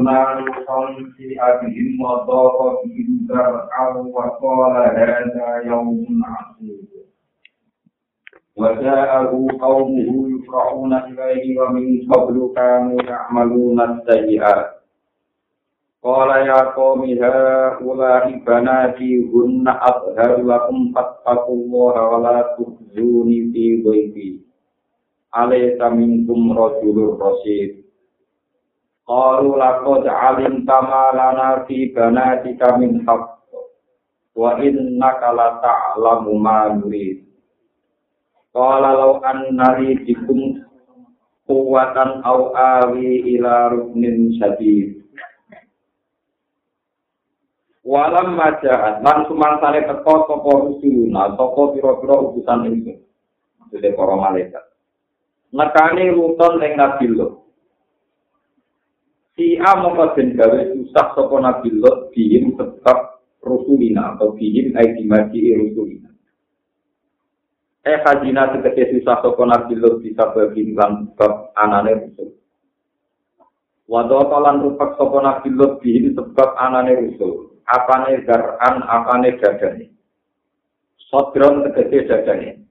ينال 0.00 0.64
قوم 0.68 0.94
في 1.16 1.36
أبيهم 1.40 2.00
وضاق 2.04 2.82
بهم 2.84 3.26
ذرعا 3.28 3.88
وقال 3.96 4.76
هذا 4.98 5.62
يوم 5.66 6.06
عصيب 6.24 6.86
وجاءه 8.56 9.46
قومه 9.60 10.28
يفرحون 10.38 10.92
إليه 10.94 11.60
ومن 11.60 12.12
قبل 12.12 12.52
كانوا 12.56 13.02
يعملون 13.02 13.80
السيئات 13.80 14.66
قال 16.02 16.46
يا 16.46 16.60
قوم 16.70 17.00
هؤلاء 17.22 18.38
بناتي 18.46 19.30
هن 19.34 19.68
أطهر 19.68 20.42
لكم 20.42 20.92
فاتقوا 20.94 21.54
الله 21.56 22.08
ولا 22.08 22.56
تخزوني 22.58 23.52
في 23.52 23.82
ضيفي 23.82 24.40
أليس 25.38 25.80
منكم 25.82 26.58
رجل 26.58 27.18
رشيد 27.20 27.79
Qalu 29.11 29.59
laqad 29.59 30.07
alimta 30.07 30.77
ma 30.87 31.11
lana 31.11 31.67
fi 31.67 31.91
banatika 31.91 32.79
min 32.79 33.03
haqq 33.03 33.43
wa 34.39 34.55
innaka 34.63 35.35
la 35.35 35.59
ta'lamu 35.59 36.31
ma 36.39 36.71
nurid. 36.71 37.19
Qala 38.55 38.95
law 38.95 39.19
anna 39.19 39.75
li 39.83 39.99
bikum 39.99 40.63
quwwatan 41.43 42.23
aw 42.23 42.55
awi 42.55 43.35
ila 43.35 43.75
ruknin 43.75 44.31
syadid. 44.39 45.03
Walam 47.83 48.39
maja'at 48.39 49.03
lan 49.03 49.27
sumangsane 49.27 49.91
teko 49.91 50.23
sapa 50.23 50.51
rusuluna 50.55 51.35
sapa 51.35 51.61
pira-pira 51.75 52.15
utusan 52.31 52.63
ingsun. 52.63 52.97
Maksudnya 53.59 53.91
para 53.91 54.15
malaikat. 54.15 54.63
Nekane 55.51 56.15
ruton 56.15 56.63
ing 56.63 56.79
Nabi. 56.79 57.11
Si 59.41 59.57
A 59.57 59.73
mongko 59.73 60.13
den 60.13 60.37
gawe 60.37 60.69
susah 60.69 61.17
sapa 61.17 61.35
Nabi 61.41 61.73
Lot 61.81 62.13
bihim 62.13 62.53
sebab 62.53 63.25
rusulina 63.41 64.13
atau 64.13 64.37
bihim 64.37 64.77
ai 64.77 64.93
dimaji 64.93 65.57
rusulina. 65.57 66.13
Eh 67.81 67.97
hajina 68.05 68.53
tegese 68.53 69.01
susah 69.01 69.25
sapa 69.25 69.41
Nabi 69.49 69.81
Lot 69.81 70.05
bisa 70.05 70.29
bagi 70.29 70.77
lan 70.77 71.09
sebab 71.09 71.57
anane 71.57 72.05
rusul. 72.05 72.37
Wado 73.89 74.29
kalan 74.29 74.61
rupak 74.61 74.93
sapa 75.01 75.17
Nabi 75.25 75.49
Lot 75.57 75.81
bihim 75.81 76.13
sebab 76.13 76.49
anane 76.61 76.93
rusul. 77.01 77.57
Apane 77.65 78.21
garan, 78.21 78.85
apane 78.85 79.41
dadane. 79.41 79.89
Sodron 81.09 81.65
tegese 81.65 82.05
dadane. 82.05 82.61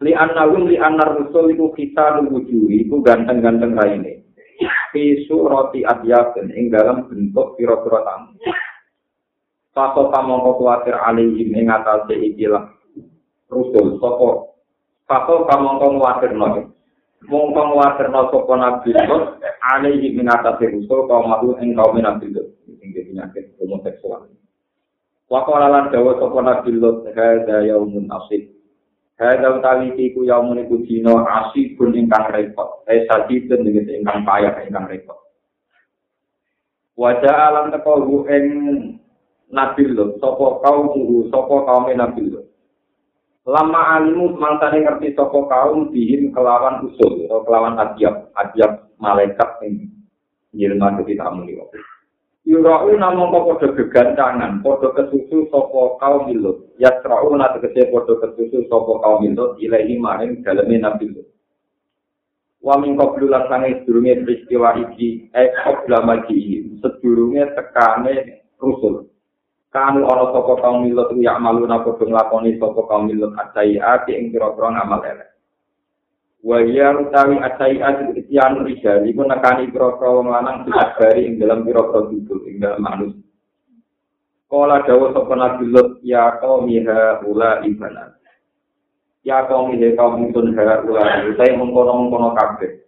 Li 0.00 0.12
annahum 0.16 0.64
li 0.64 0.80
annar 0.80 1.12
rusul 1.12 1.52
iku 1.52 1.76
kita 1.76 2.24
nuwuju 2.24 2.72
iku 2.72 3.04
ganteng-ganteng 3.04 3.76
raine. 3.76 4.25
Fi 4.90 5.28
surati 5.28 5.84
adyabin 5.84 6.48
ing 6.56 6.72
dalam 6.72 7.04
bentuk 7.06 7.54
pira-pira 7.60 8.00
tamu. 8.02 8.32
Faso 9.76 10.08
kamangka 10.08 10.56
kuatir 10.56 10.96
alihim 10.96 11.52
ing 11.52 11.68
atase 11.68 12.16
ikilah 12.16 12.72
rusul 13.52 14.00
sapa 14.00 14.56
Faso 15.04 15.44
kamangka 15.44 15.92
kuatir 15.92 16.32
noy. 16.32 16.64
Mongko 17.28 17.76
kuatir 17.76 18.08
no 18.08 18.32
sapa 18.32 18.52
nabi 18.56 18.96
Lut 18.96 19.36
alihim 19.76 20.16
ing 20.16 20.26
atase 20.32 20.72
rusul 20.72 21.04
kaum 21.04 21.28
mahu 21.28 21.60
ing 21.60 21.76
kaum 21.76 22.00
nabi 22.00 22.32
Lut 22.32 22.56
sing 22.64 22.88
penyakit 22.96 23.52
homoseksual. 23.60 24.32
Wa 25.28 25.44
qala 25.44 25.68
lan 25.68 25.92
dawa 25.92 26.16
sapa 26.16 26.40
nabi 26.40 26.72
Lut 26.72 27.04
hadza 27.12 27.68
yaumun 27.68 28.08
asib 28.08 28.55
Hadza 29.16 29.48
utawi 29.48 29.96
iku 29.96 30.28
yaumun 30.28 30.60
iku 30.68 30.84
dina 30.84 31.24
asibun 31.24 31.96
ingkang 31.96 32.28
repot. 32.28 32.84
Eh 32.84 33.08
sadidun 33.08 33.64
ning 33.64 33.80
ingkang 33.88 34.28
payah 34.28 34.60
ingkang 34.68 34.84
repot. 34.92 35.16
Wajah 36.96 37.36
alam 37.52 37.72
teko 37.72 38.24
ing 38.28 38.44
Nabi 39.46 39.84
Lut, 39.88 40.18
sapa 40.18 40.58
kaum 40.64 40.96
muhu, 40.96 41.30
sapa 41.30 41.54
kaum 41.64 41.86
Nabi 41.92 42.22
Lut. 42.28 42.46
Lama 43.46 44.00
alimu 44.00 44.34
mangtane 44.36 44.82
ngerti 44.82 45.14
sapa 45.14 45.38
kaum 45.48 45.94
bihim 45.94 46.34
kelawan 46.34 46.82
usul 46.82 47.30
kelawan 47.30 47.78
adiab, 47.78 48.34
adiab 48.34 48.90
malaikat 48.98 49.48
ing 49.64 49.92
yilma 50.52 50.92
tamu 50.98 51.46
liwat. 51.46 51.72
Yurau 52.46 52.94
namung 52.94 53.34
padha 53.34 53.74
gegancangan, 53.74 54.62
padha 54.62 54.94
kesusu 54.94 55.50
sapa 55.50 55.98
kaum 55.98 56.30
milut. 56.30 56.62
Ya 56.78 56.94
na 57.02 57.46
tegese 57.58 57.90
padha 57.90 58.22
kesusu 58.22 58.70
sapa 58.70 58.92
kaum 59.02 59.26
milut 59.26 59.58
ilahi 59.58 59.98
maring 59.98 60.46
daleme 60.46 60.78
nabi 60.78 61.10
Lut. 61.10 61.26
Wa 62.62 62.78
min 62.78 62.94
qablu 62.94 63.26
lan 63.26 63.50
sange 63.50 63.82
sedurunge 63.82 64.22
peristiwa 64.22 64.78
iki, 64.78 65.26
eh 65.34 65.50
qabla 65.58 66.06
magi, 66.06 66.70
sedurunge 66.78 67.50
tekane 67.58 68.46
rusul. 68.62 69.10
Kanu 69.74 70.06
ana 70.06 70.30
sapa 70.30 70.62
kaum 70.62 70.86
milut 70.86 71.18
ya 71.18 71.42
maluna 71.42 71.82
padha 71.82 72.06
nglakoni 72.06 72.62
sapa 72.62 72.80
kaum 72.86 73.10
milut 73.10 73.34
acai 73.34 73.74
ati 73.74 74.14
ing 74.14 74.30
pira-pira 74.30 74.70
ngamal 74.70 75.02
elek. 75.02 75.35
Wa 76.46 76.62
ya 76.62 76.94
utawi 76.94 77.42
asai 77.42 77.82
isyan 78.14 78.62
rijal 78.62 79.02
iku 79.02 79.26
nekani 79.26 79.66
pira-pira 79.66 80.14
wong 80.14 80.30
lanang 80.30 80.62
ing 81.18 81.42
dalam 81.42 81.66
pira-pira 81.66 82.06
ing 82.46 82.62
dalam 82.62 82.78
manus. 82.78 83.18
Kala 84.46 84.86
dawuh 84.86 85.10
sapa 85.10 85.34
Nabi 85.34 85.66
Lut 85.74 85.98
ya 86.06 86.38
kaum 86.38 86.70
miha 86.70 87.18
ula 87.26 87.66
ibana. 87.66 88.14
Ya 89.26 89.42
kaum 89.50 89.74
miha 89.74 89.98
kaum 89.98 90.22
mutun 90.22 90.54
ha 90.54 90.86
ula 90.86 91.26
utawi 91.34 91.50
mengkono-mengkono 91.58 92.30
kabeh. 92.38 92.86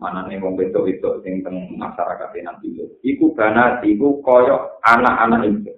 Manane 0.00 0.40
wong 0.40 0.56
wedok-wedok 0.56 1.20
sing 1.20 1.44
teng 1.44 1.76
masyarakat 1.76 2.32
Nabi 2.32 2.80
Lut. 2.80 2.96
Iku 3.04 3.36
banat 3.36 3.84
iku 3.84 4.24
kaya 4.24 4.56
anak-anak 4.88 5.52
itu 5.52 5.72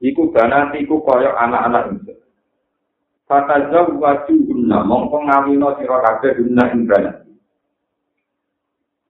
Iku 0.00 0.32
banat 0.32 0.72
iku 0.80 1.04
kaya 1.04 1.36
anak-anak 1.36 1.92
itu 1.92 2.15
Fatazaw 3.26 3.90
waju 3.98 4.34
guna, 4.46 4.86
mongko 4.86 5.26
ngawino 5.26 5.74
siro 5.82 5.98
kabeh 5.98 6.38
guna 6.38 6.70
imbanat. 6.70 7.26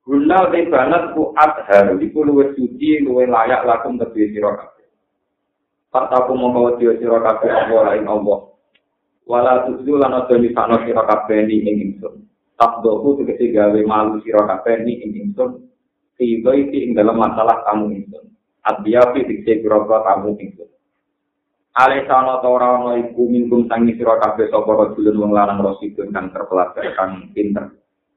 Guna 0.09 0.49
di 0.49 0.65
banat 0.73 1.13
ku 1.13 1.37
adhar, 1.37 2.01
iku 2.01 2.25
luwe 2.25 2.57
suci, 2.57 3.05
luwe 3.05 3.29
layak 3.29 3.69
lakum 3.69 4.01
kedua 4.01 4.27
siro 4.33 4.51
kabeh. 4.57 4.89
Fataku 5.93 6.33
mongko 6.33 6.59
wadiyo 6.65 6.97
siro 6.97 7.21
kabeh 7.21 7.51
Allah 7.53 7.93
lain 7.93 8.09
Allah. 8.09 8.39
Wala 9.27 9.67
tuzu 9.69 9.99
lan 10.01 10.17
ojo 10.25 10.35
nisano 10.39 10.81
siro 10.87 11.03
kabeh 11.05 11.45
ni 11.45 11.61
ing 11.67 11.77
ingsun. 11.85 12.25
Tabdoku 12.57 13.21
tegesi 13.21 13.53
gawe 13.53 13.81
malu 13.85 14.23
siro 14.25 14.49
kabeh 14.49 14.81
ni 14.81 14.97
ing 15.03 15.13
ingsun. 15.13 15.61
Tiba 16.17 16.57
isi 16.57 16.89
ing 16.89 16.91
dalam 16.97 17.21
masalah 17.21 17.67
kamu 17.69 18.01
ingsun. 18.01 18.33
Adiyafi 18.65 19.29
tegesi 19.29 19.61
birobra 19.61 20.07
kamu 20.09 20.41
ingsun. 20.41 20.71
Ale 21.77 22.09
sana 22.09 22.41
ta 22.41 22.49
ora 22.49 22.81
ana 22.81 22.97
iku 22.97 23.29
mingkum 23.29 23.69
tangi 23.69 24.01
sira 24.01 24.17
kabeh 24.17 24.49
sapa 24.49 24.71
rajulun 24.73 25.21
wong 25.21 25.33
lanang 25.37 25.61
rasidun 25.61 26.09
kang 26.09 26.33
terpelajar 26.33 26.97
kang 26.97 27.29
pinter. 27.37 27.69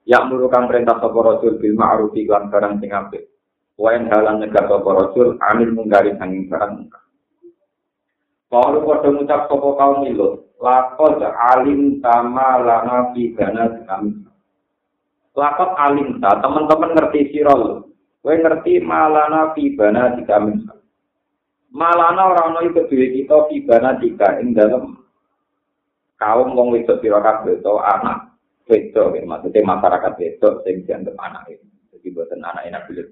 Ya 0.07 0.23
muru 0.23 0.47
kang 0.47 0.71
perintah 0.71 0.95
sapa 1.03 1.19
rajul 1.19 1.59
bil 1.59 1.75
ma'ruf 1.75 2.15
lan 2.15 2.47
barang 2.47 2.79
sing 2.79 2.95
apik. 2.95 3.27
Wayan 3.75 4.07
halan 4.07 4.39
nyegah 4.39 4.63
sapa 4.63 4.89
rajul 4.95 5.35
amil 5.43 5.75
munggari 5.75 6.15
sanging 6.15 6.47
barang. 6.47 6.87
Kalau 8.47 8.79
pada 8.81 9.11
ngucap 9.11 9.41
sapa 9.51 9.69
kaum 9.75 10.07
milut, 10.07 10.55
lakot 10.63 11.19
alim 11.19 11.99
tama 11.99 12.63
lana 12.63 13.11
fi 13.11 13.35
dana 13.35 13.75
kami. 13.83 14.23
Lakot 15.35 15.71
alim 15.75 16.23
ta, 16.23 16.39
teman-teman 16.39 16.95
ngerti 16.95 17.35
sirol. 17.35 17.91
Kowe 18.23 18.35
ngerti 18.39 18.79
malana 18.79 19.51
fi 19.51 19.75
dana 19.75 20.15
kami. 20.23 20.78
Malana 21.69 22.33
ora 22.33 22.41
ana 22.49 22.59
iku 22.65 22.85
dhewe 22.89 23.07
kita 23.13 23.47
pibana 23.49 23.97
tiga 24.01 24.41
ing 24.41 24.57
dalem 24.57 24.97
kaum 26.17 26.53
wong 26.57 26.73
wedok 26.73 26.99
pira 26.99 27.21
kabeh 27.21 27.61
to 27.61 27.73
anak 27.77 28.33
wedok 28.65 29.13
ya 29.15 29.23
maksudnya 29.25 29.65
masyarakat 29.65 30.13
wedok 30.17 30.53
sing 30.65 30.83
dianggap 30.83 31.15
anak 31.21 31.45
itu 31.53 31.65
jadi 31.93 32.07
buatan 32.15 32.41
anak 32.41 32.63
enak 32.65 32.83
bilir 32.89 33.07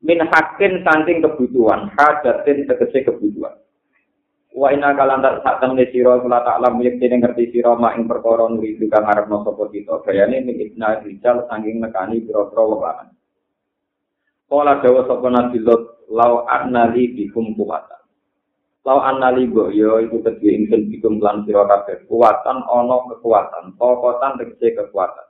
min 0.00 0.18
hakin 0.24 0.80
saking 0.84 1.20
kebutuhan 1.20 1.92
hadatin 1.92 2.64
tegese 2.64 3.04
kebutuhan. 3.04 3.56
Wa 4.50 4.74
ina 4.74 4.98
kalantar 4.98 5.44
sak 5.46 5.62
temne 5.62 5.86
sira 5.94 6.18
kula 6.18 6.42
tak 6.42 6.58
lam 6.58 6.82
ngerti 6.82 7.54
sira 7.54 7.78
mak 7.78 7.94
ing 7.94 8.10
perkara 8.10 8.50
nuri 8.50 8.74
kang 8.90 9.06
arepno 9.06 9.46
sapa 9.46 9.70
kita. 9.70 10.02
Gayane 10.02 10.42
min 10.42 10.58
ibna 10.58 10.98
rijal 11.06 11.46
saking 11.46 11.78
nekani 11.78 12.26
pira-pira 12.26 12.62
wong 12.66 12.80
lanang. 12.82 13.10
Kala 14.50 14.82
dawa 14.82 15.06
sapa 15.06 15.26
Nabi 15.30 15.58
Lot 15.62 15.82
lau 16.10 16.44
anna 16.50 16.90
li 16.90 17.14
bikum 17.14 17.54
kuwata. 17.54 18.00
Lau 18.80 18.98
anali 19.04 19.44
go 19.46 19.68
yo 19.68 20.00
iku 20.00 20.24
kedue 20.24 20.56
ingsun 20.56 20.88
bikum 20.88 21.20
lan 21.20 21.44
sira 21.44 21.68
kabeh 21.68 22.08
kuwatan 22.08 22.64
ana 22.64 22.96
kekuatan, 23.12 23.76
pokotan 23.76 24.40
tegese 24.40 24.72
kekuatan. 24.72 25.28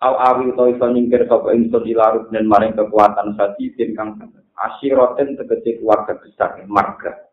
Au 0.00 0.14
awi 0.16 0.52
to 0.52 0.68
iso 0.68 0.86
nyingkir 0.92 1.24
sapa 1.24 1.56
ingsun 1.56 1.88
dan 2.30 2.44
maring 2.44 2.76
kekuatan 2.76 3.34
sadidin 3.34 3.96
kang 3.96 4.20
asyiroten 4.54 5.40
tegese 5.40 5.80
keluarga 5.80 6.20
besar 6.20 6.60
marga. 6.68 7.32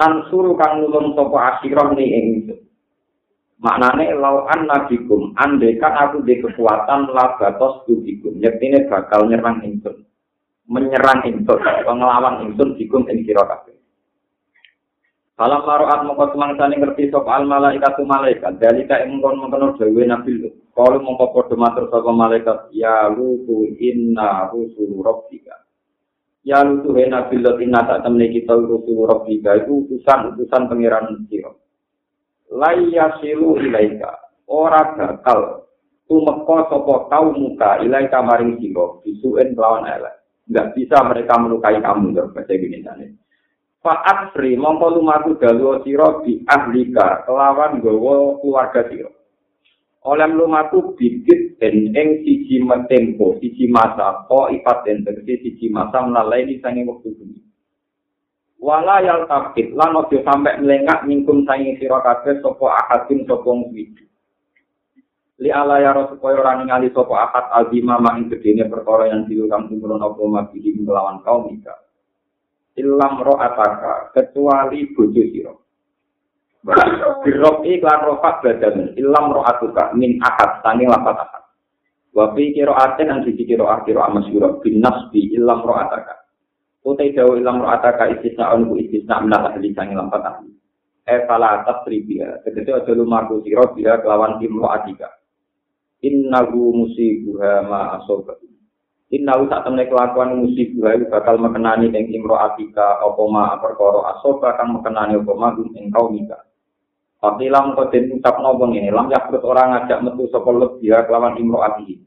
Tan 0.00 0.26
suruh 0.32 0.56
kang 0.56 0.80
nulung 0.80 1.12
sapa 1.12 1.36
asyirah 1.60 1.92
ni 1.92 2.06
ingsun. 2.08 2.58
Maknane 3.60 4.16
lau 4.16 4.48
annabikum 4.48 5.36
andekan 5.36 5.92
aku 5.92 6.24
di 6.24 6.40
kekuatan 6.40 7.12
labatos 7.12 7.84
tubikum. 7.84 8.40
Yektine 8.40 8.88
bakal 8.88 9.28
nyerang 9.28 9.60
ingsun. 9.60 10.07
Menyerang 10.68 11.24
ingsun, 11.24 11.60
pengelawan 11.64 12.44
ingsun 12.44 12.76
bikum 12.76 13.08
ing 13.08 13.24
sira 13.24 13.40
kabeh. 13.48 13.72
Falam 15.32 15.64
maruat 15.64 16.04
mongko 16.04 16.34
semangsane 16.34 16.76
ngerti 16.76 17.08
sapa 17.08 17.40
al 17.40 17.48
malaikat 17.48 17.96
malaikat. 18.04 18.60
Dalika 18.60 19.00
ing 19.00 19.16
mongkon 19.16 19.48
mongkon 19.48 19.80
dhewe 19.80 20.04
nabi 20.04 20.36
lu. 20.36 20.50
Kalau 20.76 21.00
mongko 21.00 21.32
padha 21.32 21.56
matur 21.56 21.88
sapa 21.88 22.10
malaikat, 22.12 22.68
ya 22.76 23.08
lutu 23.08 23.70
inna 23.80 24.52
rusul 24.52 25.00
rabbika. 25.00 25.56
Ya 26.44 26.60
lutu 26.60 26.92
he 27.00 27.08
nabi 27.08 27.40
lu 27.40 27.56
inna 27.64 27.86
tak 27.88 28.04
temne 28.04 28.28
kita 28.28 28.52
rusul 28.52 29.08
rabbika 29.08 29.56
itu 29.56 29.88
utusan-utusan 29.88 30.68
pangeran 30.68 31.24
sira. 31.32 31.54
laya 32.52 33.20
silu 33.20 33.60
ilaika 33.60 34.16
ora 34.48 34.96
bakal 34.96 35.68
tumeka 36.08 36.72
sapa 36.72 36.94
kaum 37.12 37.36
muka 37.36 37.84
ilaika 37.84 38.24
maring 38.24 38.56
sira 38.56 38.98
bisuen 39.04 39.52
lawan 39.52 39.84
elek 39.84 40.17
nggak 40.48 40.74
bisa 40.74 40.96
mereka 41.04 41.36
melukai 41.36 41.78
kamu 41.78 42.16
dok 42.16 42.32
bahasa 42.32 42.56
Indonesia 42.56 42.92
ini. 42.98 43.16
Faat 43.78 44.34
sri 44.34 44.58
mongko 44.58 44.98
lumaku 44.98 45.38
dalu 45.38 45.84
siro 45.86 46.26
di 46.26 46.42
ahlika 46.50 47.22
kelawan 47.28 47.78
gowo 47.78 48.42
keluarga 48.42 48.82
siro. 48.90 49.12
Oleh 50.08 50.26
lumaku 50.32 50.98
bibit 50.98 51.60
dan 51.62 51.94
eng 51.94 52.24
siji 52.26 52.64
metempo 52.64 53.38
siji 53.38 53.70
masa 53.70 54.24
ko 54.26 54.50
ipat 54.50 54.88
dan 54.88 55.04
terus 55.04 55.22
siji 55.22 55.68
masa 55.70 56.02
melalai 56.02 56.48
di 56.48 56.58
sini 56.58 56.86
waktu 56.88 57.12
ini 57.18 57.38
walayal 58.58 59.24
tapit 59.30 59.70
lan 59.72 59.94
ojo 59.94 60.18
sampai 60.26 60.58
melengak 60.58 61.06
mingkum 61.06 61.46
sangi 61.46 61.78
siro 61.78 62.02
kafe 62.02 62.42
sopo 62.42 62.66
ahadin 62.66 63.22
sopo 63.24 63.54
ngwidi 63.54 64.04
li 65.38 65.50
ala 65.54 65.78
ya 65.78 65.94
supaya 66.10 66.38
ora 66.38 66.58
ningali 66.58 66.90
sapa 66.90 67.14
ahad 67.14 67.46
azima 67.62 67.98
ma 68.02 68.18
ing 68.18 68.26
gedene 68.30 68.66
perkara 68.66 69.10
yang 69.10 69.26
diulang 69.30 69.70
tumurun 69.70 70.02
apa 70.02 70.18
mabidi 70.18 70.74
melawan 70.78 71.22
kaum 71.22 71.46
ika 71.54 71.74
ilam 72.78 73.22
ro 73.22 73.38
ataka 73.38 74.14
kecuali 74.14 74.90
bojo 74.94 75.24
sira 75.34 75.54
Birok 77.22 77.64
iklan 77.64 78.00
rofak 78.02 78.42
badan 78.42 78.98
ilam 78.98 79.30
ro 79.30 79.46
atuka 79.46 79.94
min 79.94 80.18
ahad 80.20 80.58
tani 80.60 80.90
lapat 80.90 81.16
ahad 81.16 81.44
Wafi 82.12 82.50
kiro 82.50 82.74
aten 82.74 83.14
an 83.14 83.22
sisi 83.22 83.46
kiro 83.46 83.70
akhiro 83.70 84.02
amasyurah 84.02 84.58
bin 84.58 84.82
nasbi 84.82 85.30
ilam 85.38 85.62
ro 85.62 85.78
ataka 85.78 86.18
Utai 86.88 87.12
dawa 87.12 87.36
ilang 87.36 87.60
ro'ata 87.60 88.00
ka 88.00 88.08
istisna 88.08 88.54
onku 88.56 88.80
istisna 88.80 89.20
minat 89.20 89.52
ahli 89.52 89.76
sangi 89.76 89.92
lampat 89.92 90.24
ahli. 90.24 90.48
E 91.04 91.14
fala 91.28 91.60
atas 91.60 91.84
tribia. 91.84 92.40
Tegesi 92.46 92.72
ojo 92.72 92.92
lumaku 92.96 93.44
siro 93.44 93.76
bila 93.76 94.00
kelawan 94.00 94.40
tim 94.40 94.56
ro'atika. 94.56 95.08
innahu 96.04 96.84
musibuha 96.84 97.66
ma 97.66 97.98
asobat 97.98 98.38
innahu 99.10 99.48
tak 99.50 99.66
temne 99.66 99.84
kelakuan 99.88 100.38
musibuha 100.38 100.94
bakal 101.10 101.40
mekenani 101.42 101.90
ing 101.90 102.06
imro'atika 102.12 103.02
apa 103.02 103.22
ma 103.26 103.58
perkara 103.58 104.14
asoba 104.14 104.54
kang 104.54 104.78
mekenani 104.78 105.18
apa 105.18 105.32
ma 105.34 105.48
ing 105.56 105.90
kaumika 105.90 106.48
Pakilam 107.18 107.74
kau 107.74 107.90
den 107.90 108.14
ucap 108.14 108.38
nobong 108.38 108.78
ini, 108.78 108.94
lam 108.94 109.10
yakut 109.10 109.42
orang 109.42 109.74
ajak 109.82 110.06
metu 110.06 110.30
sopo 110.30 110.54
lebih 110.54 111.02
kelawan 111.02 111.34
imro 111.34 111.66
adi. 111.66 111.98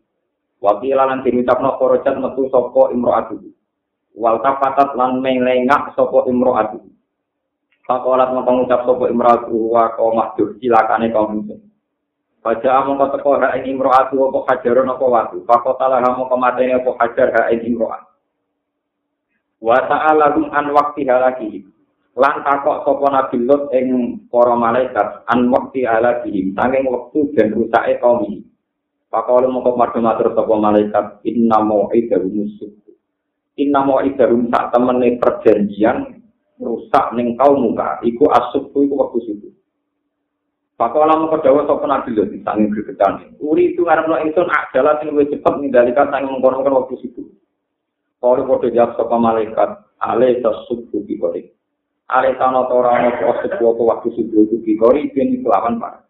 Wakilah 0.63 1.03
lan 1.03 1.19
den 1.27 1.43
ucap 1.43 1.59
nobong 1.59 1.99
metu 1.99 2.47
sopo 2.47 2.87
imro 2.95 3.11
adi. 3.11 3.51
Wal 4.15 4.39
tapatat 4.39 4.95
lan 4.95 5.19
melengak 5.19 5.91
sopo 5.99 6.31
imro 6.31 6.55
adi. 6.55 6.79
Pakolat 7.83 8.31
mengkong 8.31 8.63
ucap 8.63 8.87
sopo 8.87 9.11
imro 9.11 9.29
adi 9.35 9.51
wa 9.51 9.91
kau 9.99 10.15
mahdur 10.15 10.55
silakane 10.63 11.11
kau. 11.11 11.27
Baca 12.41 12.69
among 12.81 12.97
kau 12.97 13.13
teko 13.13 13.37
ha 13.37 13.53
ing 13.53 13.77
imro'atu 13.77 14.17
apa 14.33 14.39
hajaron 14.49 14.89
apa 14.89 15.05
watu. 15.05 15.37
Fakotalah 15.45 16.01
among 16.01 16.25
kau 16.25 16.41
mateni 16.41 16.73
apa 16.73 16.89
hajar 16.97 17.29
ha 17.37 17.41
ing 17.53 17.73
imro'at. 17.73 18.01
Ta'ala 19.61 20.33
rum 20.33 20.49
an 20.49 20.73
wakti 20.73 21.05
halaki. 21.05 21.61
Lan 22.17 22.41
takok 22.41 22.81
sopo 22.81 23.05
nabi 23.13 23.45
lot 23.45 23.69
ing 23.77 24.17
para 24.33 24.57
malaikat 24.57 25.21
an 25.29 25.53
wakti 25.53 25.85
halaki. 25.85 26.49
Tanging 26.57 26.89
waktu 26.89 27.19
dan 27.37 27.53
rusake 27.53 28.01
kaum 28.01 28.25
ini. 28.25 28.41
Fakolat 29.13 29.45
mau 29.53 29.61
kau 29.61 29.77
matur 29.77 30.33
sopo 30.33 30.57
malaikat 30.57 31.21
inna 31.29 31.61
mu'idahu 31.61 32.25
musuh. 32.25 32.81
inna 33.59 33.83
mau 33.83 33.99
ibarum 34.01 34.47
sak 34.49 34.71
temene 34.71 35.19
perjanjian 35.19 36.23
rusak 36.61 37.05
ning 37.17 37.35
kau 37.35 37.57
muka 37.57 37.99
iku 38.05 38.29
asupku 38.31 38.85
iku 38.85 38.95
waktu 38.97 39.19
situ 39.27 39.49
Pakola 40.81 41.13
mau 41.13 41.29
kedawa 41.29 41.69
sopo 41.69 41.85
nabi 41.85 42.17
lho 42.17 42.25
disangin 42.25 42.73
gregetan. 42.73 43.37
Uri 43.37 43.77
itu 43.77 43.85
ngarep 43.85 44.09
no 44.09 44.17
insun 44.17 44.49
adalah 44.49 44.97
sing 44.97 45.13
lebih 45.13 45.37
cepat 45.37 45.61
mengendalikan 45.61 46.09
sangin 46.09 46.33
mengkonon 46.33 46.65
waktu 46.65 46.97
situ. 47.05 47.21
Kalau 48.17 48.49
kode 48.49 48.73
jawab 48.73 48.97
sopo 48.97 49.13
malaikat, 49.21 49.77
ale 50.01 50.41
tasubku 50.41 51.05
bikori. 51.05 51.53
Ale 52.09 52.33
tano 52.41 52.65
torano 52.65 53.13
kosip 53.13 53.61
waktu 53.61 54.09
situ 54.17 54.33
itu 54.41 54.57
bikori, 54.57 55.13
ini 55.13 55.45
kelawan 55.45 55.77
parah. 55.77 56.01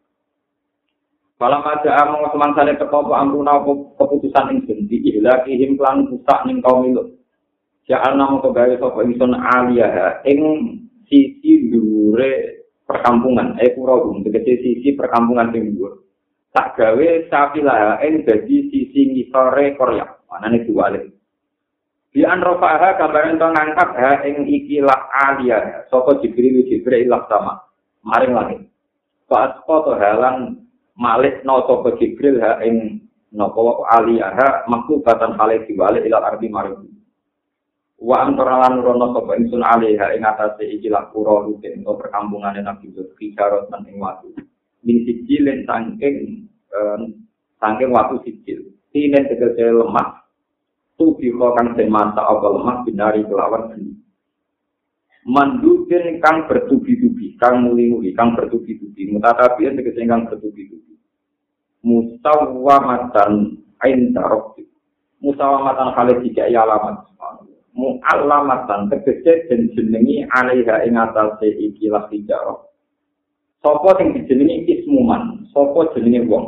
Malam 1.35 1.67
aja 1.67 2.07
among 2.07 2.31
teman 2.31 2.55
saya 2.55 2.71
kepopo 2.79 3.11
amruna 3.11 3.59
keputusan 3.99 4.55
insun 4.55 4.87
di 4.87 5.03
ihlakihim 5.03 5.75
klan 5.75 6.07
rusak 6.07 6.47
ning 6.47 6.63
kaum 6.63 6.87
milu. 6.87 7.11
Ja'al 7.91 8.15
nama 8.15 8.39
kegawe 8.39 8.79
sapa 8.79 9.03
ingsun 9.03 9.35
aliyah 9.35 10.23
ing 10.23 10.39
sisi 11.11 11.67
dhuwure 11.75 12.60
perkampungan 12.91 13.55
eh 13.63 13.71
puragum 13.71 14.19
tegese 14.27 14.59
sisi 14.59 14.99
perkampungan 14.99 15.55
dhuwur. 15.55 16.03
Tak 16.51 16.75
gawe 16.75 17.07
sapilah 17.31 18.03
ing 18.03 18.27
dadi 18.27 18.67
sisi 18.67 19.15
ngisore 19.15 19.79
Korea. 19.79 20.03
Manane 20.27 20.67
diwale. 20.67 21.01
Di 22.11 22.27
anrofaha 22.27 22.99
gambaran 22.99 23.39
to 23.39 23.47
ngangkat 23.47 23.89
ha 23.95 24.11
ing 24.27 24.43
ikilah 24.43 24.99
aliyah 25.31 25.87
sapa 25.87 26.19
Jibril 26.19 26.67
Jibril 26.67 27.07
ilah 27.07 27.23
sama. 27.31 27.63
Maring 28.03 28.35
langit. 28.35 28.61
Pas 29.31 29.55
foto 29.63 29.95
halang 29.95 30.67
malik 30.99 31.47
no 31.47 31.63
sapa 31.63 31.95
Jibril 31.95 32.43
ha 32.43 32.59
ing 32.67 33.07
napa 33.31 33.87
aliyah 33.95 34.67
maklubatan 34.67 35.39
hale 35.39 35.63
diwale 35.63 36.03
ila 36.03 36.19
arti 36.19 36.51
maring 36.51 37.00
wa 38.01 38.25
antara 38.25 38.65
lan 38.65 38.81
rono 38.81 39.13
sapa 39.13 39.37
ingsun 39.37 39.61
alaiha 39.61 40.17
ing 40.17 40.25
atase 40.25 40.65
iki 40.65 40.89
lak 40.89 41.13
pura 41.13 41.45
rutin 41.45 41.85
utawa 41.85 42.01
perkampungan 42.01 42.57
Nabi 42.57 42.89
Lut 42.97 43.13
kicarot 43.13 43.69
lan 43.69 43.85
ing 43.85 44.01
watu. 44.01 44.33
Min 44.81 45.05
sijilin 45.05 45.69
sangking 45.69 46.49
sangking 47.61 47.89
watu 47.93 48.17
sijil. 48.25 48.73
Tinen 48.89 49.29
tegese 49.29 49.69
lemah. 49.69 50.25
Tu 50.97 51.05
biko 51.13 51.53
kang 51.53 51.77
den 51.77 51.93
masa 51.93 52.25
apa 52.25 52.47
lemah 52.49 52.81
binari 52.83 53.21
kelawan 53.25 53.69
geni 53.73 53.93
mandubin 55.21 56.17
kang 56.17 56.49
bertubi-tubi 56.49 57.37
kang 57.37 57.61
muli-muli 57.61 58.17
kang 58.17 58.33
bertubi-tubi. 58.33 59.13
Mutatabi 59.13 59.69
tegese 59.77 60.01
kang 60.09 60.25
bertubi-tubi. 60.25 60.97
Musawwamatan 61.85 63.61
ain 63.85 64.13
tarok 64.13 64.57
musawwamatan 65.21 65.93
khalid 65.93 66.17
tiga 66.25 66.49
alamat 66.49 67.05
mu'allamatan 67.75 68.91
tegese 68.91 69.47
den 69.47 69.71
jenengi 69.75 70.27
alaiha 70.27 70.83
ing 70.87 70.95
atase 70.99 71.47
iki 71.47 71.87
lah 71.87 72.07
hijarah 72.11 72.59
sapa 73.63 73.89
sing 73.99 74.15
dijenengi 74.15 74.67
ismuman 74.67 75.47
sapa 75.51 75.93
jenenge 75.95 76.27
wong? 76.27 76.45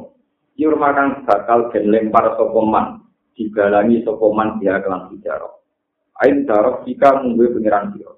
Yur 0.54 0.78
makang 0.78 1.26
bakal 1.26 1.74
den 1.74 1.90
lempar 1.90 2.38
sapa 2.38 2.62
man? 2.62 3.02
Digalangi 3.34 4.06
sapa 4.06 4.26
man 4.30 4.62
dia 4.62 4.78
kelan 4.84 5.10
hijarah 5.10 5.54
ain 6.22 6.46
darok 6.46 6.86
jika 6.86 7.20
munggu 7.20 7.58
pengiran 7.58 7.92
sira. 7.94 8.14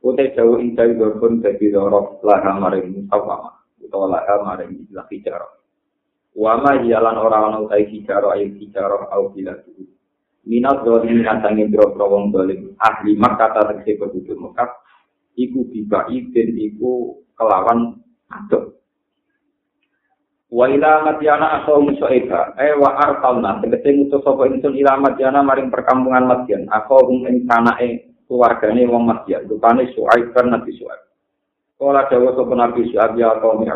Ute 0.00 0.32
jauh 0.32 0.56
jauh 0.56 0.92
dorpun 0.96 1.44
dadi 1.44 1.68
dorok 1.68 2.24
laha 2.24 2.56
maring 2.56 3.04
musawama 3.04 3.60
utawa 3.84 4.16
laha 4.16 4.34
maring 4.40 4.88
ilah 4.88 5.04
hijarah 5.12 5.52
Wama 6.30 6.78
hialan 6.86 7.18
orang-orang 7.18 7.66
utai 7.66 7.84
hijarah 7.90 8.38
ayu 8.38 8.54
hijarah 8.56 9.10
au 9.12 9.34
bila 9.34 9.60
tuh 9.60 9.89
minat 10.44 10.84
dolim 10.84 11.24
ngantangi 11.24 11.68
biro 11.68 11.96
wong 11.96 12.32
dolim. 12.32 12.76
Ahli 12.80 13.16
kata 13.16 13.74
tegese 13.74 14.00
penduduk 14.00 14.36
Mekah. 14.36 14.70
Iku 15.38 15.68
bibai 15.72 16.26
dan 16.34 16.48
iku 16.58 17.22
kelawan 17.38 17.96
aduk 18.28 18.80
wa 20.50 20.66
ila 20.66 21.06
madyana 21.06 21.62
asau 21.62 21.80
musoeba. 21.80 22.58
Eh 22.58 22.74
wa 22.74 22.98
artalna. 22.98 23.62
Tegese 23.62 23.94
ngutus 23.94 24.20
sapa 24.26 24.50
ingsun 24.50 24.74
ila 24.76 24.98
madyana 24.98 25.40
maring 25.46 25.70
perkampungan 25.70 26.26
madyan 26.26 26.66
asau 26.68 27.08
ing 27.14 27.46
sanae 27.46 28.10
keluargane 28.30 28.86
wong 28.86 29.10
Madyat, 29.10 29.50
rupane 29.50 29.90
Suaib 29.90 30.30
kan 30.30 30.46
Nabi 30.54 30.70
Suaib. 30.78 31.02
Kala 31.74 32.06
dawa 32.06 32.30
sapa 32.38 32.54
Nabi 32.54 32.86
Suaib 32.90 33.18
ya 33.18 33.34
kaum. 33.42 33.66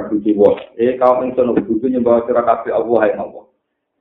Eh 0.79 0.95
kaum 0.95 1.27
ingsun 1.27 1.59
kudu 1.59 1.87
nyembah 1.91 2.23
sira 2.27 2.43
kabeh 2.47 2.71
Allah 2.71 3.01
ya 3.11 3.17
Allah. 3.19 3.44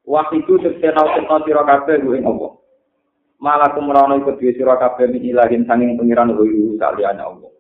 Wahidu 0.04 0.60
sekse 0.60 0.92
nausna 0.92 1.40
sira 1.48 1.64
kabeh 1.64 2.04
ing 2.04 2.28
Allah. 2.28 2.52
Malah 3.40 3.72
kumrono 3.72 4.20
iku 4.20 4.36
dhewe 4.36 4.52
sira 4.56 4.76
kabeh 4.76 5.08
min 5.08 5.24
ilahin 5.24 5.64
sanging 5.64 5.96
pengiran 5.96 6.36
wiru 6.36 6.76
saliyane 6.76 7.24
Allah. 7.24 7.52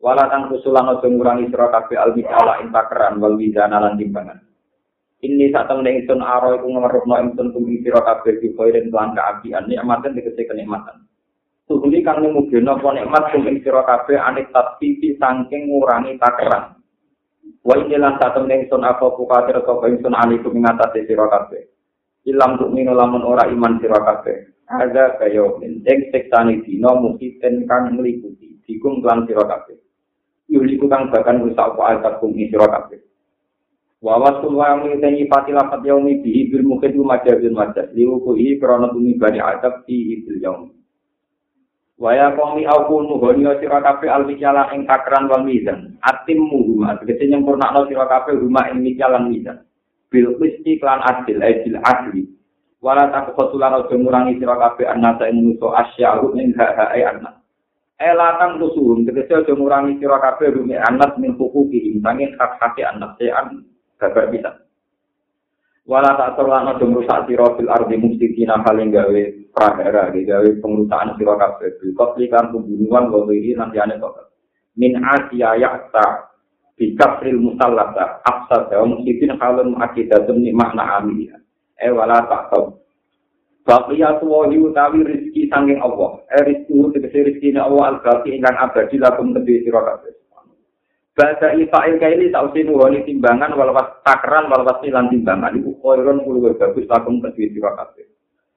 Wala 0.00 0.30
tang 0.32 0.48
kusulan 0.48 0.88
aja 0.88 1.04
ngurangi 1.04 1.52
sira 1.52 1.68
kabeh 1.68 1.96
al-mikala 2.00 2.64
ing 2.64 2.72
takeran 2.72 3.20
wal 3.20 3.36
wizana 3.36 3.84
lan 3.84 4.00
timbangan. 4.00 4.40
Ini 5.18 5.50
saat 5.50 5.66
temen 5.66 5.90
ingsun 5.90 6.22
aro 6.22 6.56
iku 6.56 6.70
ngemerupno 6.70 7.14
ingsun 7.18 7.50
kumi 7.50 7.82
sira 7.82 8.00
kabeh 8.00 8.38
di 8.38 8.54
khairin 8.54 8.88
lan 8.94 9.18
kaabian 9.18 9.66
nikmatan 9.66 10.14
dikece 10.14 10.46
kenikmatan. 10.46 11.04
Tuhuli 11.68 12.00
kang 12.00 12.24
apa 12.24 12.88
nikmat 12.96 13.24
ing 13.36 13.60
sira 13.60 13.84
kabeh 13.84 14.16
anik 14.16 14.48
tasfifi 14.54 15.20
saking 15.20 15.68
ngurangi 15.68 16.16
takeran. 16.16 16.77
Wa 17.66 17.74
ini 17.74 17.98
lan 17.98 18.16
saat 18.16 18.38
temen 18.38 18.64
ingsun 18.64 18.86
apa 18.86 19.12
kukatir 19.18 19.58
sapa 19.60 19.90
ingsun 19.90 20.14
alikum 20.14 20.54
ing 20.54 20.64
atase 20.64 21.04
sira 21.04 21.26
kabeh. 21.26 21.66
Ilam 22.28 22.56
tuk 22.60 22.70
mino 22.70 22.94
lamun 22.94 23.26
ora 23.26 23.50
iman 23.50 23.82
sira 23.82 23.98
kabeh. 23.98 24.54
Ada 24.68 25.18
kaya 25.18 25.44
ing 25.64 25.82
sektane 26.14 26.62
dina 26.62 26.94
musiten 26.94 27.66
kang 27.66 27.98
meliputi 27.98 28.62
dikum 28.62 29.02
klan 29.02 29.26
sira 29.26 29.42
kabeh. 29.42 29.76
Yuliku 30.48 30.86
kang 30.86 31.10
bahkan 31.10 31.42
rusak 31.42 31.74
apa 31.76 31.98
azab 31.98 32.14
kum 32.22 32.32
sira 32.38 32.68
kabeh. 32.70 33.02
Wa 33.98 34.14
wasul 34.22 34.54
wa 34.54 34.78
ngiteni 34.78 35.26
pati 35.26 35.50
lapat 35.50 35.82
yaumi 35.82 36.22
bihi 36.22 36.54
bil 36.54 36.62
mukhid 36.62 36.94
majazun 36.94 37.50
majaz 37.50 37.90
liuku 37.90 38.38
i 38.38 38.54
krana 38.54 38.94
tumi 38.94 39.18
bani 39.18 39.42
adab 39.42 39.82
fi 39.82 40.22
bil 40.22 40.38
yaumi. 40.38 40.77
Wa 41.98 42.14
ya 42.14 42.30
qaumi 42.30 42.62
aku 42.62 43.02
nuhoni 43.02 43.42
sira 43.58 43.82
kabeh 43.82 44.06
al 44.06 44.22
mikala 44.22 44.70
ing 44.70 44.86
takran 44.86 45.26
wal 45.26 45.42
mizan. 45.42 45.98
Atim 46.06 46.46
muhuma 46.46 46.94
tegese 47.02 47.26
nyempurnakno 47.26 47.90
sira 47.90 48.06
kabeh 48.06 48.38
rumah 48.38 48.70
ing 48.70 48.86
mikalan 48.86 49.26
mizan. 49.26 49.66
Bil 50.06 50.38
qisti 50.38 50.78
klan 50.78 51.02
adil 51.02 51.42
adil 51.42 51.76
adli. 51.82 52.22
wala 52.78 53.10
tak 53.10 53.34
kebetulan 53.34 53.74
aja 53.74 53.94
ngurangi 53.94 54.38
sira 54.38 54.54
kabeh 54.54 54.86
anasa 54.86 55.26
ing 55.26 55.42
manusa 55.42 55.68
asyahu 55.82 56.38
ing 56.38 56.54
hak-hake 56.54 57.02
anak. 57.02 57.34
Elatan 57.98 58.62
tusuhun, 58.62 59.02
tegese 59.02 59.34
aja 59.34 59.52
ngurangi 59.52 59.98
sira 59.98 60.22
kabeh 60.22 60.54
rumi 60.54 60.78
anak 60.78 61.18
min 61.18 61.34
hukuki 61.34 61.98
sange 61.98 62.30
hak-hake 62.38 62.86
anak 62.86 63.18
sean 63.18 63.66
gagal 63.98 64.30
bisa. 64.30 64.50
Wala 65.88 66.20
tak 66.20 66.36
terlan 66.36 66.68
aja 66.68 66.84
ngrusak 66.84 67.24
sira 67.24 67.48
fil 67.56 67.72
ardi 67.72 67.96
mufsidina 67.96 68.60
paling 68.60 68.92
gawe 68.92 69.22
prahara, 69.56 70.12
gawe 70.12 70.48
pengrusakan 70.60 71.16
sira 71.16 71.32
kabeh 71.40 71.80
bil 71.80 71.96
qatli 71.96 72.28
kan 72.28 72.52
pembunuhan 72.52 73.08
wa 73.08 73.24
wiri 73.24 73.56
nanti 73.56 73.80
ane 73.80 73.96
kok. 73.96 74.36
Min 74.76 75.00
asiya 75.00 75.56
ya'ta 75.56 76.28
bi 76.76 76.92
kafril 76.92 77.40
musallata 77.40 78.20
afsada 78.20 78.84
mufsidin 78.84 79.40
halun 79.40 79.80
akidatun 79.80 80.44
ni 80.44 80.52
makna 80.52 81.00
amiliyah. 81.00 81.40
eh 81.80 81.88
wala 81.88 82.20
tak 82.28 82.52
tau. 82.52 82.84
Baqiyatu 83.64 84.28
wa 84.28 84.44
utawi 84.44 85.08
rezeki 85.08 85.48
sanging 85.48 85.80
Allah. 85.80 86.20
Eh 86.36 86.52
rezeki 86.52 87.00
tegese 87.00 87.32
rezeki 87.32 87.56
Allah 87.56 87.96
al-baqi 87.96 88.36
ingkang 88.36 88.60
abadi 88.60 89.00
lakum 89.00 89.32
kedhe 89.32 89.64
sira 89.64 89.80
kabeh. 89.80 90.17
Baca 91.18 91.50
ifa'il 91.50 91.98
kaili 91.98 92.30
tausinu 92.30 92.78
wali 92.78 93.02
timbangan 93.02 93.50
walawas 93.58 93.90
takran 94.06 94.46
walawas 94.46 94.78
nilan 94.86 95.10
timbangan 95.10 95.50
iku 95.58 95.74
koiron 95.82 96.22
kuluwe 96.22 96.54
bagus 96.54 96.86
lakum 96.86 97.18
kedhe 97.18 97.50
sira 97.50 97.74
kabeh. 97.74 98.06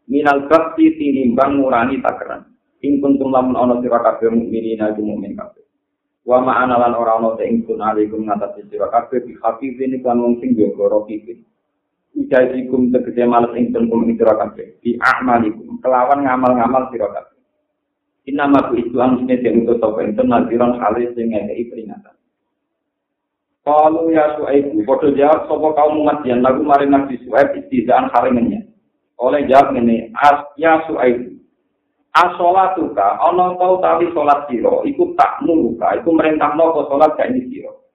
Minal 0.05 0.45
bakti 0.45 0.93
tinimbang 0.93 1.57
ngurani 1.57 1.97
takran. 2.05 2.53
Ing 2.85 3.01
kuntum 3.01 3.33
lamun 3.33 3.57
ana 3.57 3.81
sira 3.81 3.97
kabeh 4.05 4.29
mukminina 4.29 4.93
iku 4.93 5.01
mukmin 5.01 5.33
kabeh. 5.33 5.65
Wa 6.21 6.37
ma'ana 6.37 6.77
lan 6.77 6.93
ora 6.93 7.17
ana 7.17 7.33
te 7.33 7.49
ingsun 7.49 7.81
alaikum 7.81 8.29
ngatasi 8.29 8.69
sira 8.69 8.93
kabeh 8.93 9.25
bi 9.25 9.33
hafizin 9.41 9.97
kan 10.05 10.21
wong 10.21 10.37
sing 10.37 10.53
jaga 10.53 10.85
rokipin. 10.85 11.41
Ijazikum 12.13 12.93
tegese 12.93 13.25
males 13.25 13.57
ingsun 13.57 13.89
kum 13.89 14.05
ing 14.05 14.21
sira 14.21 14.37
kabeh. 14.37 14.77
Di 14.85 15.01
a'malikum 15.01 15.81
kelawan 15.81 16.29
ngamal-ngamal 16.29 16.93
sira 16.93 17.09
kabeh. 17.09 17.41
Inama 18.29 18.69
ku 18.69 18.77
itu 18.77 19.01
angsine 19.01 19.41
den 19.41 19.65
utus 19.65 19.81
sapa 19.81 20.05
ingsun 20.05 20.29
naziran 20.29 20.77
halis 20.77 21.09
sing 21.17 21.33
ngekeki 21.33 21.73
peringatan. 21.73 22.20
Kalau 23.61 24.09
ya 24.09 24.33
Suaibu, 24.41 24.81
foto 24.89 25.13
jawab 25.13 25.45
sapa 25.45 25.67
kaum 25.77 26.01
umat 26.01 26.25
yang 26.25 26.41
lagu 26.41 26.65
mari 26.65 26.89
nabi 26.89 27.21
Suaib 27.21 27.53
istizaan 27.53 28.09
haringannya. 28.09 28.65
Oleh 29.21 29.45
jawab 29.45 29.77
ini, 29.77 30.09
as 30.17 30.41
ya 30.57 30.81
Suaibu. 30.89 31.37
Asolatuka, 32.11 33.23
ono 33.23 33.55
tau 33.55 33.79
tali 33.79 34.11
solat 34.11 34.43
siro, 34.51 34.83
iku 34.83 35.15
tak 35.15 35.39
muluka, 35.47 35.95
iku 35.95 36.11
merintah 36.11 36.51
nopo 36.59 36.83
solat 36.91 37.15
gak 37.15 37.31
ini 37.31 37.47
siro. 37.47 37.87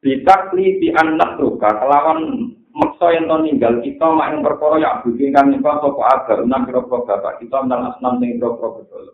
Bitakli 0.00 0.80
di 0.80 0.88
anak 0.94 1.36
ruka, 1.36 1.68
kelawan 1.68 2.48
maksa 2.76 3.12
yang 3.16 3.28
to 3.28 3.36
ninggal 3.40 3.74
kita 3.80 4.06
mak 4.12 4.36
ing 4.36 4.44
perkara 4.44 4.76
ya 4.76 5.00
budi 5.00 5.32
kang 5.32 5.48
nyembah 5.48 5.80
sapa 5.80 6.02
agar 6.12 6.38
nang 6.44 6.68
pira-pira 6.68 7.08
bapak 7.08 7.40
kita 7.40 7.58
nang 7.64 7.88
asnam 7.88 8.20
pira-pira 8.20 8.68
betul. 8.76 9.04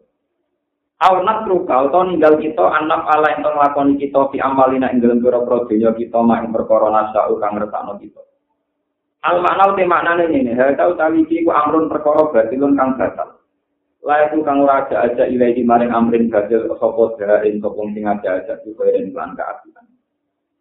Natru 1.02 1.66
kau 1.66 1.90
to 1.90 2.00
ninggal 2.06 2.38
kita 2.38 2.62
anak 2.62 3.02
ala 3.10 3.34
yang 3.34 3.42
nglakoni 3.42 3.98
kita 3.98 4.30
fi 4.30 4.38
amalina 4.38 4.86
ing 4.94 5.02
dalem 5.02 5.18
pira-pira 5.18 5.66
dunya 5.66 5.90
kita 5.98 6.22
mak 6.22 6.46
ing 6.46 6.54
perkara 6.54 6.94
nasau 6.94 7.42
kang 7.42 7.58
ngertakno 7.58 7.98
kita. 7.98 8.22
Al 9.26 9.42
makna 9.42 9.74
te 9.74 9.82
maknane 9.82 10.30
ngene, 10.30 10.54
ha 10.54 10.70
tau 10.78 10.94
tawi 10.94 11.26
iki 11.26 11.42
amrun 11.42 11.90
perkara 11.90 12.30
batilun 12.30 12.78
kang 12.78 12.94
batal. 12.94 13.42
Layak 14.06 14.34
kang 14.46 14.62
ora 14.62 14.86
aja 14.86 15.02
aja 15.02 15.26
ilahi 15.26 15.66
maring 15.66 15.90
amrin 15.90 16.30
batil 16.30 16.70
sapa 16.78 17.18
dharin 17.18 17.58
sapa 17.58 17.82
sing 17.94 18.04
aja 18.06 18.28
aja 18.38 18.54
kuwi 18.62 18.94
ing 18.94 19.10
lan 19.10 19.34
kaapian. 19.34 19.86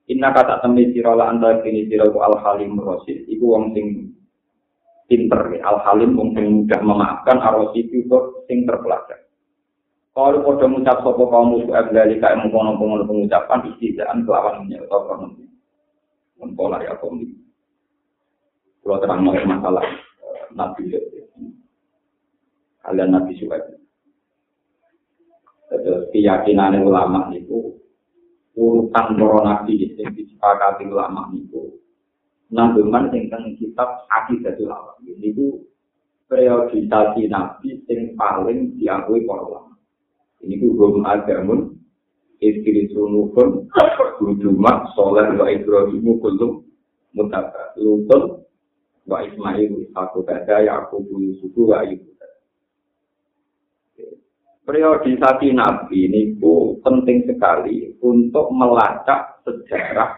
Inna 0.09 0.33
kata 0.33 0.65
temen 0.65 0.89
sira 0.89 1.13
la 1.13 1.29
anta 1.29 1.61
kini 1.61 1.85
sira 1.85 2.09
ku 2.09 2.17
al 2.17 2.41
halim 2.41 2.81
rasid 2.81 3.29
iku 3.29 3.45
wong 3.57 3.77
sing 3.77 4.09
pinter 5.05 5.53
al 5.61 5.85
halim 5.85 6.17
wong 6.17 6.33
sing 6.33 6.65
mudah 6.65 6.81
memaafkan 6.81 7.37
arosid 7.37 7.93
itu 7.93 8.17
sing 8.49 8.65
terpelajar. 8.65 9.30
Kalau 10.11 10.43
pada 10.43 10.67
mengucap 10.67 11.07
sopo 11.07 11.31
kaum 11.31 11.55
musuh 11.55 11.71
abdali 11.71 12.19
kayak 12.19 12.43
mengkono 12.43 12.75
pengono 12.75 13.07
pengucapan 13.07 13.63
istidaan 13.71 14.27
kelawan 14.27 14.67
menyerta 14.67 14.97
kono. 15.07 15.39
Mempola 16.35 16.83
ya 16.83 16.99
kaum 16.99 17.23
ini. 17.23 17.39
Kalau 18.83 18.99
terang 18.99 19.23
masalah 19.23 19.87
nabi 20.51 20.91
kalian 22.83 23.09
nabi 23.15 23.39
suhaib. 23.39 23.79
Terus 25.71 26.11
keyakinan 26.11 26.83
ulama 26.83 27.31
itu 27.31 27.79
urutan 28.59 29.15
para 29.15 29.39
nabi 29.47 29.79
yang 29.95 30.11
disepakati 30.11 30.91
ulama 30.91 31.31
itu 31.31 31.79
nanggungan 32.51 33.07
tentang 33.15 33.55
kitab 33.55 34.03
akidah 34.11 34.59
ulama 34.59 34.99
ini 35.07 35.31
itu 35.31 35.63
nabi 36.27 37.79
yang 37.87 38.11
paling 38.19 38.75
diakui 38.75 39.23
para 39.23 39.43
ulama 39.47 39.70
ini 40.41 40.57
itu 40.57 40.73
hum 40.73 41.05
agamun 41.05 41.77
istri 42.41 42.89
sunukun 42.93 43.69
budumak 44.17 44.89
soleh 44.97 45.29
wa 45.37 45.45
ibrahimu 45.49 46.17
kulum 46.21 46.65
mutabak 47.13 47.77
lutun 47.77 48.41
wa 49.05 49.17
ismail 49.25 49.85
aku 49.93 50.25
gada 50.25 50.65
yakubu 50.65 51.21
yusufu 51.21 51.69
wa 51.69 51.85
ibu 51.85 52.11
periodisasi 54.71 55.51
Nabi 55.51 56.07
ini 56.07 56.21
penting 56.79 57.27
sekali 57.27 57.91
untuk 57.99 58.53
melacak 58.53 59.41
sejarah 59.43 60.15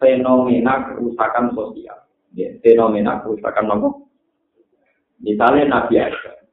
fenomena 0.00 0.90
kerusakan 0.90 1.54
sosial. 1.54 1.98
Ya, 2.34 2.50
fenomena 2.66 3.22
kerusakan 3.22 3.78
apa? 3.78 3.88
Misalnya 5.22 5.64
Nabi 5.70 5.94
Adam. 6.02 6.43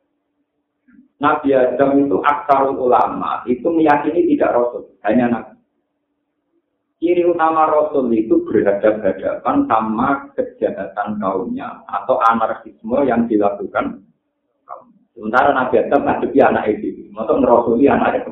Nabi 1.21 1.53
Adam 1.53 2.01
itu 2.01 2.17
aksarul 2.25 2.81
ulama, 2.81 3.45
itu 3.45 3.69
meyakini 3.69 4.25
tidak 4.33 4.57
Rasul, 4.57 4.97
hanya 5.05 5.25
Nabi. 5.29 5.53
Ciri 6.97 7.25
utama 7.29 7.69
Rasul 7.69 8.09
itu 8.13 8.41
berhadapan-hadapan 8.45 9.69
sama 9.69 10.33
kejahatan 10.33 11.21
kaumnya 11.21 11.85
atau 11.85 12.17
anarkisme 12.25 13.05
yang 13.05 13.29
dilakukan 13.29 14.01
Sementara 15.11 15.51
Nabi 15.51 15.75
Adam 15.77 16.07
ngadepi 16.07 16.39
anak 16.39 16.65
itu, 16.71 17.11
untuk 17.11 17.37
merosuli 17.43 17.85
anak 17.85 18.23
itu. 18.23 18.31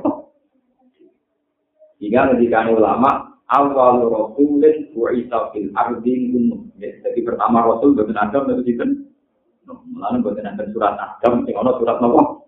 Hingga 1.99 2.33
ketika 2.33 2.71
ulama, 2.71 3.35
awal 3.51 4.07
rasulin 4.07 4.87
bu'isa 4.95 5.51
fil 5.51 5.69
ardi 5.75 6.31
gunung. 6.31 6.71
Jadi 6.79 7.19
pertama 7.21 7.67
rasul 7.67 7.93
bukan 7.93 8.15
Adam, 8.15 8.47
itu 8.55 8.73
itu. 8.73 8.85
Lalu 9.69 10.17
bukan 10.23 10.49
ada 10.49 10.65
surat 10.71 10.95
Adam, 10.95 11.43
yang 11.45 11.61
ada 11.61 11.77
surat 11.77 11.99
Nabi. 11.99 12.38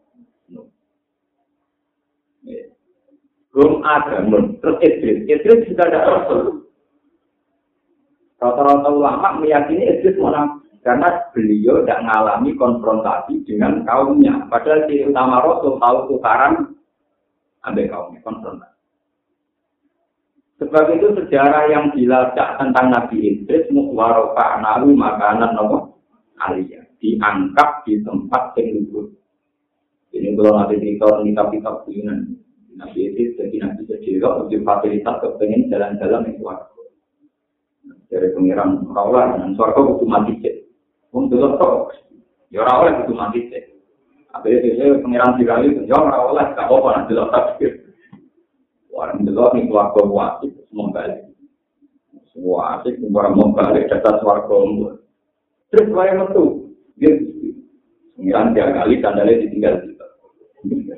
Rum 3.51 3.83
Adam, 3.83 4.55
terus 4.63 4.79
Idris. 4.79 5.27
Idris 5.27 5.67
juga 5.67 5.83
ada 5.91 5.99
rasul. 6.07 6.71
Rata-rata 8.39 8.89
ulama 8.89 9.37
meyakini 9.43 9.85
Idris 9.85 10.17
munafik 10.17 10.61
karena 10.81 11.07
beliau 11.29 11.85
tidak 11.85 12.01
mengalami 12.01 12.51
konfrontasi 12.57 13.33
dengan 13.45 13.85
kaumnya. 13.85 14.49
Padahal 14.49 14.89
ciri 14.89 15.05
utama 15.05 15.45
Rasul 15.45 15.77
tahu 15.77 15.97
tukaran 16.09 16.73
ambil 17.61 17.85
kaumnya 17.85 18.19
konfrontasi. 18.25 18.77
Sebab 20.61 20.85
itu 20.93 21.07
sejarah 21.17 21.73
yang 21.73 21.85
dilacak 21.93 22.57
tentang 22.61 22.93
Nabi 22.93 23.17
Idris 23.17 23.69
muwaroka 23.73 24.61
nahu 24.61 24.93
makanan 24.93 25.57
nopo 25.57 26.01
aliyah 26.37 26.85
diangkat 27.01 27.69
di 27.85 27.97
tempat 28.05 28.53
yang 28.61 28.77
luhur. 28.77 29.09
Ini 30.13 30.37
kalau 30.37 30.61
nanti 30.61 30.77
cerita 30.77 31.07
kitab-kitab 31.23 31.87
Yunan, 31.89 32.19
Nabi 32.75 33.11
Idris 33.11 33.35
jadi 33.35 33.57
Nabi 33.59 33.81
Sejiro, 33.87 34.45
lebih 34.45 34.63
fasilitas 34.63 35.19
kepengen 35.19 35.67
jalan-jalan 35.67 36.27
yang 36.27 36.35
suaraku. 36.39 36.81
Dari 38.07 38.27
pengiran 38.35 38.87
Raulah 38.91 39.39
dan 39.39 39.55
suaraku 39.55 39.95
butuh 39.95 40.07
mati 40.07 40.39
cek. 40.39 40.55
Untuk 41.11 41.39
itu, 41.39 41.71
ya 42.55 42.61
Raulah 42.63 43.03
butuh 43.03 43.17
mati 43.17 43.39
cek. 43.51 43.63
Akhirnya 44.31 44.71
saya 44.79 44.99
pengiran 45.03 45.35
Sirali, 45.35 45.69
ya 45.87 45.99
Raulah, 45.99 46.55
gak 46.55 46.67
apa-apa 46.67 46.89
nanti 46.95 47.11
lo 47.11 47.27
takdir. 47.31 47.71
Orang 48.91 49.23
delok 49.23 49.55
nih 49.55 49.67
keluarga 49.67 50.01
wajib 50.03 50.51
semua 50.67 50.91
balik. 50.91 51.31
Semua 52.31 52.79
asik, 52.79 52.95
orang 53.11 53.35
mau 53.35 53.51
balik 53.51 53.91
data 53.91 54.19
suarga 54.23 54.55
Terus 55.71 55.87
saya 55.91 56.19
metu, 56.19 56.75
dia 56.99 57.15
pengiran 58.19 58.51
tiga 58.51 58.75
kali 58.75 58.95
sandalnya 58.99 59.39
ditinggal 59.39 59.75
kita. 60.65 60.93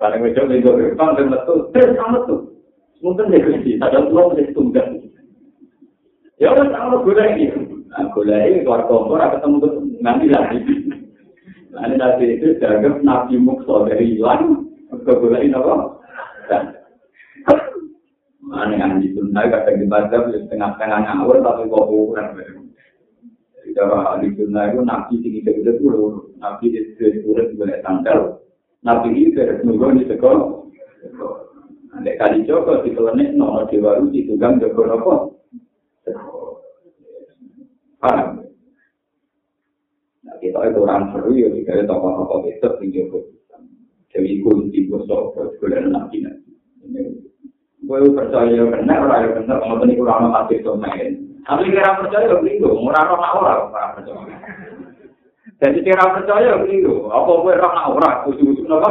Paling 0.00 0.20
wedo 0.24 0.42
minggu 0.48 0.70
depan 0.96 1.16
dia 1.16 1.24
metu, 1.28 1.54
terus 1.72 1.96
sama 1.96 2.18
tuh. 2.24 2.40
Mungkin 3.04 3.36
kunci, 3.36 3.76
ada 3.84 4.00
pulau 4.08 4.32
menjadi 4.32 4.56
tunggal. 4.56 4.86
Ya 6.40 6.56
udah 6.56 6.66
sama 6.72 7.04
gula 7.04 7.24
ini. 7.36 7.52
Gula 8.16 8.36
ini 8.48 8.64
keluar 8.64 8.88
kompor, 8.88 9.20
ketemu 9.20 9.56
tuh 9.60 9.72
nanti 10.00 10.26
lagi. 10.32 10.58
Nah, 11.74 11.90
ini 11.90 11.94
nanti 11.98 12.24
itu 12.38 12.54
dianggap 12.62 13.02
nabi 13.02 13.34
mukso 13.36 13.84
dari 13.86 14.14
hilang, 14.14 14.66
ke 14.88 15.12
gula 15.20 15.42
ini 15.42 15.52
apa? 15.52 15.74
Mana 18.44 18.74
yang 18.78 19.02
di 19.02 19.10
sunnah 19.16 19.50
kadang 19.50 19.82
dibaca 19.82 20.30
setengah-setengah 20.30 20.98
ngawur 21.02 21.42
tapi 21.42 21.66
kok 21.66 21.88
kurang. 21.90 22.28
Jadi 22.38 23.70
kalau 23.74 24.20
di 24.22 24.28
sunnah 24.38 24.64
itu 24.70 24.80
nabi 24.86 25.14
tinggi 25.18 25.40
gede 25.42 25.72
dulu, 25.82 26.30
nabi 26.38 26.70
di 26.70 26.80
surat 26.98 27.50
boleh 27.58 27.78
tampil, 27.82 28.43
nabi 28.84 29.10
itu 29.16 29.34
dari 29.34 29.64
nunggu 29.64 29.98
di 29.98 30.04
sekolah. 30.06 30.50
Ada 31.94 32.12
kali 32.18 32.44
joko 32.44 32.82
di 32.82 32.90
kelenek 32.92 33.38
nomor 33.38 33.70
di 33.70 33.78
baru 33.78 34.10
di 34.10 34.26
tukang 34.26 34.58
joko 34.58 34.82
apa? 34.86 35.14
Paham? 38.02 38.44
Nah 40.26 40.36
kita 40.42 40.58
itu 40.68 40.78
orang 40.84 41.14
seru 41.14 41.32
ya, 41.32 41.48
kita 41.48 41.88
tokoh-tokoh 41.88 42.44
itu 42.50 42.68
tinggi 42.82 42.98
joko. 43.00 43.18
Jadi 44.12 44.28
ikut 44.38 44.70
di 44.70 44.86
bosok, 44.86 45.34
sekolah 45.58 45.90
nabi 45.90 46.22
nabi. 46.22 46.50
Gue 47.84 48.00
percaya 48.16 48.64
benar, 48.64 49.04
orang 49.04 49.20
yang 49.28 49.32
benar, 49.44 49.58
mau 49.60 49.76
tadi 49.76 49.92
kurang 50.00 50.32
masih 50.32 50.64
main. 50.80 51.12
Tapi 51.44 51.68
kira 51.68 52.00
percaya 52.00 52.32
begitu, 52.40 52.64
murah 52.72 53.04
roh 53.04 53.20
nak 53.20 53.36
orang 53.36 53.92
percaya. 54.00 54.36
Jadi 55.60 55.78
kira 55.84 56.04
percaya 56.16 56.64
begitu, 56.64 57.04
apa 57.12 57.28
gue 57.28 57.52
roh 57.60 57.72
nak 57.76 57.88
orang, 57.92 58.16
apa? 58.70 58.90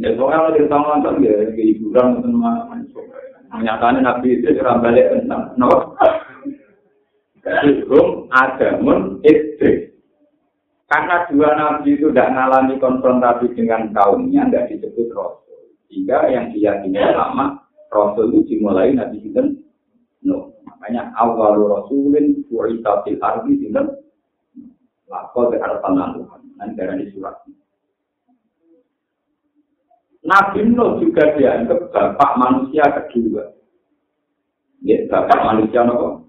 Ya 0.00 0.16
soalnya 0.16 0.56
di 0.56 0.64
tangan 0.64 1.04
kan 1.04 1.20
ya, 1.20 1.44
hiburan 1.52 2.24
teman 2.24 2.88
menyatakan 3.50 4.00
nabi 4.00 4.38
itu 4.38 4.54
cerah 4.54 4.78
balik 4.78 5.10
tentang, 5.12 5.52
no? 5.58 5.98
Hukum 7.42 8.30
agamun 8.30 9.18
istri. 9.26 9.90
Karena 10.86 11.26
dua 11.30 11.50
nabi 11.54 11.98
itu 11.98 12.10
tidak 12.10 12.32
mengalami 12.34 12.74
konfrontasi 12.78 13.46
dengan 13.54 13.90
kaumnya, 13.94 14.46
tidak 14.48 14.66
disebut 14.74 15.10
roh. 15.12 15.42
Sehingga 15.90 16.30
yang 16.30 16.54
diyakini 16.54 16.98
lama 16.98 17.66
Rasul 17.90 18.30
itu 18.30 18.54
dimulai 18.54 18.94
Nabi 18.94 19.18
Sinten 19.26 19.58
No. 20.22 20.54
Makanya 20.62 21.10
awal 21.18 21.58
Rasulin 21.58 22.46
Fu'ita 22.46 23.02
fil 23.02 23.18
ardi 23.18 23.58
Sinten 23.58 23.90
Lakol 25.10 25.50
ke 25.50 25.58
harapan 25.58 25.98
laluhan 25.98 26.40
Dan 26.54 26.78
darah 26.78 26.94
surat 27.10 27.34
Nabi 30.20 30.68
Nuh 30.68 31.00
juga 31.00 31.32
dianggap 31.32 31.88
bapak 31.96 32.32
manusia 32.36 32.84
kedua. 32.92 33.56
Ya, 34.84 35.08
bapak 35.08 35.40
manusia 35.48 35.80
nopo. 35.80 36.28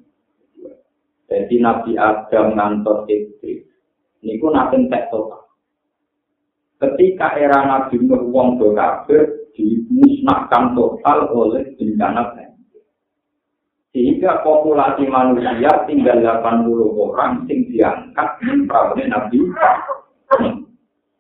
Jadi 1.28 1.60
Nabi 1.60 2.00
Adam 2.00 2.56
ngantor 2.56 3.08
istri. 3.12 3.68
Ini 4.24 4.40
pun 4.40 4.56
tek 4.88 5.12
total. 5.12 5.44
Ketika 6.80 7.36
era 7.36 7.68
Nabi 7.68 8.00
Nuh 8.00 8.32
wong 8.32 8.60
do 8.64 8.72
kafir, 8.72 9.52
dimusnahkan 9.56 10.72
total 10.72 11.28
oleh 11.36 11.76
bencana 11.76 12.32
banjir. 12.32 12.61
Sehingga 13.92 14.40
populasi 14.40 15.04
manusia 15.12 15.84
tinggal 15.84 16.24
80 16.24 16.72
orang 16.96 17.44
sing 17.44 17.68
diangkat 17.68 18.40
prawene 18.64 19.12
Nabi. 19.12 19.40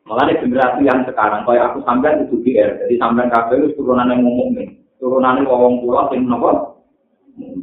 Malah 0.07 0.31
generasi 0.39 0.87
yang 0.87 1.03
sekarang, 1.03 1.43
kayak 1.43 1.71
aku 1.71 1.83
sampai 1.87 2.19
itu 2.23 2.35
GR, 2.43 2.83
jadi 2.83 2.95
sampai 2.99 3.31
kabel 3.31 3.63
itu 3.63 3.79
turunan 3.79 4.11
yang 4.11 4.23
nih, 4.27 4.67
turunan 4.99 5.39
yang 5.39 5.47
ngomong 5.47 5.79
pulau, 5.79 6.11
sing 6.11 6.27
nopo, 6.27 6.83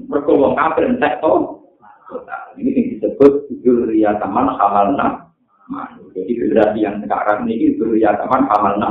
mereka 0.09 0.33
wong 0.33 0.57
kafir 0.57 0.89
to. 0.97 1.33
Ini 2.57 2.69
yang 2.73 2.85
disebut 2.97 3.33
Zuriyah 3.61 4.17
Taman 4.17 4.49
Hamalna. 4.57 5.29
Jadi 6.17 6.33
generasi 6.41 6.81
yang 6.81 7.05
sekarang 7.05 7.45
ini 7.45 7.77
Zuriyah 7.77 8.17
Taman 8.17 8.49
Hamalna. 8.49 8.91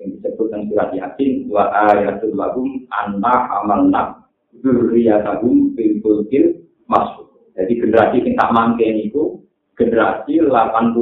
yang 0.00 0.16
disebut 0.16 0.48
dalam 0.48 0.64
surat 0.72 0.88
Yasin 0.96 1.44
wa 1.52 1.68
ayatul 1.92 2.32
lahum 2.32 2.88
anna 2.88 3.52
amalna 3.60 4.19
dzurriyyatahum 4.60 5.74
fil 5.74 6.00
fulkil 6.04 6.44
masuk. 6.86 7.50
Jadi 7.56 7.72
generasi 7.76 8.16
sing 8.24 8.34
tak 8.38 8.52
mangke 8.54 8.86
niku 8.86 9.40
generasi 9.76 10.40
80 10.44 10.52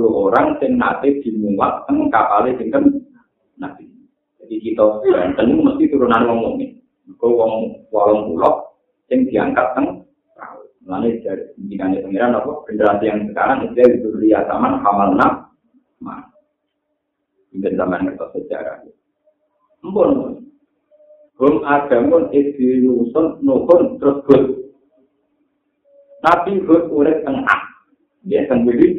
orang 0.07 0.57
sing 0.63 0.79
nate 0.79 1.19
dimuat 1.23 1.85
teng 1.87 2.07
kapal 2.09 2.47
sinten 2.57 3.05
nabi. 3.59 3.87
Jadi 4.43 4.55
kita 4.63 5.03
Banten 5.03 5.61
mesti 5.61 5.85
turunan 5.91 6.27
wong 6.31 6.39
mukmin. 6.43 6.71
Kok 7.19 7.31
wong 7.35 7.53
walong 7.91 8.31
pulau 8.31 8.75
sing 9.11 9.27
diangkat 9.27 9.75
teng 9.75 10.09
Lalu 10.89 11.21
dari 11.21 11.45
pimpinan 11.53 12.01
pengiran 12.01 12.41
apa 12.41 12.65
generasi 12.65 13.13
yang 13.13 13.29
sekarang 13.29 13.69
itu 13.69 13.77
dzurriyyataman 13.77 14.81
amalna 14.81 15.53
mas. 16.01 16.25
Ini 17.53 17.77
zaman 17.77 18.09
kertas 18.09 18.33
sejarah. 18.33 18.89
Ampun. 19.85 20.48
Hum 21.39 21.63
agamun 21.63 22.35
isi 22.35 22.83
yusun 22.83 23.39
nuhun 23.47 23.95
terus 24.03 24.27
hud. 24.27 24.45
Nabi 26.27 26.59
hud 26.67 26.91
urek 26.91 27.23
tengah. 27.23 27.61
Dia 28.27 28.43
sendiri. 28.51 28.99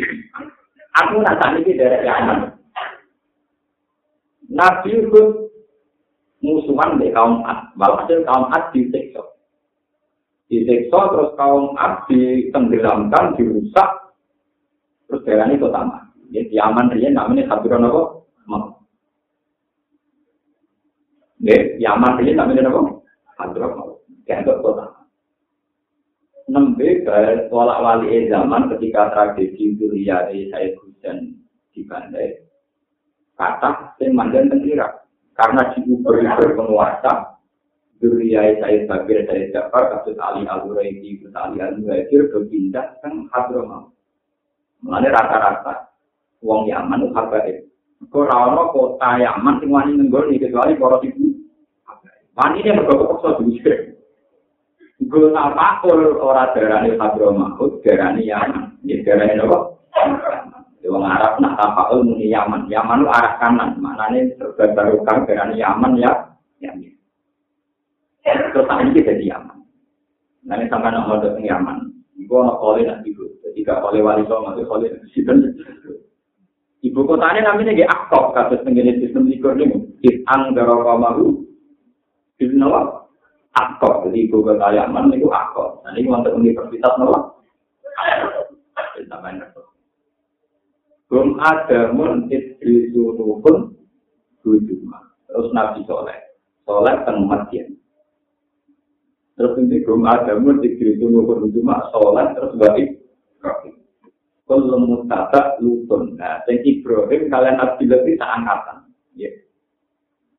Aku 1.03 1.19
nak 1.19 1.35
tak 1.43 1.59
ini 1.59 1.75
dari 1.75 1.99
Yaman. 2.07 2.55
Nabi 4.55 5.03
hud 5.11 5.51
musuhan 6.39 6.95
di 6.95 7.11
kaum 7.11 7.43
Ad. 7.43 7.75
Walhasil 7.75 8.23
kaum 8.23 8.47
Ad 8.55 8.71
disiksa. 8.71 9.19
Disiksa 10.47 10.99
terus 11.11 11.35
kaum 11.35 11.75
Ad 11.75 12.07
ditenggelamkan, 12.07 13.35
dirusak. 13.35 14.15
Terus 15.11 15.27
daerah 15.27 15.51
ini 15.51 15.59
utama. 15.59 16.07
Di 16.31 16.47
Yaman 16.55 16.95
dia 16.95 17.11
namanya 17.11 17.51
Hadron 17.51 17.83
apa? 17.83 18.78
Nggih, 21.39 21.79
Yaman 21.79 22.19
iki 22.19 22.35
namanya 22.35 22.67
napa? 22.67 22.99
Hadramawut. 23.39 24.03
Kayak 24.27 24.59
kota. 24.59 24.99
Nembe 26.49 27.05
tolak 27.47 27.79
wali 27.79 28.27
zaman 28.27 28.73
ketika 28.75 29.13
tragedi 29.13 29.77
Duriyari 29.79 30.49
saya 30.51 30.73
hujan 30.81 31.39
di 31.71 31.81
Bandai. 31.85 32.41
Kata 33.37 33.95
sing 33.95 34.11
mandan 34.11 34.51
tengkira. 34.51 35.07
Karena 35.37 35.71
diuber-uber 35.71 36.59
penguasa, 36.59 37.39
Duriyai 38.03 38.59
saya 38.59 38.83
Bakir, 38.83 39.23
saya 39.23 39.47
Jafar, 39.55 39.87
kasus 39.87 40.19
Ali 40.19 40.43
Al-Huraidi, 40.43 41.23
kasus 41.23 41.31
Ali 41.39 41.63
Al-Huraidi, 41.63 42.27
berpindah 42.27 42.99
ke 42.99 43.07
Hadramawut. 43.31 43.95
Mengenai 44.83 45.15
rata-rata, 45.15 45.95
wong 46.43 46.67
Yaman 46.67 47.07
itu 47.07 47.15
habaib. 47.15 47.57
Kau 48.11 48.27
kota 48.75 49.09
Yaman 49.19 49.63
sing 49.63 49.71
nenggol 49.71 50.31
kecuali 50.35 50.75
para 50.75 50.99
ibu. 51.03 51.28
Wani 52.39 52.63
ini 52.63 52.71
mergo 52.71 52.95
kepaksa 53.03 53.43
diusir. 53.43 53.99
Gue 54.99 55.31
tak 55.35 55.83
ora 56.23 56.55
darani 56.55 56.95
Hadro 56.95 57.35
Mahmud, 57.35 57.83
darani 57.83 58.23
Yaman. 58.23 58.79
Ini 58.87 59.03
darani 59.03 59.43
apa? 59.43 59.57
Wong 60.89 61.03
Arab 61.03 61.37
nak 61.43 61.59
tapakul 61.59 62.07
muni 62.07 62.31
Yaman. 62.31 62.71
Yaman 62.71 63.03
lu 63.03 63.11
arah 63.11 63.35
kanan. 63.43 63.75
Maknanya 63.83 64.39
serba 64.39 64.71
barokah 64.71 65.27
darani 65.27 65.59
Yaman 65.59 65.99
ya. 65.99 66.11
Yaman. 66.63 66.95
Terus 68.23 68.65
saat 68.65 68.81
ini 68.85 69.01
jadi 69.01 69.25
aman. 69.37 69.57
Nanti 70.45 70.65
sampai 70.69 70.91
nak 70.93 71.05
mau 71.07 71.21
datang 71.21 71.45
aman. 71.45 71.77
Ibu 72.19 72.33
anak 72.45 72.59
kole 72.59 72.81
nanti 72.85 73.09
ibu. 73.09 73.25
Jadi 73.41 73.65
gak 73.65 73.81
kole 73.81 73.99
wali 74.03 74.23
masuk 74.27 74.65
kole 74.67 74.85
nanti 74.89 75.07
situ. 75.13 75.33
Ibu 76.85 76.99
kotanya 77.03 77.51
namanya 77.51 77.75
gak 77.75 77.91
aktor 77.91 78.23
kasus 78.35 78.61
tenggine 78.63 78.99
sistem 79.01 79.27
likur 79.27 79.55
ini. 79.57 79.97
Is 80.05 80.21
anggara 80.29 80.75
kamaru. 80.83 81.48
Is 82.39 82.51
nawa 82.55 83.03
aktor. 83.55 84.07
Jadi 84.07 84.31
ibu 84.31 84.39
kota 84.39 84.71
Yaman 84.71 85.11
itu 85.11 85.27
aktor. 85.27 85.83
Nah 85.83 85.91
ini 85.95 86.07
untuk 86.07 86.35
universitas. 86.39 86.95
Sampai 89.09 89.31
nanti. 89.35 89.59
Belum 91.09 91.41
ada 91.41 91.89
mun 91.91 92.29
istri 92.29 92.93
suruhun 92.93 93.73
Dujuma. 94.39 94.99
Terus 95.27 95.49
Nabi 95.51 95.81
Soleh. 95.89 96.19
Soleh 96.63 96.95
teng 97.03 97.25
Madian. 97.25 97.73
Terus 99.33 99.57
ini 99.57 99.81
belum 99.81 100.05
ada 100.05 100.37
mun 100.37 100.61
istri 100.61 100.95
suruhun 101.01 101.49
Dujuma. 101.49 101.89
Soleh 101.91 102.27
terus 102.37 102.53
balik. 102.55 102.89
Kalau 104.49 104.81
mutata 104.81 105.61
lutun. 105.61 106.17
Nah, 106.17 106.41
yang 106.49 106.57
Ibrahim 106.65 107.29
kalian 107.29 107.61
Abdullah 107.61 108.01
itu 108.01 108.17
angkatan. 108.17 108.77
Ya. 109.13 109.29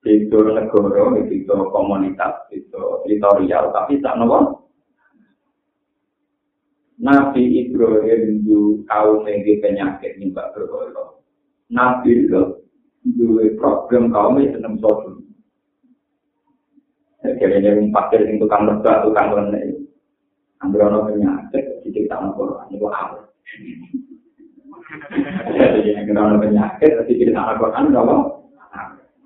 Itu 0.01 0.41
negara, 0.49 1.13
itu 1.29 1.57
komunitas, 1.69 2.49
itu 2.49 2.81
teritorial. 3.05 3.69
Tapi 3.69 4.01
tak 4.01 4.17
nopo. 4.17 4.65
Nabi 7.01 7.65
Ibrahim 7.65 8.45
itu 8.45 8.85
kaum 8.85 9.25
yang 9.25 9.41
penyakit 9.41 10.21
nyembah 10.21 10.53
berhala. 10.53 11.21
Nabi 11.73 12.29
itu 12.29 12.65
dua 13.17 13.45
problem 13.57 14.13
kaum 14.13 14.37
yang 14.37 14.53
senang 14.57 14.77
sodom. 14.81 15.25
Jadi 17.21 17.61
yang 17.61 17.89
pakir 17.93 18.25
yang 18.25 18.41
tukang 18.41 18.69
lebah, 18.69 19.05
tukang 19.05 19.33
lenek. 19.37 19.81
Orang 20.61 21.09
penyakit, 21.09 21.65
jadi 21.89 22.05
tak 22.05 22.21
mau 22.21 22.37
Quran, 22.37 22.69
itu 22.69 22.85
apa? 22.85 23.17
Jadi 25.57 25.89
yang 25.89 26.05
kena 26.05 26.21
orang 26.21 26.41
penyakit, 26.45 27.01
kita 27.09 27.33
tak 27.33 27.45
mau 27.49 27.57
Quran, 27.65 27.89
itu 27.89 28.01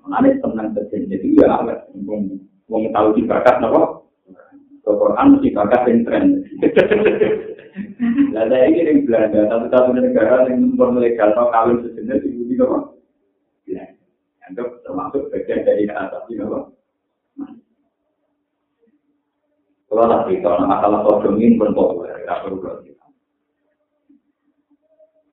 apa? 0.05 0.21
Nanti 0.21 0.37
senang 0.37 0.69
terjadi, 0.77 1.17
jadi 1.17 1.27
ya 1.41 1.47
apa? 1.57 1.89
Mau 2.69 2.81
tahu 2.93 3.07
di 3.17 3.25
bakat, 3.25 3.57
apa? 3.57 4.05
Quran 4.85 5.33
mesti 5.33 5.49
bakat 5.49 5.81
yang 5.89 5.99
tren. 6.05 6.25
Lah 8.31 8.45
saya 8.47 8.69
ini 8.69 8.85
yang 8.85 8.97
Belanda, 9.09 9.49
satu-satu 9.49 9.97
negara 9.97 10.45
yang 10.47 10.77
melegal 10.77 11.33
atau 11.33 11.49
kawin 11.49 11.81
sejenis 11.83 12.21
itu 12.21 12.43
di 12.47 12.55
apa? 12.61 12.77
Ya, 13.65 13.83
anggap 14.45 14.79
termasuk 14.85 15.27
bagian 15.33 15.65
dari 15.65 15.89
atas 15.89 16.23
ini 16.29 16.45
apa? 16.45 16.59
Kalau 19.85 20.11
tak 20.11 20.21
cerita, 20.27 20.51
masalah 20.65 21.01
sodom 21.07 21.39
ini 21.39 21.55
pun 21.55 21.71
populer, 21.71 22.19
tidak 22.19 22.41
perlu 22.43 22.59
kita. 22.83 23.05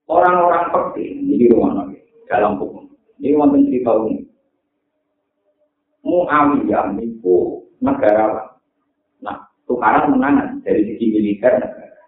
Orang-orang 0.07 0.71
penting, 0.71 1.25
ini 1.25 1.51
rumah 1.51 1.83
nabi, 1.83 1.99
dalam 2.31 2.61
hukum. 2.61 2.87
Ini 3.19 3.35
wonten 3.39 3.67
cerita 3.67 3.91
unik. 3.97 4.32
Muawiyah 6.03 6.99
niku 6.99 7.62
negara, 7.79 8.53
Nah, 9.23 9.38
tukaran 9.71 10.11
menangan 10.11 10.59
dari 10.67 10.83
sisi 10.93 11.15
militer. 11.15 11.62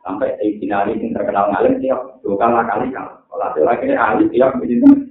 Sampai 0.05 0.37
Sayyidina 0.37 0.85
Ali 0.85 1.01
yang 1.01 1.17
terkenal 1.17 1.49
ngalim 1.49 1.81
tiap 1.81 2.21
dua 2.21 2.37
kali 2.37 2.93
kalah. 2.93 3.25
Kalau 3.25 3.45
ada 3.49 3.61
lagi 3.65 3.89
ahli 3.97 4.29
tiap 4.29 4.53
begini. 4.61 5.09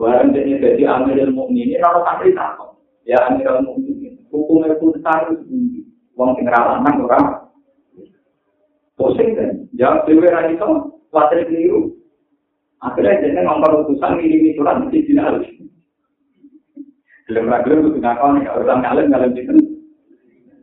Barang 0.00 0.32
jadi 0.32 0.56
jadi 0.56 0.82
Amir 0.88 1.28
Mukminin 1.30 1.78
kalau 1.84 2.00
tak 2.00 2.24
takut. 2.32 2.80
Ya 3.04 3.20
Amir 3.28 3.44
mukmin 3.60 4.18
hukumnya 4.32 4.72
pun 4.80 4.96
harus 5.04 5.38
tinggi. 5.44 5.84
Wong 6.16 6.32
anak 6.40 6.48
rawanan 6.48 7.04
ora. 7.04 7.20
Pusing 8.96 9.36
kan? 9.36 9.68
Ya 9.76 10.00
dhewe 10.08 10.32
ra 10.32 10.48
iso 10.48 10.96
keliru. 11.12 11.92
Akhirnya 12.82 13.20
jadi 13.20 13.46
ngomong 13.46 13.86
utusan 13.86 14.16
ini 14.18 14.56
surat 14.56 14.80
ke 14.88 14.96
Sayyidina 14.96 15.38
belum 17.32 17.48
lagi 17.48 17.72
untuk 17.72 17.96
ngapain 17.96 18.44
kalau 18.44 18.60
orang 18.60 18.80
ngalim 18.84 19.06
ngalim 19.08 19.32
itu 19.40 19.56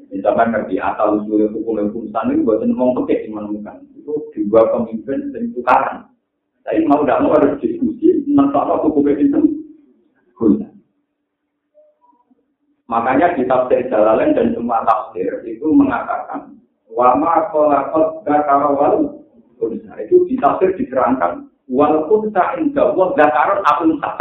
Misalkan 0.09 0.49
ngerti 0.49 0.81
asal 0.81 1.21
usul 1.21 1.49
hukum 1.53 1.77
hukum 1.85 2.09
sana 2.09 2.33
itu 2.33 2.41
buat 2.41 2.65
ngomong 2.65 3.05
pakai 3.05 3.29
menemukan. 3.29 3.77
Itu 3.93 4.33
dua 4.49 4.65
pemimpin 4.73 5.29
dan 5.29 5.53
tukaran. 5.53 6.09
Tapi 6.65 6.81
mau 6.89 7.05
tidak 7.05 7.21
mau 7.21 7.37
harus 7.37 7.61
diskusi 7.61 8.25
tentang 8.25 8.81
hukum 8.81 9.05
itu 9.05 9.37
guna. 10.33 10.65
Makanya 12.89 13.37
di 13.37 13.45
tafsir 13.45 13.85
Jalalain 13.85 14.33
dan 14.33 14.49
semua 14.57 14.81
tafsir 14.81 15.29
itu 15.45 15.65
mengatakan 15.69 16.57
wama 16.89 17.53
kolakot 17.53 18.25
gakarawal 18.25 19.13
itu 20.01 20.15
di 20.25 20.35
tafsir 20.41 20.73
diterangkan 20.73 21.53
walaupun 21.69 22.33
tak 22.33 22.57
indah 22.57 22.97
wal 22.97 23.13
gakaron 23.13 23.61
akun 23.61 23.93
tak 24.01 24.17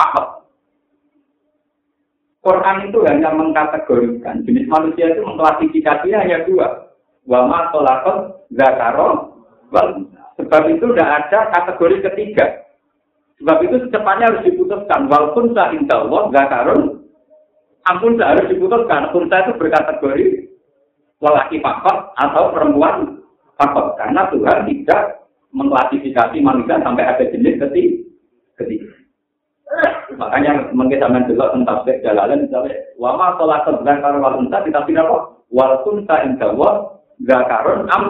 Quran 2.48 2.88
itu 2.88 3.04
hanya 3.04 3.28
mengkategorikan 3.36 4.40
jenis 4.48 4.64
manusia 4.72 5.12
itu 5.12 5.20
mengklasifikasinya 5.20 6.24
hanya 6.24 6.38
dua. 6.48 6.88
Wama 7.28 7.68
tolakot 7.76 8.48
zakaro 8.56 9.36
Sebab 10.40 10.62
itu 10.72 10.86
tidak 10.96 11.28
ada 11.28 11.52
kategori 11.52 12.08
ketiga. 12.08 12.46
Sebab 13.36 13.58
itu 13.68 13.76
secepatnya 13.84 14.32
harus 14.32 14.46
diputuskan. 14.48 15.10
Walaupun 15.12 15.52
sah 15.52 15.76
indah 15.76 16.08
Allah 16.08 16.22
zakarun, 16.32 16.82
ampun 17.84 18.16
harus 18.16 18.48
diputuskan. 18.48 19.12
Kunsa 19.12 19.44
itu 19.44 19.52
berkategori 19.60 20.26
lelaki 21.20 21.60
pakot 21.60 22.16
atau 22.16 22.54
perempuan 22.54 23.20
pakot. 23.60 23.98
Karena 24.00 24.30
Tuhan 24.32 24.64
tidak 24.72 25.02
mengklasifikasi 25.52 26.38
manusia 26.40 26.80
sampai 26.80 27.04
ada 27.04 27.24
jenis 27.28 27.60
ketiga. 28.56 28.97
Makanya 30.16 30.72
mungkin 30.72 30.98
sama 30.98 31.20
tentang 31.28 31.62
tafsir 31.62 32.00
jalalan 32.00 32.48
misalnya 32.48 32.74
wama 32.96 33.36
sholat 33.36 33.68
zakar 33.68 34.16
wal 34.16 34.40
unta 34.40 34.64
kita 34.64 34.80
tidak 34.88 35.04
apa 35.04 35.18
wal 35.52 35.72
kunta 35.84 36.16
inda 36.24 36.48
wa 36.56 36.98
zakarun 37.22 37.86
am 37.92 38.04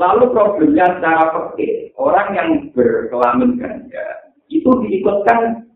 Lalu 0.00 0.32
problemnya 0.32 0.96
secara 0.96 1.28
pergi 1.28 1.92
orang 1.98 2.28
yang 2.32 2.48
berkelamin 2.72 3.60
ganja 3.60 4.32
itu 4.48 4.70
diikutkan 4.86 5.68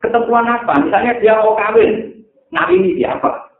ketentuan 0.00 0.48
apa? 0.48 0.80
Misalnya 0.80 1.20
dia 1.20 1.36
mau 1.44 1.52
kawin, 1.58 2.24
nah 2.54 2.72
ini 2.72 2.96
siapa? 2.96 3.52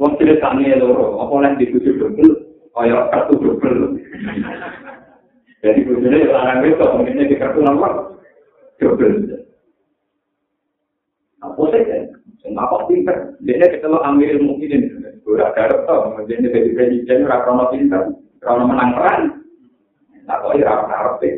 Wong 0.00 0.18
tidak 0.18 0.42
kami 0.42 0.74
loro, 0.74 1.22
apa 1.22 1.34
yang 1.38 1.54
dituju 1.54 2.02
double, 2.02 2.34
kaya 2.74 3.06
kartu 3.14 3.34
double. 3.38 3.94
Jadi 5.62 5.86
bujurnya 5.86 6.26
orang 6.34 6.66
itu 6.66 6.82
mungkinnya 6.82 7.30
di 7.30 7.36
kartu 7.38 7.62
nomor 7.62 8.11
double. 8.82 9.38
Apa 11.42 11.62
sih 11.70 11.82
kan? 11.86 12.02
Apa 12.58 12.76
pinter? 12.90 13.16
Dia 13.46 13.70
ketemu 13.70 13.98
ambil 14.02 14.34
mungkin 14.42 15.02
Udah 15.22 15.54
garap 15.54 15.86
tau, 15.86 16.18
dia 16.26 16.34
jadi 16.42 16.74
presiden 16.74 17.30
rakyat 17.30 17.70
pinter, 17.70 18.10
kalau 18.42 18.66
menang 18.66 18.90
peran, 18.98 19.22
tak 20.26 20.38
kau 20.42 20.58
ya 20.58 20.66
rakyat 20.66 21.14
deh. 21.22 21.34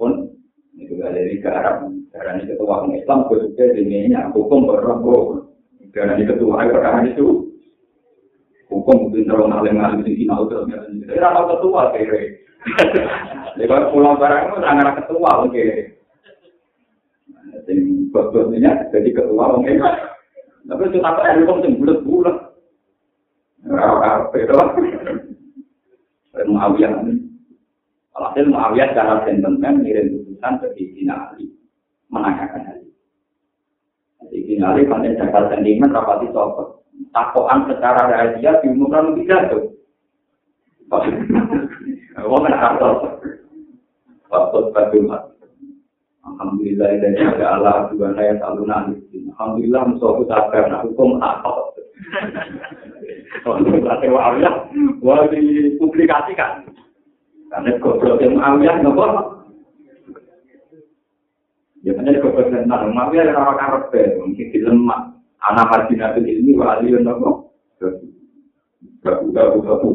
Pun 0.00 0.32
itu 0.80 0.96
gak 0.96 1.12
dari 1.12 1.36
ke 1.36 1.52
Arab, 1.52 1.92
karena 2.16 2.40
ini 2.40 2.48
ketua 2.48 2.88
Islam, 2.96 3.28
khususnya 3.28 3.76
di 3.76 3.84
ini 3.84 4.16
hukum 4.32 4.64
berrobo. 4.64 5.46
Karena 5.92 6.16
ini 6.16 6.24
ketua 6.24 6.64
karena 6.64 7.04
itu 7.04 7.51
hukum 8.72 9.08
mungkin 9.08 9.28
terlalu 9.28 9.52
ngalim-ngalim 9.52 10.00
di 10.02 10.24
sini, 10.24 10.32
rakyat 11.20 11.44
ketua 11.52 11.82
kira 11.92 12.20
Di 13.58 13.68
bawah 13.68 13.90
pulau 13.92 14.16
barang 14.16 14.42
itu 14.48 14.56
orang 14.64 14.96
ketua 14.96 15.30
oke. 15.44 15.66
Jadi 17.52 17.72
bosnya 18.08 18.72
jadi 18.88 19.10
ketua 19.12 19.44
oke. 19.60 19.72
Tapi 20.62 20.82
itu 20.88 20.98
tak 21.02 21.18
ada 21.20 21.42
hukum 21.42 21.60
yang 21.60 21.72
bulat-bulat. 21.82 22.36
Rawat 23.66 24.32
itu. 24.34 24.56
Muawiyah. 26.48 26.90
Alhasil 28.12 28.46
Muawiyah 28.48 28.88
secara 28.92 29.24
sentimen 29.26 29.84
ngirim 29.84 30.06
putusan 30.16 30.52
ke 30.62 30.66
Sayyidina 30.74 31.14
Ali. 31.32 31.46
Menanyakan 32.08 32.62
hal 32.66 32.76
itu. 32.80 32.92
Sayyidina 34.32 34.64
Ali 34.72 34.88
pada 34.88 35.10
jaga 35.12 35.40
sentimen 35.52 35.92
rapati 35.92 36.26
sopot. 36.32 36.81
Takoan 37.10 37.66
secara 37.66 38.06
rahasia 38.06 38.62
diumumkan 38.62 39.10
lebih 39.10 39.26
jatuh. 39.26 39.64
Wong 42.30 42.42
kan 42.46 42.54
harta. 42.54 42.88
Waktu 44.30 44.58
badumat. 44.70 45.32
Alhamdulillah 46.22 47.02
dan 47.02 47.18
ada 47.18 47.46
Allah 47.58 47.76
juga 47.90 48.14
saya 48.14 48.38
selalu 48.38 48.62
nanti. 48.70 49.18
Alhamdulillah 49.34 49.82
musuhku 49.90 50.22
sabar 50.30 50.70
nah 50.70 50.80
hukum 50.86 51.18
apa. 51.18 51.74
Kalau 53.42 53.58
berarti 53.58 54.06
wawiyah, 54.06 54.54
wah 55.02 55.26
dipublikasikan. 55.26 56.68
Karena 57.50 57.70
goblok 57.82 58.22
yang 58.22 58.38
wawiyah, 58.38 58.76
nopo. 58.80 59.04
Ya 61.82 61.90
kan 61.98 62.06
jadi 62.06 62.22
kebenaran, 62.22 62.94
tapi 62.94 63.18
ada 63.18 63.34
orang 63.34 63.58
karpe, 63.58 64.14
mungkin 64.22 64.46
dilemak. 64.54 65.11
Anak 65.42 65.66
marginatul 65.74 66.22
ilmi 66.22 66.54
wali 66.54 66.94
yang 66.94 67.02
nopo. 67.02 67.50
Babu 69.02 69.34
babu 69.34 69.58
babu. 69.58 69.88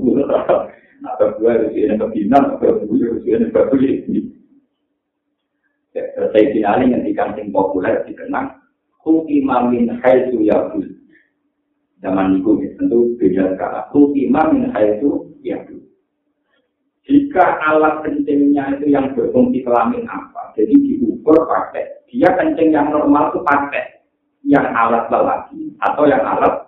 Atau 0.97 1.39
gue 1.39 1.47
harus 1.47 1.71
ini 1.77 1.95
kebinan, 1.95 2.57
atau. 2.57 2.83
Saya 6.17 6.45
finali 6.51 6.91
yang 6.91 7.53
populer 7.55 8.03
dikenang. 8.03 8.59
Min 9.71 9.87
haitu 10.03 10.43
yabul. 10.43 10.83
Zaman 12.03 12.43
itu 12.43 12.51
tentu 12.75 13.15
beda 13.15 13.55
sekarang. 13.55 13.87
Hukimah 13.95 14.51
min 14.51 14.67
haitu 14.75 15.31
yabul. 15.47 15.79
Jika 17.07 17.55
alat 17.63 18.03
kencingnya 18.03 18.75
itu 18.75 18.91
yang 18.91 19.15
berfungsi 19.15 19.63
kelamin 19.63 20.03
apa, 20.11 20.51
jadi 20.59 20.75
diukur 20.75 21.39
pakai. 21.47 22.03
Dia 22.11 22.35
kencing 22.35 22.75
yang 22.75 22.91
normal 22.91 23.31
itu 23.31 23.39
pakai 23.47 23.96
yang 24.47 24.71
alat 24.71 25.11
lelaki 25.11 25.75
atau 25.83 26.07
yang 26.07 26.23
alat 26.23 26.67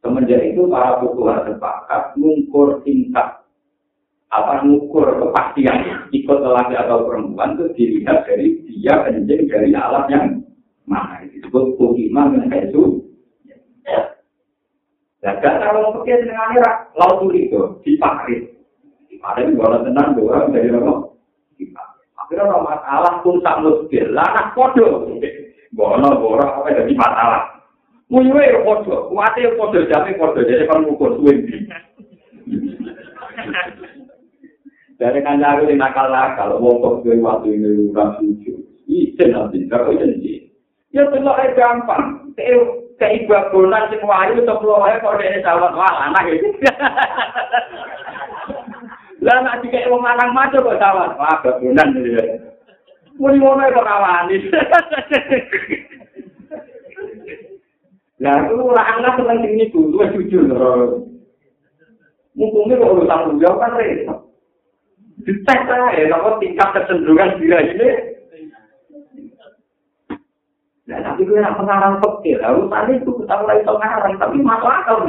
Semenjak 0.00 0.38
itu 0.38 0.70
para 0.70 1.02
bukuhan 1.02 1.42
sepakat 1.50 2.14
mengukur 2.14 2.78
tingkat 2.86 3.42
apa 4.30 4.62
mengukur 4.62 5.02
kepastian 5.18 6.08
ikut 6.14 6.38
lelaki 6.46 6.78
atau 6.78 7.10
perempuan 7.10 7.58
itu 7.58 7.66
dilihat 7.74 8.22
dari 8.22 8.62
dia 8.70 9.02
kencing 9.02 9.50
dari 9.50 9.74
alat 9.74 10.06
yang 10.06 10.46
mana 10.86 11.26
disebut 11.26 11.74
kuhimah 11.74 12.30
yang 12.38 12.46
itu. 12.54 13.02
Dan 15.18 15.42
kalau 15.42 15.90
mau 15.90 15.94
pakai 15.98 16.22
dengan 16.22 16.54
laut 16.94 17.26
itu 17.34 17.82
dipakai. 17.82 18.54
Ada 19.26 19.42
yang 19.42 19.58
boleh 19.58 19.82
tenang 19.82 20.14
dua 20.14 20.46
dari 20.54 20.70
mana? 20.70 21.02
Akhirnya 22.26 22.50
ada 22.50 22.58
masalah 22.58 23.14
pun 23.22 23.38
tak 23.38 23.62
muskil. 23.62 24.10
Lah 24.10 24.26
anak 24.34 24.58
podo. 24.58 25.06
Bono 25.70 26.10
borak 26.18 26.58
apa 26.58 26.74
jadi 26.74 26.90
masalah. 26.98 27.62
Muyuwe 28.10 28.42
ya 28.42 28.66
podo. 28.66 29.06
Kuate 29.14 29.46
ya 29.46 29.54
podo 29.54 29.86
jadi. 29.86 30.10
Jadi 30.10 30.66
kan 30.66 30.82
ngukur 30.82 31.22
suwin. 31.22 31.46
Dari 34.98 35.20
kanca 35.22 35.60
aku 35.60 35.70
nakal 35.76 36.08
nakal, 36.08 36.56
wong 36.56 36.80
kok 36.80 37.04
duwe 37.04 37.20
waktu 37.20 37.52
ini 37.52 37.92
ora 37.92 38.16
suci. 38.16 38.48
Isin 38.88 39.36
nanti, 39.36 39.68
kok 39.68 39.92
isin 39.92 40.18
Ya 40.90 41.04
delok 41.06 41.36
ae 41.36 41.54
gampang. 41.54 42.32
Kayak 42.96 43.28
babonan 43.28 43.92
sing 43.92 44.00
wayu 44.02 44.40
kula 44.42 44.82
wae 44.82 44.98
kok 44.98 45.20
dene 45.20 45.44
sawat 45.44 45.78
wah 45.78 46.10
anak. 46.10 46.26
Lah 49.26 49.42
nek 49.42 49.58
dikek 49.66 49.90
wong 49.90 50.06
lanang 50.06 50.30
maco 50.30 50.62
kok 50.62 50.78
sawat 50.78 51.18
wah 51.18 51.42
babonan 51.42 51.98
iki. 51.98 52.38
Muni 53.18 53.42
ngono 53.42 53.66
kok 53.74 53.82
rawani. 53.82 54.36
Lah 58.22 58.46
aku 58.46 58.70
ora 58.70 58.82
anggap 58.86 59.18
seneng 59.18 59.42
sing 59.42 59.52
niku, 59.58 59.90
luwih 59.90 60.14
jujur 60.14 60.46
lho. 60.46 61.02
Mumpungnya 62.38 62.78
kok 62.78 62.92
urusan 62.94 63.34
beliau 63.34 63.58
kan 63.58 63.74
repot. 63.74 64.18
Dites 65.26 65.48
aja, 65.48 66.06
nopo 66.06 66.38
tingkat 66.38 66.68
kecenderungan 66.76 67.40
diri 67.40 67.72
ini 67.72 67.88
Nah, 70.86 71.02
tapi 71.02 71.26
gue 71.26 71.42
nak 71.42 71.58
pengarang 71.58 71.98
pekir, 71.98 72.38
tadi 72.38 72.92
itu 72.94 73.10
kita 73.10 73.34
mulai 73.42 73.58
pengarang, 73.66 74.14
tapi 74.22 74.38
masuk 74.38 74.70
akal 74.70 75.02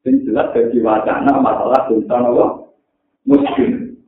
Ini 0.00 0.24
jelas 0.24 0.48
bagi 0.56 0.80
wacana 0.80 1.32
masalah 1.44 1.88
tentang 1.92 2.32
apa? 2.32 2.46
Muslim. 3.28 4.00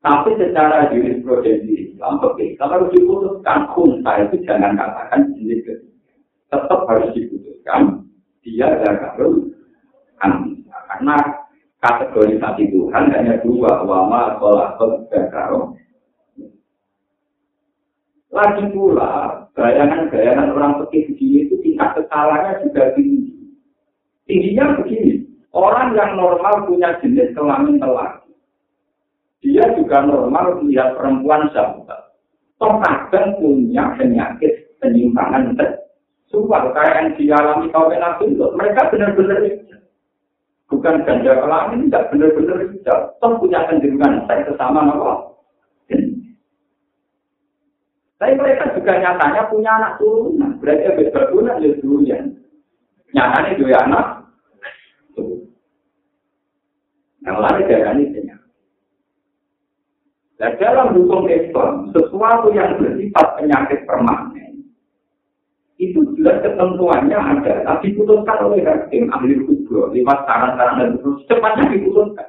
Tapi 0.00 0.30
secara 0.40 0.88
jurisprudensi 0.88 1.92
Islam, 1.92 2.16
oke, 2.24 2.56
kalau 2.56 2.88
diputuskan 2.88 3.68
kunta 3.76 4.24
itu 4.24 4.40
jangan 4.48 4.72
katakan 4.72 5.36
jenis 5.36 5.60
ketiga. 5.60 6.12
Tetap 6.48 6.80
harus 6.88 7.12
diputuskan 7.12 8.08
dia 8.40 8.72
kalau 8.80 9.52
kan 10.16 10.56
karena 10.64 11.16
kategorisasi 11.84 12.72
Tuhan 12.72 13.12
hanya 13.12 13.36
dua, 13.44 13.84
wama, 13.84 14.40
sholat, 14.40 14.80
dan 15.12 15.28
lagi 18.30 18.62
pula, 18.70 19.42
bayangan-bayangan 19.58 20.54
orang 20.54 20.72
pekih 20.86 21.18
itu 21.18 21.54
tingkat 21.66 21.98
kesalahannya 21.98 22.62
juga 22.62 22.94
tinggi. 22.94 23.39
Tingginya 24.30 24.78
begini, 24.78 25.26
orang 25.50 25.98
yang 25.98 26.14
normal 26.14 26.70
punya 26.70 26.94
jenis 27.02 27.34
kelamin 27.34 27.82
lelaki. 27.82 28.30
Dia 29.42 29.74
juga 29.74 30.06
normal 30.06 30.62
melihat 30.62 30.94
perempuan 30.94 31.50
sahabat. 31.50 32.14
Toh 32.62 32.78
punya 33.42 33.90
penyakit 33.98 34.78
penyimpangan 34.78 35.58
seksual 35.58 36.70
kayak 36.76 36.94
yang 36.94 37.08
dialami 37.18 37.66
kaum 37.74 37.90
nabi 37.90 38.36
mereka 38.36 38.92
benar-benar 38.92 39.40
bukan 40.70 41.02
ganda 41.08 41.32
kelamin 41.40 41.88
tidak 41.88 42.06
benar-benar 42.12 42.58
toh 43.18 43.32
punya 43.40 43.64
kecenderungan 43.66 44.28
seks 44.28 44.46
sesama 44.46 44.86
nopo 44.86 45.30
Tapi 48.20 48.36
mereka 48.36 48.76
juga 48.76 49.00
nyatanya 49.00 49.48
punya 49.48 49.70
anak 49.80 49.96
turunan. 49.96 50.60
Berarti 50.60 50.92
habis 50.92 51.08
berguna 51.08 51.56
ya 51.56 51.72
duluan. 51.80 52.36
Nyatanya 53.16 53.56
dua 53.56 53.78
anak. 53.88 54.06
Yang 57.20 57.38
lain 57.38 57.68
darah 57.68 57.92
ini 58.00 58.32
Dan 60.40 60.56
dalam 60.56 60.96
hukum 60.96 61.28
Islam, 61.28 61.92
sesuatu 61.92 62.48
yang 62.56 62.80
bersifat 62.80 63.26
penyakit 63.36 63.84
permanen, 63.84 64.64
itu 65.76 66.00
jelas 66.16 66.40
ketentuannya 66.40 67.12
ada, 67.12 67.60
tapi 67.68 67.92
diputuskan 67.92 68.48
oleh 68.48 68.64
hakim 68.64 69.12
ahli 69.12 69.36
hukum 69.36 69.92
lewat 69.92 70.18
saran-saran 70.24 70.80
dan 70.80 70.90
terus 70.96 71.20
cepatnya 71.28 71.76
diputuskan. 71.76 72.28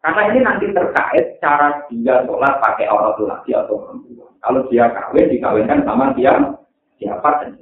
Karena 0.00 0.22
ini 0.32 0.38
nanti 0.40 0.66
terkait 0.72 1.36
cara 1.44 1.84
dia 1.92 2.24
sholat 2.24 2.56
pakai 2.58 2.88
orang 2.88 3.20
laki 3.20 3.52
atau 3.52 3.78
perempuan. 3.84 4.32
Kalau 4.40 4.64
dia 4.72 4.88
kawin, 4.88 5.28
dikawinkan 5.28 5.84
sama 5.84 6.16
dia 6.16 6.32
siapa 6.96 7.44
dan 7.44 7.60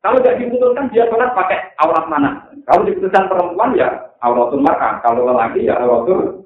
Kalau 0.00 0.18
tidak 0.24 0.40
diputuskan 0.40 0.88
dia 0.88 1.04
sholat 1.12 1.30
pakai 1.36 1.76
aurat 1.84 2.08
mana? 2.08 2.48
Kalau 2.64 2.88
diputuskan 2.88 3.28
perempuan 3.28 3.76
ya 3.76 4.07
auratul 4.22 4.62
mar'ah. 4.62 5.02
Kalau 5.02 5.26
lelaki 5.26 5.66
ya 5.66 5.78
auratul 5.78 6.44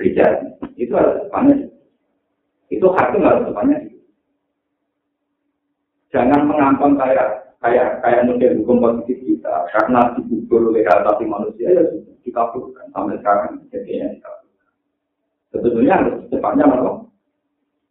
rijal. 0.00 0.56
Itu 0.76 0.92
harus 0.96 1.26
depannya. 1.26 1.56
Itu 2.72 2.86
hakim 2.96 3.24
harus 3.24 3.46
depannya. 3.48 3.78
Jangan 6.10 6.48
mengampang 6.50 6.98
kayak 6.98 7.54
kayak 7.62 8.02
kayak 8.02 8.26
mungkin 8.26 8.58
hukum 8.64 8.82
positif 8.82 9.20
kita 9.22 9.68
karena 9.70 10.10
dibukul 10.16 10.74
oleh 10.74 10.82
hati 10.82 11.22
manusia 11.28 11.70
ya 11.70 11.84
dikabulkan 12.26 12.88
sampai 12.90 13.20
sekarang 13.20 13.62
jadinya 13.70 14.10
dikabulkan. 14.16 14.68
Sebetulnya 15.54 15.94
harus 16.00 16.16
cepatnya 16.32 16.64
malah 16.66 17.06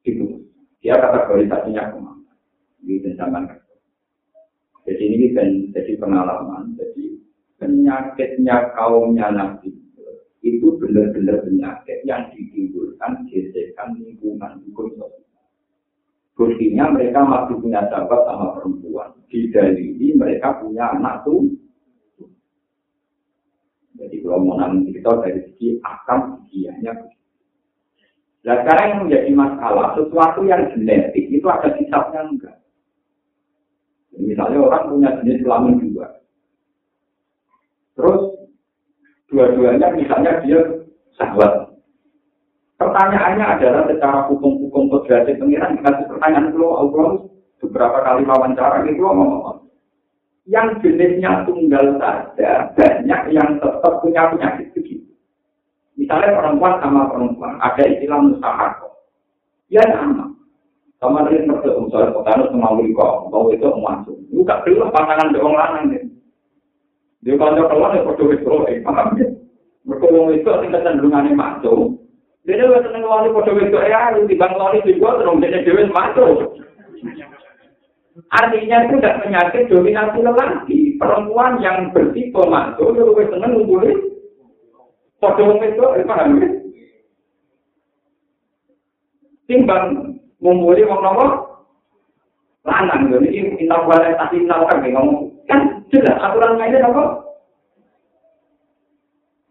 itu 0.04 0.42
dia 0.82 0.96
kategorisasinya 0.98 1.92
ke 1.92 1.98
mana 2.02 2.32
di 2.84 3.00
zaman 3.16 3.46
Jadi 4.88 5.04
ini 5.06 5.28
kan 5.38 5.48
jadi 5.76 6.02
pengalaman. 6.02 6.74
Penyakitnya 7.60 8.72
kaumnya 8.72 9.36
nabi 9.36 9.76
itu 10.40 10.80
benar-benar 10.80 11.44
penyakit 11.44 12.00
yang 12.08 12.32
ditimbulkan 12.32 13.28
gesekan 13.28 14.00
lingkungan 14.00 14.64
hukum 14.64 14.88
sosial. 14.96 15.44
Buktinya 16.40 16.96
mereka 16.96 17.20
masih 17.28 17.60
punya 17.60 17.84
sahabat 17.92 18.24
sama 18.24 18.56
perempuan. 18.56 19.12
Di 19.28 19.52
ini 19.76 20.16
mereka 20.16 20.56
punya 20.64 20.96
anak 20.96 21.28
tuh. 21.28 21.52
Jadi 24.00 24.24
kalau 24.24 24.48
mau 24.48 24.56
nanti 24.56 24.96
kita 24.96 25.12
dari 25.20 25.44
segi 25.52 25.84
akam 25.84 26.40
giginya. 26.48 26.96
Nah 28.48 28.56
sekarang 28.64 28.86
yang 28.88 29.00
menjadi 29.04 29.32
masalah, 29.36 30.00
sesuatu 30.00 30.48
yang 30.48 30.72
genetik 30.72 31.28
itu 31.28 31.44
ada 31.52 31.76
hisapnya 31.76 32.24
enggak. 32.24 32.58
Misalnya 34.16 34.64
orang 34.64 34.84
punya 34.88 35.10
jenis 35.20 35.44
kelamin 35.44 35.92
dua. 35.92 36.08
Terus 38.00 38.22
dua-duanya 39.28 39.92
misalnya 39.92 40.40
dia 40.40 40.64
sahabat 41.20 41.68
Pertanyaannya 42.80 43.44
adalah 43.44 43.84
secara 43.92 44.24
hukum-hukum 44.32 44.88
kodrasi 44.88 45.36
pengiran 45.36 45.76
dikasih 45.76 46.08
pertanyaan 46.08 46.48
itu 46.48 46.64
Allah 46.64 47.28
beberapa 47.60 47.98
kali 48.08 48.24
wawancara 48.24 48.88
itu 48.88 49.04
ngomong 49.04 49.68
yang 50.48 50.80
jenisnya 50.80 51.44
tunggal 51.44 52.00
saja 52.00 52.72
banyak 52.74 53.22
yang 53.36 53.60
tetap 53.60 53.94
punya 54.02 54.32
penyakit 54.34 54.72
begitu. 54.74 55.06
Misalnya 56.00 56.40
perempuan 56.40 56.80
sama 56.82 57.12
perempuan 57.12 57.60
ada 57.62 57.84
istilah 57.84 58.18
mustahak. 58.18 58.80
Ya 59.70 59.84
sama. 59.94 60.34
Sama 60.98 61.28
dengan 61.28 61.60
mertua 61.60 61.84
misalnya 61.84 62.16
petani 62.16 62.44
sama 62.50 62.68
kok 62.80 63.14
mau 63.30 63.46
itu 63.54 63.68
masuk. 63.70 64.18
Juga 64.34 64.64
belum 64.66 64.90
pasangan 64.90 65.36
doang 65.36 65.54
lanang. 65.54 66.09
Dia 67.20 67.36
kalau 67.36 67.68
keluar 67.68 67.92
ya 67.92 68.08
perlu 68.08 68.32
itu, 68.32 68.80
paham 68.80 69.20
ya? 69.20 69.28
Mereka 69.84 70.08
itu 70.40 70.52
tingkat 70.64 70.82
cenderungannya 70.88 71.36
masuk. 71.36 72.00
Dene 72.48 72.64
wis 72.72 72.82
seneng 72.88 73.04
wali 73.04 73.30
padha 73.36 73.52
wedok 73.52 73.84
ya, 73.84 74.16
timbang 74.16 74.54
wali 74.56 74.80
juga 74.88 75.20
terus 75.20 75.40
dene 75.44 75.60
dhewe 75.68 75.84
masuk. 75.92 76.56
Artinya 78.30 78.78
itu 78.88 78.96
tidak 79.00 79.20
penyakit 79.26 79.68
dominasi 79.68 80.20
lelaki. 80.24 80.80
Perempuan 81.00 81.60
yang 81.60 81.92
bertipe 81.92 82.40
masuk, 82.48 82.96
itu 82.96 83.02
lebih 83.04 83.28
seneng 83.32 83.52
ngumpulin. 83.56 83.98
Wedok, 85.20 85.96
eh, 86.00 86.06
paham 86.08 86.40
ya? 86.40 86.48
Timbang 89.52 89.84
ngumpulin 90.40 90.88
nopo? 90.88 91.28
Lanang, 92.68 93.12
ini 93.12 93.56
intak 93.56 93.88
balik 93.88 94.20
tak 94.20 94.36
intak 94.36 94.68
kan 94.68 94.84
ngomong. 94.84 95.39
Kan 95.90 96.06
jelas 96.06 96.22
aturan 96.22 96.62
mainnya 96.62 96.86
apa? 96.86 97.04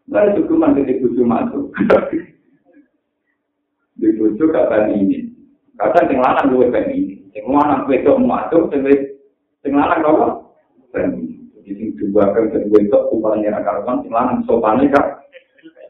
Lalu 0.06 0.38
cukup 0.38 0.70
di 0.78 1.02
buju 1.02 1.22
masuk. 1.26 1.74
di 3.98 4.14
bojo 4.14 4.44
gak 4.54 4.86
ini. 4.94 5.34
Kata 5.74 6.06
sing 6.06 6.22
lanang 6.22 6.54
luwe 6.54 6.70
bani 6.70 6.94
ini. 6.94 7.14
Sing 7.34 7.42
lanang 7.50 7.90
wedok 7.90 8.22
masuk, 8.22 8.70
sing 8.70 8.86
sing 9.66 9.72
lanang 9.74 10.06
apa? 10.06 10.46
Bani. 10.94 11.42
Jadi 11.58 11.70
sing 11.74 11.88
dua 11.98 12.30
kan 12.30 12.54
sing 12.54 12.70
wedok 12.70 13.10
upahnya 13.10 13.58
ra 13.58 13.66
karuan, 13.66 14.06
sing 14.06 14.14
lanang 14.14 14.46
sopane 14.46 14.86
kak. 14.94 15.26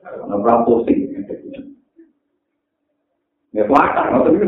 Ana 0.09 0.41
ora 0.41 0.65
pusing. 0.65 1.13
Ya 3.57 3.65
kuatan, 3.65 4.13
ngoten 4.13 4.37
iki 4.37 4.45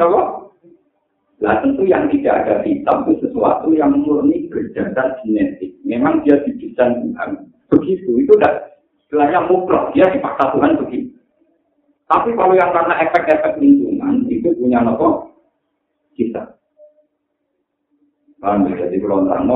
Lah 1.40 1.64
tentu 1.64 1.88
yang 1.88 2.04
tidak 2.12 2.44
ada 2.44 2.54
hitam 2.68 3.08
itu 3.08 3.24
sesuatu 3.24 3.72
yang 3.72 3.96
murni 3.96 4.44
berdasar 4.52 5.16
genetik. 5.24 5.72
Memang 5.88 6.20
dia 6.20 6.36
didesain 6.44 7.00
Tuhan. 7.00 7.48
Begitu, 7.72 8.12
itu 8.20 8.32
udah 8.36 8.76
istilahnya 9.00 9.48
mutlak, 9.48 9.96
dia 9.96 10.12
dipaksa 10.12 10.52
Tuhan 10.52 10.76
begitu. 10.84 11.16
Tapi 12.10 12.34
kalau 12.36 12.52
yang 12.58 12.74
karena 12.74 12.94
efek-efek 13.06 13.56
lingkungan 13.56 14.26
itu 14.26 14.50
punya 14.58 14.82
nopo 14.82 15.30
kita. 16.18 16.58
Paham 18.42 18.66
ya? 18.66 18.84
Jadi 18.84 18.98
kalau 18.98 19.24
terang 19.30 19.46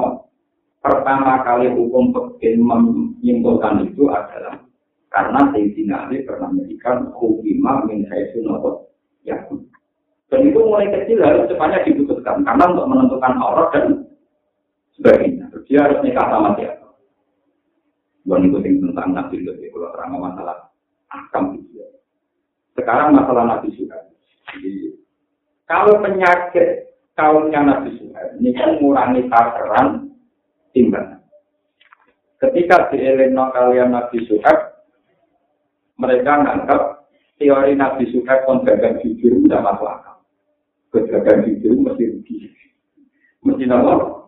pertama 0.78 1.42
kali 1.42 1.66
hukum 1.74 2.14
pekin 2.14 2.62
menyimpulkan 2.62 3.90
itu 3.90 4.06
adalah 4.06 4.62
karena 5.10 5.40
Sayyidina 5.50 6.06
Ali 6.06 6.22
pernah 6.22 6.48
memberikan 6.48 7.10
hukumah 7.12 7.84
min 7.90 8.06
haisu 8.06 8.46
nopo 8.46 8.94
ya. 9.26 9.34
Dan 10.34 10.50
itu 10.50 10.58
mulai 10.58 10.90
kecil 10.90 11.22
harus 11.22 11.46
cepatnya 11.46 11.86
diputuskan 11.86 12.42
karena 12.42 12.66
untuk 12.74 12.90
menentukan 12.90 13.38
aurat 13.38 13.70
dan 13.70 14.02
sebagainya. 14.98 15.46
Dia 15.70 15.86
harus 15.86 16.02
nikah 16.02 16.26
sama 16.26 16.58
siapa. 16.58 16.90
Bukan 18.26 18.50
itu 18.50 18.82
tentang 18.90 19.14
nabi 19.14 19.46
itu, 19.46 19.54
kalau 19.70 19.94
terang 19.94 20.18
masalah 20.18 20.74
akam 21.06 21.54
itu. 21.54 21.86
Sekarang 22.74 23.14
masalah 23.14 23.46
Nabi 23.46 23.70
Suhaib. 23.78 24.10
Jadi, 24.50 24.98
kalau 25.70 26.02
penyakit 26.02 26.90
kaumnya 27.14 27.62
Nabi 27.62 27.94
Suhaib, 27.94 28.42
ini 28.42 28.50
kan 28.58 28.82
mengurangi 28.82 29.22
takaran 29.30 30.10
timbangan. 30.74 31.22
Ketika 32.42 32.90
di 32.90 32.98
Elena 32.98 33.54
kalian 33.54 33.94
Nabi 33.94 34.18
Suhaib, 34.26 34.82
mereka 36.02 36.42
menganggap 36.42 36.82
teori 37.38 37.78
Nabi 37.78 38.04
Suhaib 38.10 38.42
kon 38.42 38.66
gagal 38.66 38.98
jujur 39.06 39.38
tidak 39.46 39.62
masuk 39.62 39.86
akal. 39.86 40.13
Gagal 40.94 41.36
jujur 41.50 41.74
mesti 41.82 42.04
rugi. 42.06 42.34
Mesti 43.42 43.64
apa? 43.66 44.24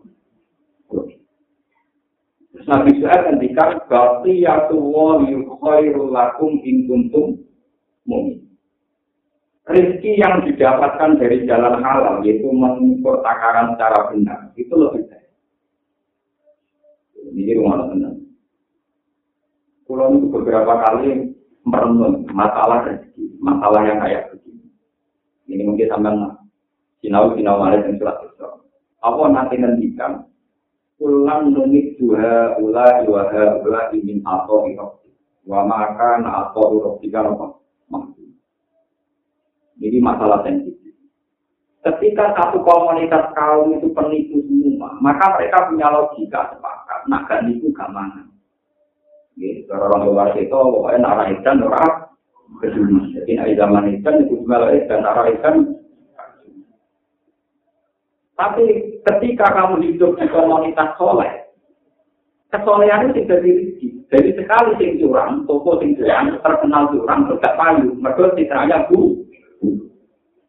Nabi 2.67 2.99
Suhaib 2.99 3.39
ketika 3.39 3.87
Baqiyatu 3.87 4.75
wa 4.75 5.23
khairul 5.63 6.11
lakum 6.11 6.59
in 6.67 6.91
kuntum 6.91 7.39
mu'min. 8.11 8.43
Rizki 9.67 10.19
yang 10.19 10.47
didapatkan 10.47 11.19
dari 11.19 11.43
jalan 11.47 11.83
halal, 11.83 12.23
yaitu 12.23 12.47
mengukur 12.51 13.19
takaran 13.27 13.75
secara 13.75 14.15
benar, 14.15 14.55
itu 14.55 14.71
lebih 14.71 15.11
baik. 15.11 15.27
Ini 17.35 17.59
rumah 17.59 17.91
benar. 17.91 18.15
Pulau 19.87 20.15
itu 20.15 20.27
beberapa 20.31 20.71
kali 20.87 21.35
merenung 21.67 22.27
masalah 22.31 22.87
rezeki, 22.87 23.43
masalah 23.43 23.83
yang 23.91 23.99
kayak 23.99 24.31
begini. 24.35 24.71
Ini 25.51 25.63
mungkin 25.67 25.87
sampai 25.91 26.15
sinau 27.07 27.31
sinau 27.39 27.63
malah 27.63 27.79
yang 27.79 27.95
surat 28.03 28.19
itu. 28.27 28.51
Apa 28.99 29.23
nanti 29.31 29.55
ngendikan 29.63 30.27
ulang 30.99 31.55
nunit 31.55 31.95
dua 32.03 32.59
ulah 32.59 33.07
dua 33.07 33.31
ulah 33.63 33.95
ingin 33.95 34.27
atau 34.27 34.67
irok, 34.67 35.07
wa 35.47 35.63
maka 35.63 36.19
na 36.19 36.51
atau 36.51 36.75
irok 36.75 36.99
tiga 36.99 37.23
apa? 37.23 37.63
Jadi 39.77 40.01
masalah 40.01 40.41
sensitif. 40.41 40.97
Ketika 41.85 42.35
satu 42.35 42.65
komunitas 42.65 43.31
kaum 43.37 43.77
itu 43.77 43.93
penipu 43.93 44.43
semua, 44.49 44.97
maka 44.99 45.37
mereka 45.37 45.69
punya 45.71 45.87
logika 45.93 46.51
sepakat. 46.51 47.01
Nah, 47.07 47.23
kan 47.29 47.47
itu 47.47 47.71
gak 47.71 47.93
mana. 47.93 48.27
Gitu, 49.37 49.69
orang 49.69 50.09
luar 50.09 50.33
itu, 50.35 50.49
pokoknya 50.49 50.99
narah 51.05 51.29
ikan, 51.39 51.61
narah 51.61 52.09
kedua. 52.59 53.05
Jadi, 53.15 53.53
zaman 53.55 54.01
ikan, 54.01 54.25
itu 54.25 54.35
semua 54.43 54.73
ikan, 54.73 54.99
narah 55.05 55.27
ikan. 55.39 55.76
Tapi 58.37 58.65
ketika 59.01 59.49
kamu 59.49 59.81
hidup 59.81 60.21
di 60.21 60.29
komunitas 60.29 60.93
soleh, 61.01 61.49
kesolehan 62.53 63.09
itu 63.09 63.25
tidak 63.25 63.41
diri. 63.43 63.65
Jadi 64.07 64.31
sekali 64.39 64.71
sing 64.79 65.03
curang, 65.03 65.43
toko 65.51 65.83
sing 65.83 65.99
curang, 65.99 66.37
terkenal 66.45 66.93
curang, 66.95 67.27
gak 67.43 67.57
payu. 67.59 67.91
Mereka 67.99 68.37
citranya 68.39 68.87
bu, 68.87 69.27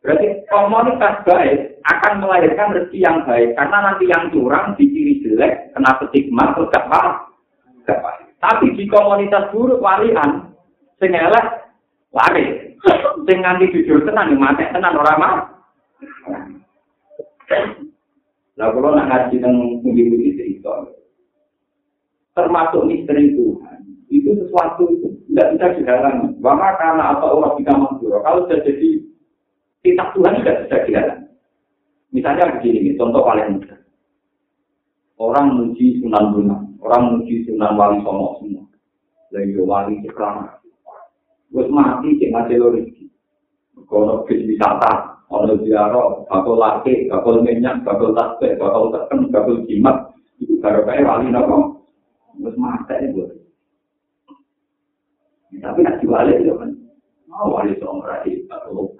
Berarti 0.06 0.40
komunitas 0.48 1.26
baik 1.28 1.84
akan 1.84 2.24
melahirkan 2.24 2.76
rezeki 2.76 3.02
yang 3.02 3.28
baik. 3.28 3.58
Karena 3.58 3.78
nanti 3.92 4.06
yang 4.08 4.30
curang, 4.30 4.78
diciri 4.78 5.20
jelek, 5.26 5.74
kena 5.74 6.00
stigma. 6.00 6.54
Gak 6.56 6.88
paham. 6.88 7.28
Tapi 8.38 8.78
di 8.78 8.86
komunitas 8.86 9.50
buruk 9.50 9.82
walian, 9.82 10.54
sing 11.02 11.12
lari. 12.14 12.46
Sing 13.26 13.38
nganti 13.42 13.74
jujur 13.74 14.06
tenan, 14.06 14.32
yang 14.32 14.40
mati 14.40 14.64
tenan, 14.70 14.96
orang. 14.96 15.58
Nah, 18.58 18.74
kalau 18.74 18.90
nak 18.98 19.08
ngaji 19.08 19.38
tentang 19.38 19.80
pundi-pundi 19.86 20.34
cerita, 20.34 20.90
termasuk 22.34 22.90
misteri 22.90 23.38
Tuhan, 23.38 23.80
itu 24.10 24.30
sesuatu 24.34 24.90
itu 24.90 25.14
tidak 25.30 25.54
bisa 25.54 25.66
dihalangi. 25.78 26.34
Bahkan 26.42 26.74
karena 26.82 27.04
apa 27.14 27.26
orang 27.30 27.54
bisa 27.62 27.72
mandura, 27.78 28.18
kalau 28.26 28.50
sudah 28.50 28.60
jadi 28.66 28.90
kitab 29.86 30.10
Tuhan 30.18 30.42
tidak 30.42 30.58
bisa 30.66 30.78
dihalangi. 30.90 31.30
Misalnya 32.10 32.58
begini, 32.58 32.98
contoh 32.98 33.22
paling 33.22 33.62
mudah. 33.62 33.78
Orang 35.18 35.58
muji 35.58 35.98
Sunan 36.02 36.30
orang 36.78 37.04
muji 37.14 37.46
Sunan 37.46 37.74
Wali 37.74 38.02
Songo 38.06 38.38
semua. 38.42 38.66
Lagi 39.34 39.60
wali 39.60 40.00
cekrang. 40.06 40.46
Gue 41.52 41.66
mati 41.68 42.16
cek 42.22 42.32
ngaji 42.32 42.54
rezeki. 42.58 43.06
Kalau 43.90 44.24
bis 44.28 44.46
wisata, 44.46 45.17
ono 45.28 45.54
ziarah, 45.60 46.24
bakal 46.28 46.56
laki, 46.56 47.12
bakal 47.12 47.44
minyak, 47.44 47.84
bakal 47.84 48.16
tasbih, 48.16 48.56
bakal 48.56 48.92
teken, 48.96 49.28
bakal 49.28 49.56
jimat, 49.68 49.98
itu 50.40 50.56
baru 50.64 50.88
kayak 50.88 51.04
wali 51.04 51.28
nopo. 51.28 51.84
Gue 52.38 52.54
mati 52.54 52.96
itu. 53.02 53.24
Tapi 55.58 55.80
nak 55.82 56.00
jualnya 56.06 56.38
itu 56.38 56.54
kan, 56.54 56.70
oh 57.34 57.50
wali 57.50 57.74
Songo 57.82 58.06
rahi, 58.06 58.46
bakal 58.46 58.94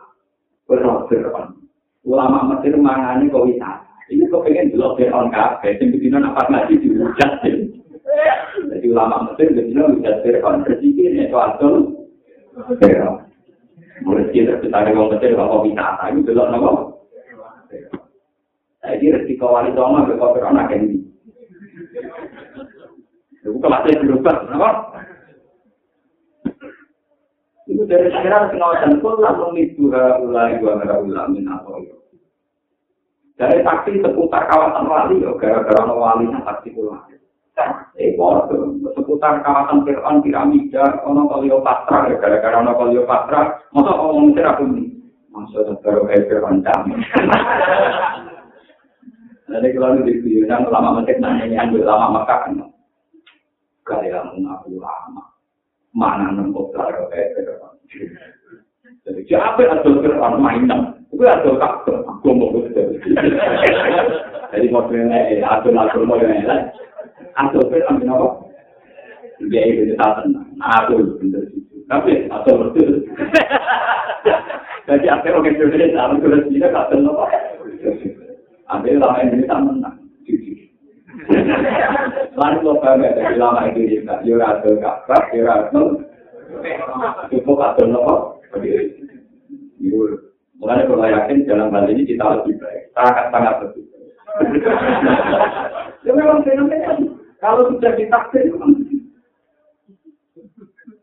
Berroh 0.68 1.08
Fir'aun. 1.08 1.64
Ulama 2.04 2.44
Mesir 2.52 2.76
mangani 2.76 3.32
kok 3.32 3.48
wisata. 3.48 3.88
Ini 4.12 4.28
kok 4.28 4.44
pengen 4.44 4.72
dulu 4.76 5.00
Fir'aun 5.00 5.32
kafe. 5.32 5.80
Yang 5.80 5.96
begini 5.96 6.20
apa 6.20 6.44
lagi 6.52 6.76
dihujat. 6.76 7.32
Jadi 8.68 8.86
ulama 8.92 9.32
Mesir 9.32 9.56
begini 9.56 9.80
hujat 9.80 10.16
Fir'aun. 10.28 10.68
Rezeki 10.68 11.04
ini 11.08 11.32
soal 11.32 11.56
tuh. 11.56 12.04
Fir'aun. 12.84 13.27
Rezeki 14.06 14.46
tercipta 14.46 14.86
orang 14.86 15.10
Mesir 15.18 15.34
kok 15.34 15.64
wisata. 15.66 16.04
Ini 16.14 16.22
dulu 16.22 16.42
apa? 16.46 16.70
Jadi 18.88 19.06
rezeki 19.10 19.36
kawali 19.42 19.74
dong, 19.74 20.06
kok 20.06 20.32
Fir'aun 20.38 20.62
akan 20.62 20.80
ini. 20.86 20.98
Itu 23.42 23.58
kelasnya 23.58 24.02
berubah. 24.04 24.36
Kenapa? 24.46 24.70
Itu 27.68 27.84
dari 27.84 28.08
sekarang 28.12 28.56
pengawasan 28.56 29.04
kulah 29.04 29.34
memidura 29.36 30.24
ulai 30.24 30.56
dua 30.64 30.80
merah 30.80 31.04
ulamin 31.04 31.52
atau 31.52 31.84
Dari 33.38 33.62
taksi 33.62 34.02
seputar 34.02 34.50
kawasan 34.50 34.90
wali, 34.90 35.22
gara-gara 35.38 35.86
no 35.86 36.02
walinya 36.02 36.42
taksi 36.42 36.74
pulang. 36.74 37.17
Eh, 37.98 38.14
seputar 38.94 39.42
kawasan 39.42 39.82
Fir'aun, 39.82 40.22
piramida, 40.22 41.02
ono 41.02 41.26
Kleopatra, 41.26 42.14
ya 42.14 42.22
gara-gara 42.22 42.62
ono 42.62 42.78
Kleopatra, 42.78 43.58
masa 43.74 43.98
ngomong 43.98 44.30
Mesir 44.30 44.46
aku 44.46 44.64
nih? 44.70 44.86
Masa 45.34 45.66
baru 45.82 46.06
kayak 46.06 46.30
Fir'aun 46.30 46.62
jam. 46.62 46.86
Jadi 49.50 49.68
kalau 49.74 49.98
di 50.06 50.14
video 50.22 50.46
yang 50.46 50.70
lama 50.70 51.02
Mesir 51.02 51.18
nanya, 51.18 51.66
ambil 51.66 51.82
lama 51.82 52.22
maka 52.22 52.46
kan. 52.46 52.62
Gaya 53.82 54.22
mengaku 54.30 54.78
lama. 54.78 55.26
mana 55.98 56.30
nembok 56.30 56.78
karo 56.78 57.10
kayak 57.10 57.34
Jadi 59.02 59.22
Siapa 59.26 59.66
adol 59.66 60.06
Fir'aun 60.06 60.38
mainan? 60.38 60.94
Itu 61.10 61.26
adol 61.26 61.58
kabel. 61.58 62.06
Aku 62.06 62.38
mau 62.38 62.54
Jadi 64.54 64.68
modelnya 64.70 65.42
adol-adol 65.42 66.06
modelnya. 66.06 66.70
Adol 67.38 67.70
Fir'aun 67.70 68.02
kenapa? 68.02 68.28
Dia 69.54 69.62
itu 69.70 69.94
tenang. 69.94 70.50
Adol 70.58 71.22
bener 71.22 71.46
Tapi 71.86 72.26
adol 72.34 72.74
betul. 72.74 73.06
Jadi 74.90 75.06
orang 75.06 75.46
Indonesia 75.46 76.74
tak 76.74 76.88
tenang. 76.90 77.18
Akhirnya 78.66 79.06
orang 79.06 79.22
Indonesia 79.30 79.58
menang. 79.62 79.98
Lalu 82.38 82.58
lo 82.66 82.74
dari 82.82 83.36
lama. 83.38 83.70
Yura 84.26 84.58
adol 84.58 84.82
kabel, 84.82 85.22
yura 85.38 85.54
adol. 85.70 85.88
Cukup 87.30 87.78
nopo. 87.86 88.42
Mulanya 90.58 90.90
kalau 90.90 91.06
yakin 91.06 91.46
dalam 91.46 91.70
hal 91.70 91.86
ini 91.86 92.02
kita 92.02 92.26
lebih 92.34 92.58
baik, 92.58 92.90
sangat 92.98 93.30
sangat 93.30 93.62
lebih 93.62 93.86
ya 96.06 96.12
memang 96.14 96.46
fenomena 96.46 96.94
kalau 97.48 97.72
sudah 97.72 97.96
ditakdir 97.96 98.52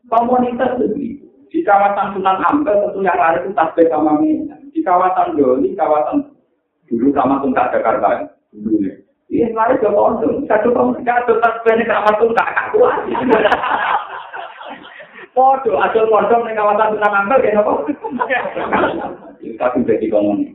komunitas 0.05 0.77
begitu. 0.77 1.25
Di 1.49 1.63
kawasan 1.65 2.13
Sunan 2.13 2.37
Ampel 2.45 2.77
tentu 2.85 2.99
yang 3.01 3.17
lari 3.17 3.41
itu 3.41 3.49
tasbih 3.57 3.89
sama 3.89 4.21
minyak. 4.21 4.61
Di 4.75 4.85
kawasan 4.85 5.39
Doli, 5.39 5.73
kawasan 5.73 6.29
dulu 6.85 7.09
sama 7.17 7.41
Tungkak 7.41 7.73
Jakarta 7.73 8.29
dulu 8.53 8.85
ya. 8.85 8.93
Iya, 9.33 9.57
lari 9.57 9.81
ke 9.81 9.89
pondok. 9.89 10.45
Satu 10.45 10.69
tahun, 10.69 11.01
satu 11.01 11.33
tasbih 11.41 11.73
ini 11.81 11.85
sama 11.89 12.11
Tungkak 12.21 12.75
kuat. 12.75 13.09
Podo, 15.33 15.71
asal 15.81 16.05
pondok 16.11 16.43
ning 16.45 16.53
kawasan 16.59 16.93
Sunan 16.93 17.17
Ampel 17.25 17.41
kene 17.41 17.57
apa? 17.57 17.71
Tapi 19.55 19.87
jadi 19.87 20.05
ngomong. 20.11 20.54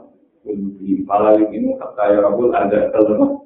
Di 0.45 1.05
pala 1.05 1.37
ini 1.37 1.77
kata 1.77 2.03
ya 2.11 2.19
Rabbul 2.25 2.49
ada 2.53 2.89
telepon. 2.89 3.45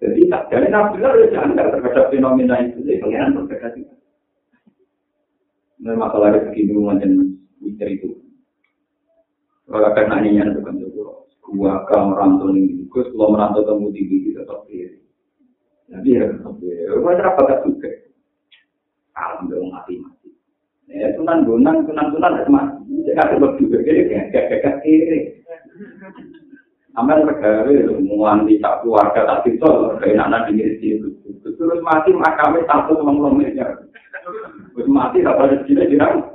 Jadi 0.00 0.32
tak 0.32 0.48
dari 0.48 0.72
nabi 0.72 0.96
lah 1.04 1.12
jangan 1.28 1.54
terhadap 1.54 2.08
fenomena 2.08 2.56
itu. 2.64 2.80
Jadi 2.82 3.04
pengiran 3.04 3.36
juga. 3.36 3.68
Nah 5.80 5.94
masalah 5.96 6.36
macam 6.84 7.08
itu. 7.88 8.08
Kalau 9.70 9.94
ini 9.94 10.40
yang 10.42 10.50
bukan 10.58 10.82
gua 11.50 11.86
ke 11.86 11.94
merantau 11.94 12.50
ini, 12.54 12.86
gue 12.90 13.02
kalau 13.14 13.34
merantau 13.34 13.62
temu 13.62 13.90
tinggi 13.94 14.34
tetap 14.34 14.66
kiri. 14.66 14.98
Jadi 15.90 16.08
ya 16.10 16.24
tetap 16.26 16.54
kiri. 16.58 16.82
Suka. 17.62 17.90
Alhamdulillah 19.14 19.70
mati 19.70 19.94
mati. 19.98 20.29
Ya 20.90 21.08
sunan 21.14 21.46
gunang, 21.46 21.86
sunan 21.86 22.06
sunan 22.10 22.34
mati. 22.50 22.82
Jadi 23.06 23.16
aku 23.16 23.34
berdua 23.38 23.78
kiri, 23.86 24.10
gak 24.10 24.76
kiri. 24.82 25.38
Amal 26.98 27.22
negara 27.22 27.70
itu 27.70 27.94
muanti 28.02 28.58
tak 28.58 28.82
keluarga 28.82 29.22
tak 29.22 29.46
bisa, 29.46 29.94
kayak 30.02 30.26
anak 30.26 30.50
di 30.50 30.58
itu. 30.82 31.06
Terus 31.46 31.80
mati 31.86 32.10
makamnya 32.10 32.66
satu 32.66 32.98
sama 32.98 33.30
miliar. 33.30 33.86
Terus 34.74 34.90
mati 34.90 35.22
tak 35.22 35.38
pada 35.38 35.56
sini 35.64 35.86
dirang. 35.86 36.26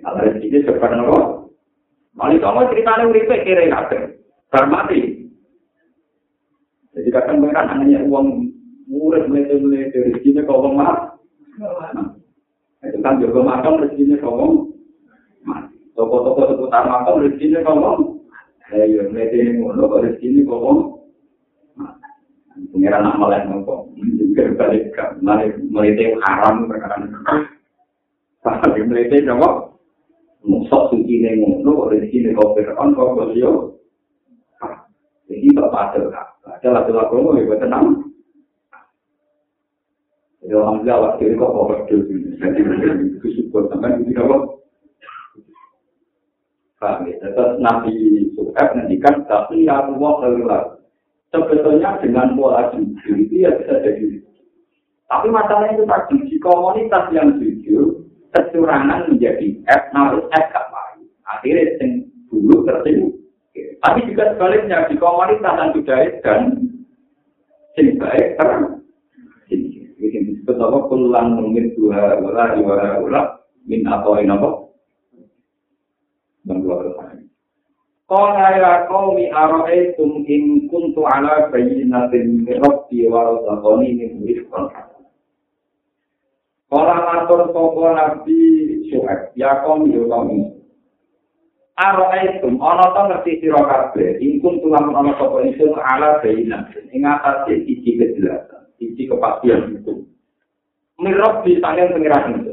Kalau 0.00 0.16
rezeki 0.24 0.64
sebenarnya 0.64 1.44
Mali 2.16 2.36
kamu 2.40 2.68
ceritanya 2.72 3.04
uripe 3.06 3.36
kira 3.44 3.68
kabeh. 3.68 4.00
Bar 4.50 4.66
mati. 4.66 5.28
Jadi 6.90 7.08
mereka 7.38 7.70
hanya 7.70 8.02
uang 8.02 8.50
murid 8.90 9.30
melete-melete 9.30 10.10
rezekinya 10.10 10.42
kau 10.48 10.64
wong 10.64 10.74
mati. 10.74 11.09
Itu 12.80 12.98
kan 13.04 13.20
juga 13.20 13.40
makam 13.44 13.84
rezekinya 13.84 14.16
mati. 15.44 15.76
Toko-toko 15.92 16.48
seputar 16.48 16.88
makam 16.88 17.20
rezekinya 17.20 17.60
wong. 17.68 18.00
Ayo 18.70 19.10
melete 19.10 19.36
ini 19.36 19.60
ngono 19.60 19.84
kok 19.84 20.02
rezekinya 20.08 20.48
mati. 20.48 20.78
Pengiran 22.72 23.04
nak 23.04 23.18
malah 23.20 23.44
nopo. 23.44 23.92
Juga 23.96 24.48
balik 24.56 24.96
ke 24.96 25.04
melete 25.68 26.16
haram 26.24 26.64
perkara. 26.64 27.04
Tapi 28.40 28.80
melete 28.88 29.20
nopo. 29.24 29.76
Musok 30.40 30.88
suci 30.88 31.20
ngono, 31.36 31.92
rezeki 31.92 32.24
ne 32.24 32.30
kau 32.32 32.56
berkon 32.56 32.96
kau 32.96 33.12
beliau. 33.12 33.76
Jadi 35.28 35.52
tak 35.52 35.68
ada 35.68 36.00
kak. 36.08 36.26
Ada 36.48 36.68
lagu-lagu 36.80 37.20
mau 37.20 37.36
ibu 37.36 37.54
tenang. 37.60 38.09
Ya 40.50 40.58
alhamdulillah 40.58 40.98
waktu 40.98 41.22
itu 41.30 41.38
kok 41.38 41.52
kau 41.54 41.70
berdua. 41.70 42.02
Jadi 42.42 42.60
itu 43.06 43.26
syukur 43.38 43.70
sampai 43.70 44.02
itu 44.02 44.18
apa? 44.18 44.38
Paham 46.82 47.06
ya? 47.06 47.22
Terus 47.22 47.62
Nabi 47.62 47.94
Suhaib 48.34 48.68
nantikan, 48.74 49.30
tapi 49.30 49.70
ya 49.70 49.78
Allah 49.78 50.12
keluar. 50.18 50.62
Sebetulnya 51.30 52.02
dengan 52.02 52.34
pola 52.34 52.74
jujur 52.74 53.14
itu 53.14 53.46
ya 53.46 53.54
bisa 53.62 53.78
jadi. 53.78 54.18
Tapi 55.06 55.30
masalahnya 55.30 55.78
itu 55.78 55.86
tadi, 55.86 56.16
di 56.26 56.36
komunitas 56.42 57.04
yang 57.14 57.38
jujur, 57.38 58.02
kecurangan 58.34 59.06
menjadi 59.06 59.54
F, 59.70 59.82
harus 59.94 60.26
F 60.34 60.46
gak 60.50 60.66
baik. 60.74 61.06
Akhirnya 61.30 61.78
yang 61.78 61.90
dulu 62.26 62.66
tertimbul. 62.66 63.14
Tapi 63.54 63.98
juga 64.10 64.34
sebaliknya 64.34 64.90
di 64.90 64.98
komunitas 64.98 65.54
yang 65.54 65.70
sudah 65.78 65.98
dan 66.26 66.40
sing 67.78 67.94
baik 68.02 68.34
terang. 68.34 68.79
Ini 70.00 70.18
disebut 70.32 70.56
apa? 70.56 70.88
Kulang 70.88 71.36
mungkin 71.36 71.76
dua 71.76 72.16
wala 72.24 72.56
dua 72.56 73.04
wala 73.04 73.22
min 73.68 73.84
atau 73.84 74.16
ini 74.16 74.32
apa? 74.32 74.48
Dan 76.48 76.64
dua 76.64 76.80
wala. 76.80 77.20
Qala 78.10 78.46
ya 78.58 78.72
qaumi 78.90 79.30
ara'aytum 79.30 80.26
in 80.26 80.66
kuntu 80.66 81.06
ala 81.06 81.46
bayyinatin 81.52 82.42
min 82.42 82.58
rabbi 82.58 83.06
wa 83.06 83.22
razaqani 83.28 83.88
min 83.94 84.10
rizqan 84.26 84.66
Orang 86.70 87.02
matur 87.02 87.50
sapa 87.50 87.82
Nabi 87.98 88.38
Syuaib, 88.86 89.34
ya 89.34 89.58
kaum 89.66 89.90
yo 89.90 90.06
kaum. 90.06 90.54
Araitum 91.74 92.62
ana 92.62 92.94
ta 92.94 93.10
ngerti 93.10 93.42
sira 93.42 93.58
kabeh, 93.58 94.22
ingkung 94.22 94.62
tulang 94.62 94.94
ana 94.94 95.18
sapa 95.18 95.42
isun 95.50 95.74
ala 95.74 96.22
baina 96.22 96.70
ing 96.94 97.02
atase 97.02 97.66
siji 97.66 97.98
kejelasan, 97.98 98.59
siji 98.80 99.04
kepastian 99.04 99.76
itu. 99.76 100.08
Mirab 100.96 101.44
di 101.44 101.60
tangan 101.60 101.92
pengiran 101.92 102.40
itu. 102.40 102.52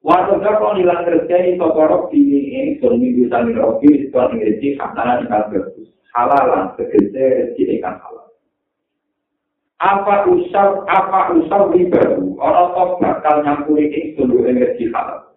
Waktu 0.00 0.40
dia 0.40 0.56
kau 0.56 0.72
nilang 0.72 1.04
kerja 1.04 1.34
ini 1.44 1.60
tokorok 1.60 2.08
di 2.08 2.24
ini 2.24 2.80
sun 2.80 2.96
minggu 2.96 3.28
sami 3.28 3.52
robi 3.52 4.08
itu 4.08 4.16
ngerti 4.16 4.80
katana 4.80 5.20
di 5.20 5.28
bagus 5.28 5.90
halalan 6.14 6.72
segede 6.74 7.52
rezeki 7.52 7.78
ikan 7.78 8.00
halal. 8.02 8.26
apa 9.80 10.28
usah 10.28 10.84
apa 10.84 11.32
usah 11.40 11.72
ribaru 11.72 12.36
orang 12.36 12.68
tok 12.76 12.90
bakal 13.00 13.40
nyampuri 13.40 13.88
ing 13.88 14.04
seluruh 14.12 14.44
energi 14.44 14.92
halal 14.92 15.32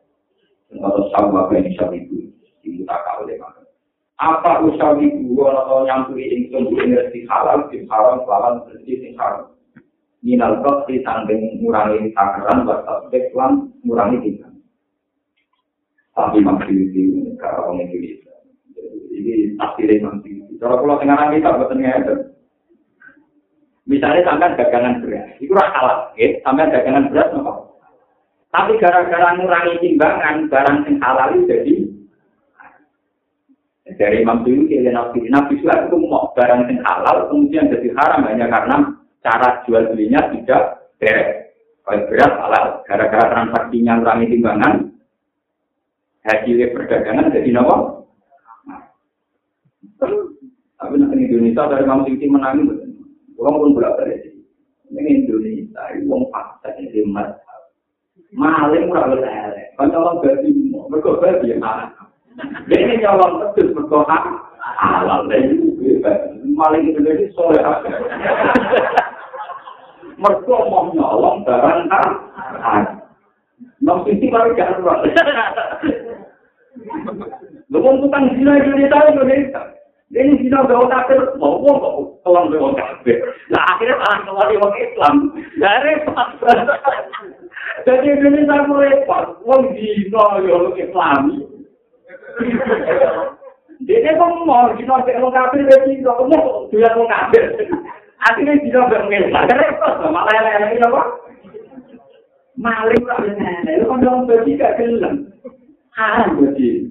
atau 0.74 1.08
sama 1.16 1.48
apa 1.48 1.60
yang 1.60 1.72
bisa 1.72 1.86
itu 1.96 2.28
itu 2.68 2.84
tak 2.84 3.00
kau 3.08 3.24
deh 3.24 3.40
apa 4.24 4.64
usah 4.64 4.96
orang 4.96 5.68
tok 5.68 5.84
nyampuri 5.84 6.24
ing 6.32 6.42
seluruh 6.48 6.80
energi 6.80 7.28
halal 7.28 7.68
di 7.68 7.84
haram 7.92 8.24
lawan 8.24 8.64
rezeki 8.72 8.94
sing 9.04 9.14
haram. 9.20 9.52
Minal 10.24 10.64
di 10.88 11.04
sanding 11.04 11.60
ngurangi 11.60 12.16
takaran 12.16 12.64
batas 12.64 13.12
lan 13.36 13.68
ngurangi 13.84 14.40
tapi 16.14 16.46
maksud 16.46 16.70
itu 16.70 17.34
kalau 17.42 17.74
orang 17.74 17.90
Indonesia. 17.90 18.34
Ini 19.14 19.58
akhirnya 19.58 20.06
nanti 20.06 20.30
kalau 20.62 20.86
pulau 20.86 21.02
tengah 21.02 21.34
kita 21.34 21.58
betul 21.58 21.78
nggak 21.82 22.30
Misalnya 23.84 24.24
sampai 24.24 24.56
dagangan 24.56 25.04
beras, 25.04 25.28
itu 25.44 25.52
rasa 25.52 25.76
salah, 25.76 25.98
ya. 26.16 26.40
Sampai 26.40 26.72
dagangan 26.72 27.12
beras, 27.12 27.36
nopo. 27.36 27.76
Tapi 28.48 28.80
gara-gara 28.80 29.36
ngurangi 29.36 29.76
timbangan, 29.84 30.48
barang 30.48 30.78
yang 30.88 30.96
halal 31.04 31.36
itu 31.36 31.52
jadi 31.52 31.74
dari 33.84 34.24
Imam 34.24 34.48
Syuuti 34.48 34.80
dan 34.80 34.96
Nabi 34.96 35.28
Nabi 35.28 35.60
itu 35.60 35.96
mau 36.00 36.32
barang 36.32 36.72
yang 36.72 36.80
halal 36.88 37.28
kemudian 37.28 37.68
jadi 37.68 37.92
haram 38.00 38.24
hanya 38.32 38.48
karena 38.48 38.78
cara 39.20 39.64
jual 39.68 39.92
belinya 39.92 40.32
tidak 40.32 40.92
beres. 41.00 41.52
Kalau 41.84 42.08
beras 42.08 42.34
halal, 42.40 42.66
gara-gara 42.88 43.28
transaksinya 43.28 44.00
ngurangi 44.00 44.32
timbangan, 44.32 44.88
hasilnya 46.24 46.72
perdagangan 46.72 47.36
jadi 47.36 47.50
nopo. 47.52 48.08
Tapi 50.00 50.96
nanti 51.00 51.28
Indonesia 51.28 51.68
dari 51.68 51.84
kamu 51.84 52.08
tinggi 52.08 52.28
menangin, 52.32 52.68
uang 53.36 53.56
pun 53.56 53.76
bolak 53.76 54.00
balik. 54.00 54.20
Ini 54.92 55.28
Indonesia, 55.28 55.84
uang 56.08 56.32
fakta 56.32 56.72
ini. 56.80 57.04
Maling 58.32 58.88
ora 58.88 59.12
oleh. 59.12 59.76
Kan 59.76 59.92
orang 59.92 60.24
babi, 60.24 60.72
mereka 60.72 61.20
babi 61.20 61.52
yang 61.52 61.60
mana? 61.60 62.03
Ini 62.70 62.94
nyolong 63.04 63.54
pedes 63.54 63.74
mereka 63.74 64.00
halal. 64.80 65.30
Maling 66.54 66.84
Indonesia 66.94 67.28
soleh. 67.34 67.62
mergo 70.24 70.56
mau 70.72 70.88
nyolong 70.94 71.44
barang 71.44 71.90
kan 71.90 72.82
nang 73.84 74.00
sisi 74.08 74.32
karo 74.32 74.56
gak 74.56 74.80
ora 74.80 75.04
lho 77.68 77.78
wong 77.84 77.96
tukang 78.00 78.32
zina 78.38 78.56
iki 78.64 78.88
ta 78.88 79.12
Indonesia. 79.12 79.62
Ini 80.14 80.40
zina 80.40 80.64
gak 80.64 80.88
kafir 80.88 81.20
mau 81.36 81.60
kok 81.60 82.24
kelam 82.24 82.54
gak 82.54 82.80
kafir. 82.80 83.20
Lah 83.52 83.64
akhirnya 83.76 84.00
malah 84.00 84.20
keluar 84.24 84.50
wong 84.56 84.74
Islam. 84.80 85.16
Dari 85.60 85.92
jadi 87.84 88.08
Indonesia 88.16 88.64
mulai 88.70 89.04
wong 89.44 89.62
zina 89.76 90.26
yo 90.48 90.72
Islam 90.80 91.53
Dia 93.84 94.16
kok 94.16 94.32
mau 94.48 94.72
zina 94.80 95.04
gak 95.04 95.20
kafir 95.20 95.68
wis 95.68 96.00
kok 96.00 96.24
mau 96.32 96.72
dia 96.72 96.88
wong 96.96 97.08
kafir 97.12 97.44
Akhirnya 98.24 98.56
bisa 98.64 98.88
bermil. 98.88 99.36
Repot, 99.36 99.94
malah 100.08 100.40
lele 100.40 100.80
ini 100.80 100.86
apa? 100.88 101.02
Maling 102.56 103.04
kok 103.04 103.20
lele. 103.20 103.52
Itu 103.68 103.86
kan 103.92 104.00
dong 104.00 104.24
bagi 104.32 104.56
gak 104.56 104.80
gelem. 104.80 105.28
Haram 105.92 106.40
bagi. 106.40 106.88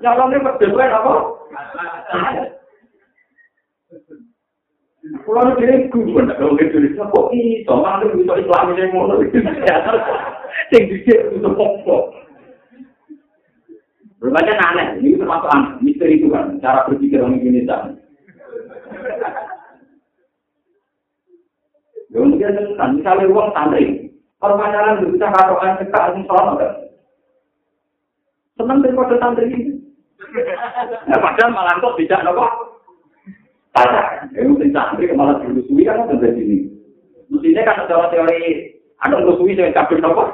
Nyolongnya 0.00 0.56
berdua 0.56 0.86
apa? 0.88 1.14
Kulo 5.22 5.38
nu 5.38 5.52
dhewe 5.54 5.86
gumun 5.92 6.26
nek 6.26 6.40
wong 6.42 6.58
Indonesia 6.58 7.06
kok 7.06 7.30
iso 7.30 7.72
malah 7.78 8.10
iso 8.10 8.32
Islam 8.42 8.74
ini 8.74 8.90
ngono 8.90 9.22
iki. 9.22 9.38
Sing 10.72 10.82
dicek 10.90 11.30
kok. 11.44 12.25
Berbagai 14.26 14.58
aneh, 14.58 14.98
ini 15.06 15.14
termasuk 15.14 15.46
aneh, 15.54 15.78
misteri 15.86 16.18
Tuhan, 16.18 16.58
cara 16.58 16.82
berpikir 16.90 17.22
orang 17.22 17.38
Indonesia. 17.38 17.94
Ya 22.10 22.18
mungkin 22.18 22.58
tentang 22.58 22.98
misalnya 22.98 23.30
uang 23.30 23.54
santri, 23.54 24.10
perpanjangan 24.42 25.06
bisa 25.14 25.30
karokan 25.30 25.78
cekak 25.78 26.04
asing 26.10 26.26
selama 26.26 26.58
kan? 26.58 26.72
Senang 28.58 28.82
daripada 28.82 29.14
santri 29.22 29.46
ini. 29.46 29.78
Nah, 31.06 31.18
padahal 31.22 31.54
malah 31.54 31.78
kok 31.78 31.94
tidak 31.94 32.26
nopo. 32.26 32.50
Tanya, 33.78 34.26
ya 34.34 34.42
mungkin 34.42 34.74
santri 34.74 35.06
malah 35.14 35.38
dulu 35.38 35.62
suwi 35.70 35.86
kan 35.86 36.02
ada 36.02 36.18
di 36.18 36.42
sini. 36.42 36.58
Mestinya 37.30 37.62
kan 37.62 37.86
ada 37.86 38.10
teori 38.10 38.74
ada 39.06 39.22
musuhi 39.22 39.54
yang 39.54 39.70
kabel 39.70 40.02
nopo. 40.02 40.24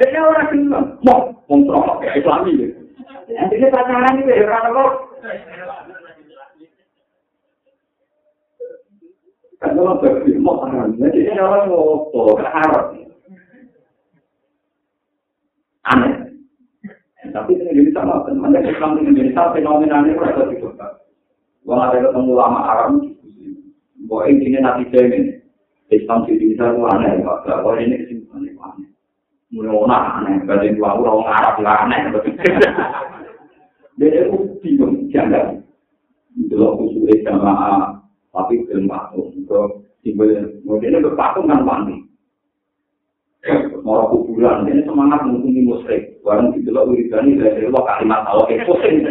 Dia 0.00 0.24
orang 0.24 0.48
sini 0.48 0.72
mau 1.04 1.39
mau 1.50 1.98
ya 2.06 2.14
Islami. 2.14 2.70
Jadi 3.26 3.64
pacaran 3.74 4.22
itu 4.22 4.30
ya 4.30 4.46
orang 4.46 4.70
nopo. 4.70 4.86
Kan 9.60 9.76
kalau 9.76 10.00
bagi 10.00 10.40
mau 10.40 10.64
haram, 10.64 10.96
jadi 10.96 11.18
ini 11.20 11.40
orang 11.42 11.68
ngopo, 11.68 12.38
kan 12.38 12.48
haram. 12.48 12.86
Aneh. 15.90 16.12
Tapi 17.30 17.52
ini 17.54 17.76
jadi 17.76 17.90
sama, 17.92 18.24
teman-teman 18.26 18.66
Islam 18.66 18.98
ini 18.98 19.20
jadi 19.20 19.30
sama 19.36 19.54
fenomenanya 19.54 20.16
itu 20.16 20.22
ada 20.24 20.48
di 20.48 20.56
kota. 20.58 20.88
Wah 21.68 21.92
ada 21.92 22.08
ketemu 22.08 22.32
lama 22.32 22.60
haram, 22.64 22.92
bahwa 24.08 24.22
ini 24.32 24.58
nanti 24.58 24.88
jamin. 24.90 25.24
Islam 25.90 26.22
di 26.24 26.38
Indonesia 26.38 26.70
itu 26.70 26.82
aneh, 26.86 27.12
bahwa 27.26 27.74
ini. 27.82 27.96
Mulai 29.50 29.82
aneh, 29.90 30.46
berarti 30.46 30.78
dua 30.78 30.94
orang 30.94 31.26
Arab 31.26 31.54
nggak 31.58 31.80
aneh. 31.90 32.00
Jadi 33.98 34.16
aku 34.30 34.36
bingung, 34.62 35.10
jangan. 35.10 35.58
Itu 36.38 36.54
khusus 36.54 37.10
jamaah 37.26 37.98
tapi 38.30 38.62
belum 38.66 38.86
patung. 38.86 39.34
Itu 39.34 39.82
simbol 40.06 40.30
kemudian 40.62 41.02
itu 41.02 41.10
patung 41.18 41.50
kan 41.50 41.66
wangi. 41.66 41.98
Moro 43.80 44.12
kuburan 44.12 44.68
ini 44.68 44.84
semangat 44.84 45.24
menghubungi 45.24 45.66
musrik. 45.66 46.20
Barang 46.20 46.52
itu 46.54 46.68
lo 46.68 46.86
wiridani 46.86 47.40
dari 47.40 47.66
lo 47.66 47.80
kalimat 47.82 48.28
Allah 48.28 48.46
itu 48.52 48.68
pusing. 48.68 49.02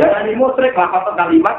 Jangan 0.00 0.30
ini 0.30 0.38
musrik 0.38 0.72
lah 0.72 0.88
kalimat. 1.12 1.56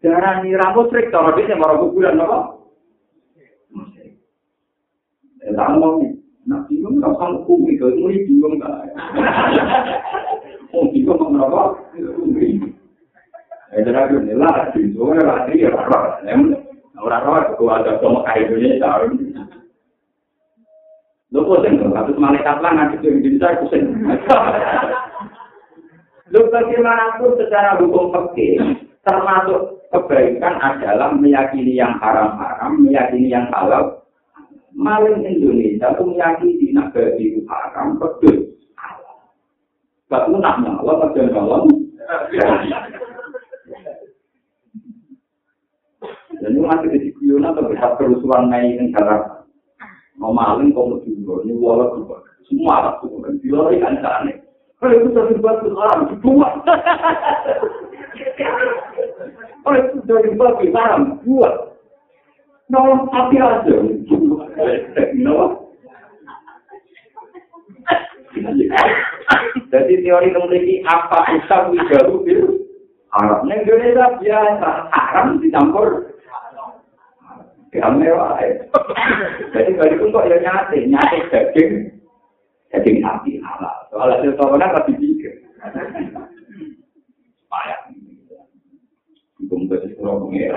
Jangan 0.00 0.46
ini 0.46 0.54
musrik 0.72 1.10
kalau 1.10 1.34
dia 1.34 1.58
moro 1.58 1.90
kuburan 1.90 2.22
apa? 2.22 2.55
Ya 5.46 5.54
mau 5.78 6.02
Nah, 6.46 6.62
bingung 6.70 7.02
nggak 7.02 7.10
usah 7.10 7.42
hukum 7.42 7.66
itu, 7.66 7.90
itu 7.90 8.06
bingung 8.30 8.62
nggak? 8.62 8.86
Oh, 10.70 10.86
bingung 10.94 11.34
nggak 11.34 11.50
Itu 13.74 13.90
lagi 13.90 14.14
nih 14.22 14.34
lah, 14.38 14.70
itu 14.78 14.94
lah 14.94 15.42
dia 15.50 15.74
orang 15.74 16.54
orang 17.02 17.24
orang 17.26 17.46
itu 17.50 17.64
ada 17.66 17.98
sama 17.98 18.22
kayak 18.30 18.54
ini 18.54 18.78
tahu. 18.78 19.10
Lo 21.34 21.42
pusing 21.42 21.82
tuh, 21.82 21.90
satu 21.90 22.14
malaikat 22.14 22.62
lah 22.62 22.72
nanti 22.72 23.02
tuh 23.02 23.10
jadi 23.18 23.36
saya 23.42 23.58
pusing. 23.58 23.84
Lo 26.30 26.40
bagaimanapun 26.46 27.42
secara 27.42 27.74
hukum 27.82 28.14
fikih 28.14 28.86
termasuk 29.02 29.82
kebaikan 29.90 30.62
adalah 30.62 31.10
meyakini 31.10 31.74
yang 31.74 31.98
haram-haram, 31.98 32.78
meyakini 32.86 33.34
yang 33.34 33.50
halal. 33.50 34.05
Maling 34.76 35.24
Indonesia 35.24 35.88
itu 35.96 36.02
meyakini 36.04 36.68
nabi 36.76 37.16
itu 37.16 37.40
haram, 37.48 37.96
betul. 37.96 38.52
Gak 40.06 40.28
punah 40.28 40.54
nyawa, 40.60 41.10
kerja 41.10 41.32
dalam. 41.32 41.64
Dan 46.36 46.52
itu 46.52 46.62
masih 46.62 46.92
di 46.92 47.10
Guyona 47.16 47.56
atau 47.56 47.66
berhak 47.66 47.96
kerusuhan 47.96 48.52
naik 48.52 48.76
yang. 48.78 48.92
Mau 50.16 50.32
maling 50.32 50.72
kok 50.72 50.86
mau 50.88 51.00
juga, 51.04 51.44
ini 51.44 51.56
wala 51.56 51.92
juga. 51.92 52.20
Semua 52.48 52.78
anak 52.78 53.04
tuh, 53.04 53.20
dan 53.20 53.36
bila 53.42 53.68
lagi 53.68 53.82
kan 53.82 54.00
aneh. 54.00 54.36
Kalau 54.80 54.92
itu 54.92 55.08
dari 55.12 55.34
batu 55.40 55.68
haram, 55.76 56.08
dua. 56.20 56.48
Kalau 59.60 59.78
itu 59.82 59.98
dari 60.06 60.30
batu 60.36 60.64
haram, 60.72 61.20
dua. 61.24 61.75
Nolong 62.66 63.06
api 63.14 63.38
aja, 63.38 63.74
dua. 64.10 64.46
Jadi 69.66 69.94
teori 70.02 70.28
memiliki 70.34 70.82
apa 70.82 71.30
usah 71.30 71.70
wijaru 71.70 72.26
itu 72.26 72.66
haram. 73.14 73.46
Neng 73.46 73.62
Indonesia 73.62 74.18
biasa 74.18 74.70
haram 74.92 75.38
dicampur 75.38 76.10
Yang 77.76 77.92
mewah 78.00 78.40
Jadi 79.52 79.70
bagi 79.76 80.00
pun 80.00 80.08
kok 80.08 80.26
ya 80.32 80.40
nyate, 80.40 80.88
nyate 80.88 81.18
daging, 81.28 81.92
daging 82.72 83.04
sapi 83.04 83.36
halal. 83.44 83.76
Soal 83.92 84.16
hasil 84.16 84.32
corona 84.40 84.72
lebih 84.80 84.96
pikir. 84.96 85.44
Payah. 87.52 87.80
Di 89.44 89.76
sekolah 89.92 90.14
pengira. 90.24 90.56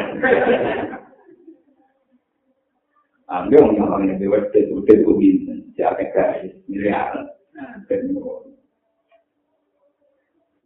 Ambil 3.30 3.62
orang 3.62 3.78
yang 3.78 3.88
orang 3.94 4.04
yang 4.10 4.18
dewasa 4.18 4.58
itu 4.58 4.74
udah 4.82 4.96
itu 4.98 5.12
bisa. 5.22 5.54
Siapa 5.78 6.02
guys, 6.18 6.50
miliar. 6.66 7.30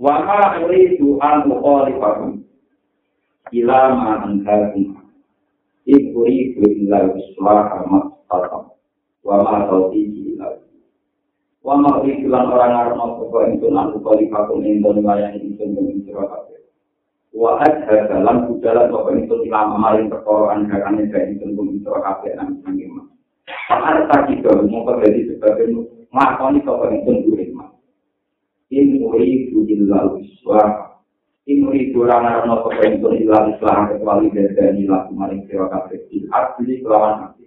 Wama 0.03 0.59
uridu 0.63 1.19
an 1.19 1.47
mukhalifahum 1.47 2.43
ila 3.55 3.79
ma 3.95 4.11
anharum 4.27 4.99
Iku 5.83 6.23
iku 6.23 6.63
illa 6.63 7.11
islah 7.11 7.83
amat 7.83 8.05
salam. 8.31 8.71
Wa 9.23 9.43
ma 9.43 9.67
tauti 9.67 9.99
illa. 10.11 10.63
Wa 11.59 11.75
ma 11.75 11.99
iku 12.07 12.31
lan 12.31 12.47
orang 12.47 12.71
arep 12.79 12.95
apa 12.99 13.39
itu 13.51 13.67
lan 13.67 13.91
kali 13.99 14.31
kakum 14.31 14.63
ing 14.63 14.79
dalem 14.79 15.03
layani 15.03 15.39
itu 15.43 15.63
ing 15.67 16.03
sira 16.07 16.42
kabeh. 17.33 17.41
Wa 17.41 17.51
hadha 17.57 17.97
dalam 18.09 18.45
budalan 18.45 18.93
apa 18.93 19.09
itu 19.17 19.35
ilama 19.49 19.77
maring 19.81 20.07
perkara 20.13 20.53
anggane 20.53 21.09
gawe 21.09 21.25
itu 21.33 21.45
ing 21.49 21.81
sira 21.81 21.99
kabeh 22.05 22.31
nang 22.37 22.61
sangge 22.61 22.85
mah. 22.93 23.05
Pakar 23.67 23.97
tadi 24.07 24.39
ke 24.39 24.49
mongko 24.53 25.01
dadi 25.01 25.21
sebagai 25.33 25.73
makoni 26.13 26.61
kok 26.61 26.85
ing 26.93 27.01
dungu 27.09 27.33
ing 27.41 27.49
mah. 27.57 27.69
Iku 28.69 29.59
illa 29.65 29.99
islah 30.21 30.93
Imri 31.43 31.91
kurang 31.91 32.23
arno 32.23 32.63
kepentur 32.63 33.19
ilang 33.19 33.51
islam 33.51 33.91
kecuali 33.91 34.31
dari 34.31 34.87
laku 34.87 35.11
maring 35.11 35.43
sira 35.43 35.67
kabeh 35.67 36.07
il 36.15 36.31
asli 36.31 36.79
kelawan 36.79 37.19
hati. 37.19 37.43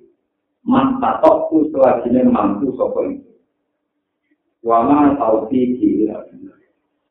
Man 0.68 1.00
tatokku 1.00 1.72
selajine 1.72 2.28
mampu 2.28 2.76
sapa 2.76 3.08
itu. 3.08 3.32
Wa 4.60 4.84
ma 4.84 5.16
taufiqi 5.16 6.04
ila 6.04 6.28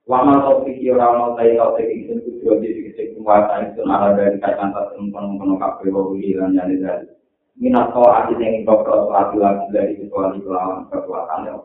Wa 0.05 0.21
ma 0.21 0.37
taufiqi 0.37 0.85
ora 0.93 1.17
ono 1.17 1.33
tai 1.33 1.57
taufiqi 1.57 2.05
sing 2.05 2.21
kudu 2.21 2.61
di 2.61 2.93
sing 2.93 3.17
kuwasa 3.17 3.65
itu 3.65 3.81
ala 3.89 4.13
dari 4.13 4.37
kaitan 4.37 4.69
ta 4.69 4.93
temen-temen 4.93 5.57
kabeh 5.57 5.89
wa 5.89 6.13
lan 6.13 6.53
jane 6.53 6.75
dari. 6.77 7.09
Minato 7.57 8.05
ati 8.05 8.37
sing 8.37 8.61
kok 8.69 8.85
lagi 8.85 9.37
lagi 9.41 9.65
dari 9.73 9.97
kecuali 9.97 10.37
kelawan 10.45 10.85
kekuatan 10.93 11.49
ya. 11.49 11.57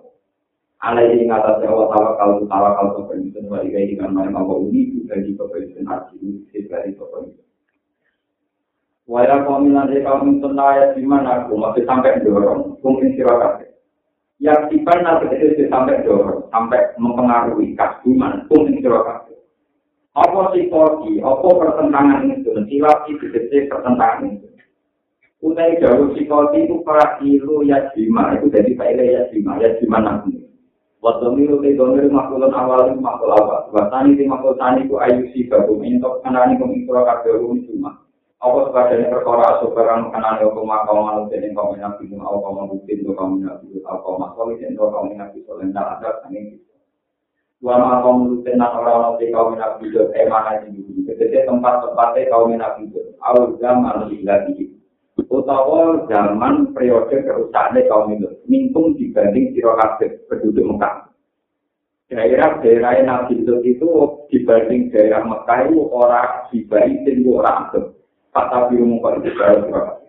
Ala 0.81 1.05
ini 1.05 1.29
kata 1.29 1.61
sewa 1.61 1.93
tawa 1.93 2.17
kalau 2.17 2.49
tawa 2.49 2.69
kalau 2.81 3.05
keperluan 3.05 3.45
wa 3.53 3.61
ikai 3.61 3.93
dengan 3.93 4.17
mana 4.17 4.33
mau 4.33 4.57
ini 4.65 4.89
juga 4.97 5.21
di 5.21 5.37
keperluan 5.37 5.85
hati 5.85 6.17
ini 6.25 6.65
dari 6.65 6.97
keperluan. 6.97 7.37
Waya 9.11 9.43
kaum 9.45 9.69
nanti 9.69 10.01
kaum 10.01 10.39
tenaya 10.41 10.95
di 10.95 11.03
mana 11.03 11.45
aku 11.45 11.59
masih 11.59 11.83
sampai 11.83 12.23
dorong, 12.23 12.79
mungkin 12.79 13.11
silakan. 13.19 13.67
Yang 14.39 14.71
tiba 14.71 14.95
nanti 15.03 15.35
itu 15.35 15.67
sampai 15.67 16.07
dorong, 16.07 16.40
sampai 16.51 16.95
mempengaruhi 16.99 17.73
kasuman, 17.79 18.47
mungkin 18.51 18.83
silakan. 18.83 19.31
Apa 20.11 20.51
psikologi, 20.51 21.23
apa 21.23 21.49
pertentangan 21.49 22.27
itu, 22.29 22.51
silap 22.67 23.07
itu 23.07 23.25
pertentangan 23.71 24.27
itu. 24.27 24.47
Utai 25.41 25.81
jauh 25.81 26.13
psikologi 26.13 26.69
itu 26.69 26.83
para 26.85 27.17
ilu 27.25 27.65
ya 27.65 27.89
jima, 27.97 28.37
itu 28.37 28.51
jadi 28.53 28.77
pak 28.77 28.93
ya 28.99 29.23
jima, 29.33 29.57
ya 29.63 29.73
jima 29.81 30.03
nanti. 30.03 30.51
Waktu 31.01 31.33
miru 31.33 31.65
te 31.65 31.73
domir 31.73 32.13
makulun 32.13 32.53
awal 32.53 32.93
itu 32.93 33.01
makul 33.01 33.33
awal. 33.33 33.73
Wasani 33.73 34.21
te 34.21 34.29
makul 34.29 34.53
tani 34.61 34.85
ku 34.85 35.01
ayu 35.01 35.33
si 35.33 35.49
babu. 35.49 35.81
Mintok 35.81 36.21
kanani 36.21 36.61
ku 36.61 36.69
mingsura 36.69 37.09
kabel 37.09 37.41
cuma. 37.65 38.00
Apa 38.41 38.59
sebagainya 38.73 39.13
perkara 39.13 39.61
asukaran 39.61 40.09
kanani 40.09 40.49
aku 40.49 40.65
makau 40.65 41.05
manut 41.05 41.29
dan 41.29 41.45
yang 41.45 41.53
kau 41.53 41.77
minabi. 41.77 42.09
Aku 42.09 42.37
kau 42.41 42.57
mabukti 42.57 42.97
itu 42.97 43.13
kau 43.13 43.29
minabi. 43.29 43.69
Aku 43.85 44.01
kau 44.01 44.17
masoli 44.17 44.57
dan 44.65 44.81
kau 44.81 45.05
minabi. 45.05 45.45
Soalnya 45.45 45.77
tak 45.77 45.89
ada 46.01 46.11
sani. 46.25 46.57
Wa 47.61 47.77
makau 47.77 48.17
mulut 48.17 48.41
dan 48.49 48.65
orang-orang 48.65 49.21
te 49.21 49.29
kau 49.29 49.53
minabi. 49.53 49.93
Eh 49.93 50.25
mana 50.25 50.57
ini. 50.65 50.81
Ketika 51.05 51.53
tempat-tempatnya 51.53 52.33
kau 52.33 52.49
minabi. 52.49 52.89
Awal 53.21 53.61
zaman 53.61 54.09
lagi 54.25 54.81
utawa 55.31 56.11
zaman 56.11 56.75
periode 56.75 57.23
kerusakan 57.23 57.79
kaum 57.87 58.11
itu 58.15 58.29
mintung 58.51 58.99
dibanding 58.99 59.55
siro 59.55 59.79
kabeh 59.79 60.19
penduduk 60.27 60.65
Mekah. 60.75 61.07
Daerah-daerah 62.11 63.07
Nabi 63.07 63.47
Lut 63.47 63.63
itu 63.63 63.87
dibanding 64.35 64.91
daerah 64.91 65.23
Mekah 65.23 65.71
itu 65.71 65.79
orang 65.95 66.51
dibanding 66.51 67.23
orang 67.31 67.59
itu. 67.71 67.81
Kata 68.31 68.71
biru 68.71 68.87
muka 68.87 69.19
itu 69.19 69.35
daerah 69.35 69.63
siro 69.67 69.81
kabeh. 69.83 70.09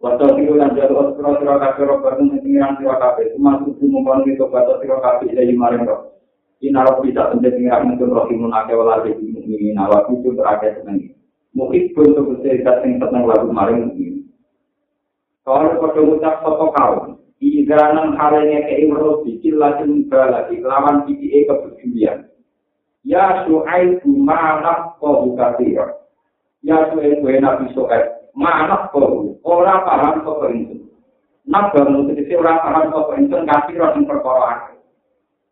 Waktu 0.00 0.24
itu 0.42 0.52
lanjut 0.58 0.90
waktu 0.90 1.12
siro 1.14 1.30
siro 1.38 1.54
kabeh 1.58 1.82
roba 1.86 2.08
itu 2.18 2.22
mentinggiran 2.26 2.74
siro 2.78 2.94
kabeh. 2.98 3.24
Cuma 3.38 3.62
tujuh 3.62 3.86
muka 3.86 4.12
itu 4.26 4.44
kata 4.46 4.72
siro 4.82 4.96
kabeh 4.98 5.28
dari 5.30 5.54
maring 5.54 5.86
roh. 5.86 6.18
Inarok 6.60 7.06
bisa 7.06 7.30
mentinggiran 7.30 7.94
itu 7.94 8.04
rohimun 8.04 8.52
akewala 8.52 9.06
di 9.06 9.14
mukminin 9.16 9.80
awal 9.80 10.10
itu 10.12 10.34
terakhir 10.34 10.82
senang 10.82 11.14
mungkin 11.50 11.90
untuk 11.98 12.38
cerita 12.46 12.78
yang 12.86 13.02
tentang 13.02 13.26
lagu 13.26 13.50
maring 13.50 13.90
mungkin. 13.90 14.30
Kalau 15.42 15.82
pada 15.82 16.00
ucap 16.04 16.34
soto 16.44 16.66
kau, 16.70 16.94
Iganan 17.40 18.20
harinya 18.20 18.68
ke 18.68 18.84
Imro 18.84 19.24
bikin 19.24 19.56
lagi 19.56 19.88
lagi 20.12 20.60
lawan 20.60 21.08
PPA 21.08 21.48
kepedulian. 21.48 22.28
Ya 23.00 23.48
suai 23.48 23.96
mana 24.04 24.92
kau 25.00 25.24
buka 25.24 25.56
Ya 26.60 26.76
suai 26.92 27.16
kue 27.24 27.40
nabi 27.40 27.72
soet 27.72 28.20
mana 28.36 28.92
kau 28.92 29.32
orang 29.40 29.80
paham 29.88 30.20
kau 30.22 30.44
perintu. 30.44 30.76
Nak 31.48 31.72
ketika 31.72 32.36
orang 32.36 32.60
paham 32.60 32.84
kau 32.92 33.08
perintu 33.08 33.36
kasih 33.48 33.80
orang 33.80 34.04
perkara. 34.04 34.52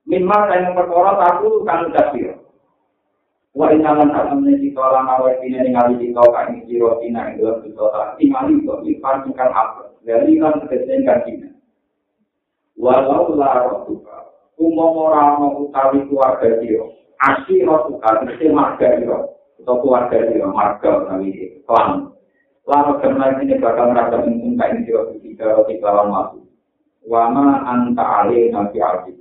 Minimal 0.04 0.40
saya 0.48 0.68
perkara 0.76 1.10
satu 1.16 1.64
kan 1.64 1.88
kasih. 1.96 2.36
Wa 3.56 3.72
inalan 3.72 4.12
asamne 4.12 4.60
kita 4.60 4.84
lan 4.84 5.08
awal 5.08 5.34
ini 5.40 5.58
ningali 5.64 5.96
kita 5.98 6.20
kang 6.30 6.62
jiro 6.68 7.00
tina 7.00 7.32
ing 7.32 7.40
dalam 7.40 7.64
kita 7.64 7.84
ta 7.90 8.14
tingali 8.20 8.60
kok 8.62 8.84
ikan 8.84 9.24
ingkang 9.24 9.50
apa? 9.50 9.88
Dari 10.04 10.36
lan 10.36 10.62
tegese 10.62 10.94
kina 11.02 11.50
walau 12.76 13.32
la 13.34 13.66
rotuka. 13.66 14.30
Umum 14.60 15.10
ora 15.10 15.34
ana 15.34 15.48
utawi 15.58 16.06
keluarga 16.06 16.60
jiro 16.60 16.92
asli 17.18 17.64
rotuka 17.66 18.22
tegese 18.22 18.52
marga 18.52 19.00
jiro 19.00 19.37
atau 19.62 19.82
keluarga 19.82 20.30
jiro 20.30 20.50
marga 20.54 21.04
utawi 21.04 21.62
klan 21.66 22.14
Lama 22.68 23.00
karena 23.00 23.32
ini 23.40 23.56
bakal 23.64 23.96
merasa 23.96 24.20
untung 24.20 24.52
kain 24.60 24.84
jiro 24.84 25.08
ketika 25.16 25.56
roti 25.56 25.80
lawan 25.80 26.12
masuk. 26.12 26.44
Wama 27.08 27.64
anta 27.64 28.04
alih 28.04 28.52
nabi 28.52 28.76
alih. 28.76 29.16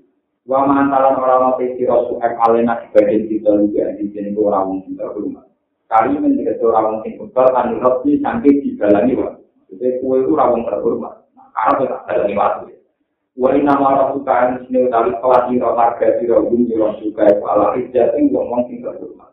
wa 0.47 0.63
mantalan 0.63 1.19
ora 1.19 1.35
ana 1.43 1.59
sira 1.59 2.07
suek 2.07 2.33
alena 2.47 2.79
dibanding 2.79 3.27
kita 3.27 3.51
juga 3.51 3.91
di 3.99 4.07
sini 4.15 4.31
ora 4.31 4.63
wong 4.63 4.79
sing 4.87 4.95
terhormat 4.95 5.43
kali 5.91 6.15
menjadi 6.15 6.55
ora 6.63 6.87
wong 6.87 7.03
sing 7.03 7.19
kebal 7.19 7.47
kan 7.51 7.75
roti 7.83 8.15
sampai 8.23 8.63
dibalani 8.63 9.19
wa 9.19 9.35
jadi 9.67 9.99
kue 9.99 10.23
itu 10.23 10.31
ora 10.31 10.47
wong 10.47 10.63
terhormat 10.63 11.27
karena 11.51 11.73
kita 11.83 11.97
dalani 12.07 12.35
waktu 12.39 12.79
wa 13.35 13.49
inna 13.59 13.73
ma 13.75 13.89
rabbuka 13.99 14.63
sini 14.63 14.87
utawi 14.87 15.11
kelas 15.19 15.43
sira 15.51 15.69
marga 15.75 16.07
sira 16.15 16.37
bumi 16.39 16.63
sira 16.71 16.87
suka 16.95 17.27
ala 17.43 17.75
ijat 17.75 18.15
ing 18.15 18.31
wong 18.31 18.63
sing 18.71 18.79
terhormat 18.79 19.26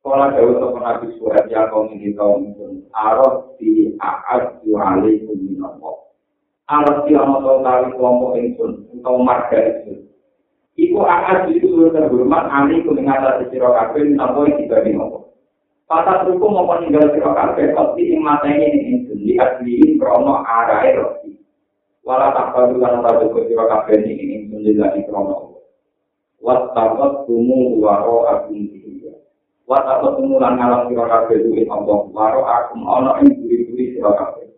Kala 0.00 0.32
dawuh 0.32 0.56
sapa 0.56 0.78
Nabi 0.80 1.06
Suhaib 1.20 1.44
ya 1.52 1.68
kaum 1.68 1.92
ini 1.92 2.16
kaum 2.16 2.48
ini 2.48 2.88
arot 2.96 3.60
di 3.60 3.92
alaikum 4.00 5.36
minallah 5.36 6.00
Alat 6.70 7.02
si 7.02 7.18
ana 7.18 7.42
to 7.42 7.66
kali 7.66 7.90
kelompok 7.98 8.38
ingsun 8.38 8.86
utawa 8.94 9.18
marga 9.26 9.58
ingsun. 9.58 10.06
Iku 10.78 11.02
akad 11.02 11.50
itu 11.50 11.66
sudah 11.66 11.98
terhormat 11.98 12.46
ani 12.46 12.86
ku 12.86 12.94
ing 12.94 13.10
atas 13.10 13.42
sira 13.50 13.74
kabeh 13.74 14.14
napa 14.14 14.46
iki 14.46 14.70
dadi 14.70 14.94
nopo. 14.94 15.34
Patah 15.90 16.30
ruku 16.30 16.46
mau 16.46 16.70
ninggal 16.78 17.10
sira 17.10 17.34
kabeh 17.34 17.74
kok 17.74 17.98
iki 17.98 18.14
ing 18.14 18.22
matene 18.22 18.70
ingsun 18.86 19.18
di 19.18 19.34
asli 19.34 19.98
krono 19.98 20.46
arae 20.46 20.94
roti. 20.94 21.42
Wala 22.06 22.30
tak 22.38 22.54
perlu 22.54 22.78
lan 22.78 23.02
ta 23.02 23.18
buku 23.18 23.50
sira 23.50 23.66
kabeh 23.66 24.06
ing 24.06 24.46
ingsun 24.46 24.62
di 24.62 25.00
krono. 25.10 25.58
Wat 26.38 26.70
tabat 26.70 27.26
tumu 27.26 27.82
waro 27.82 28.30
agung 28.30 28.70
iki. 29.70 29.78
Wat 29.78 29.86
tabat 29.86 30.18
tumu 30.18 30.42
lan 30.42 30.58
ngalang 30.58 30.90
sira 30.90 31.06
kabeh 31.06 31.46
duwe 31.46 31.62
Allah 31.70 31.98
waro 32.10 32.42
agung 32.42 32.82
ana 32.90 33.22
ing 33.22 33.30
diri-diri 33.38 33.94
sira 33.94 34.10
kabeh. 34.18 34.50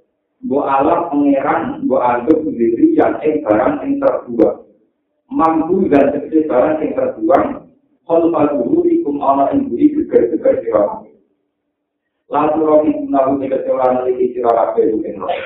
Bu 0.49 0.65
alam 0.65 1.13
pangeran, 1.13 1.85
bu 1.87 2.01
anggap 2.01 2.41
sendiri 2.41 2.97
yang 2.97 3.21
ing 3.21 3.45
barang 3.45 3.79
yang 3.85 4.01
terbuang. 4.01 4.59
Mampu 5.33 5.89
dan 5.89 6.13
seperti 6.17 6.49
barang 6.49 6.83
yang 6.83 6.93
terbuang, 6.97 7.47
kalau 8.09 8.33
pada 8.33 8.57
ikum 8.91 9.17
Allah 9.23 9.55
yang 9.55 9.71
beri 9.71 9.95
gegar-gegar 9.95 10.59
di 10.61 10.69
orang. 10.73 11.07
Lalu 12.33 13.07
nahu 13.13 13.39
tiga 13.45 13.61
seorang 13.69 14.09
lagi 14.09 14.33
di 14.33 14.41
orang 14.41 14.73
kehidupan 14.73 15.21
roh. 15.21 15.37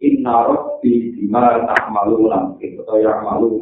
Inna 0.00 0.36
roh 0.48 0.80
di 0.80 1.12
dima 1.12 1.68
tak 1.68 1.92
malu 1.92 2.32
nanti, 2.32 2.74
atau 2.80 2.96
yang 2.96 3.20
malu. 3.20 3.60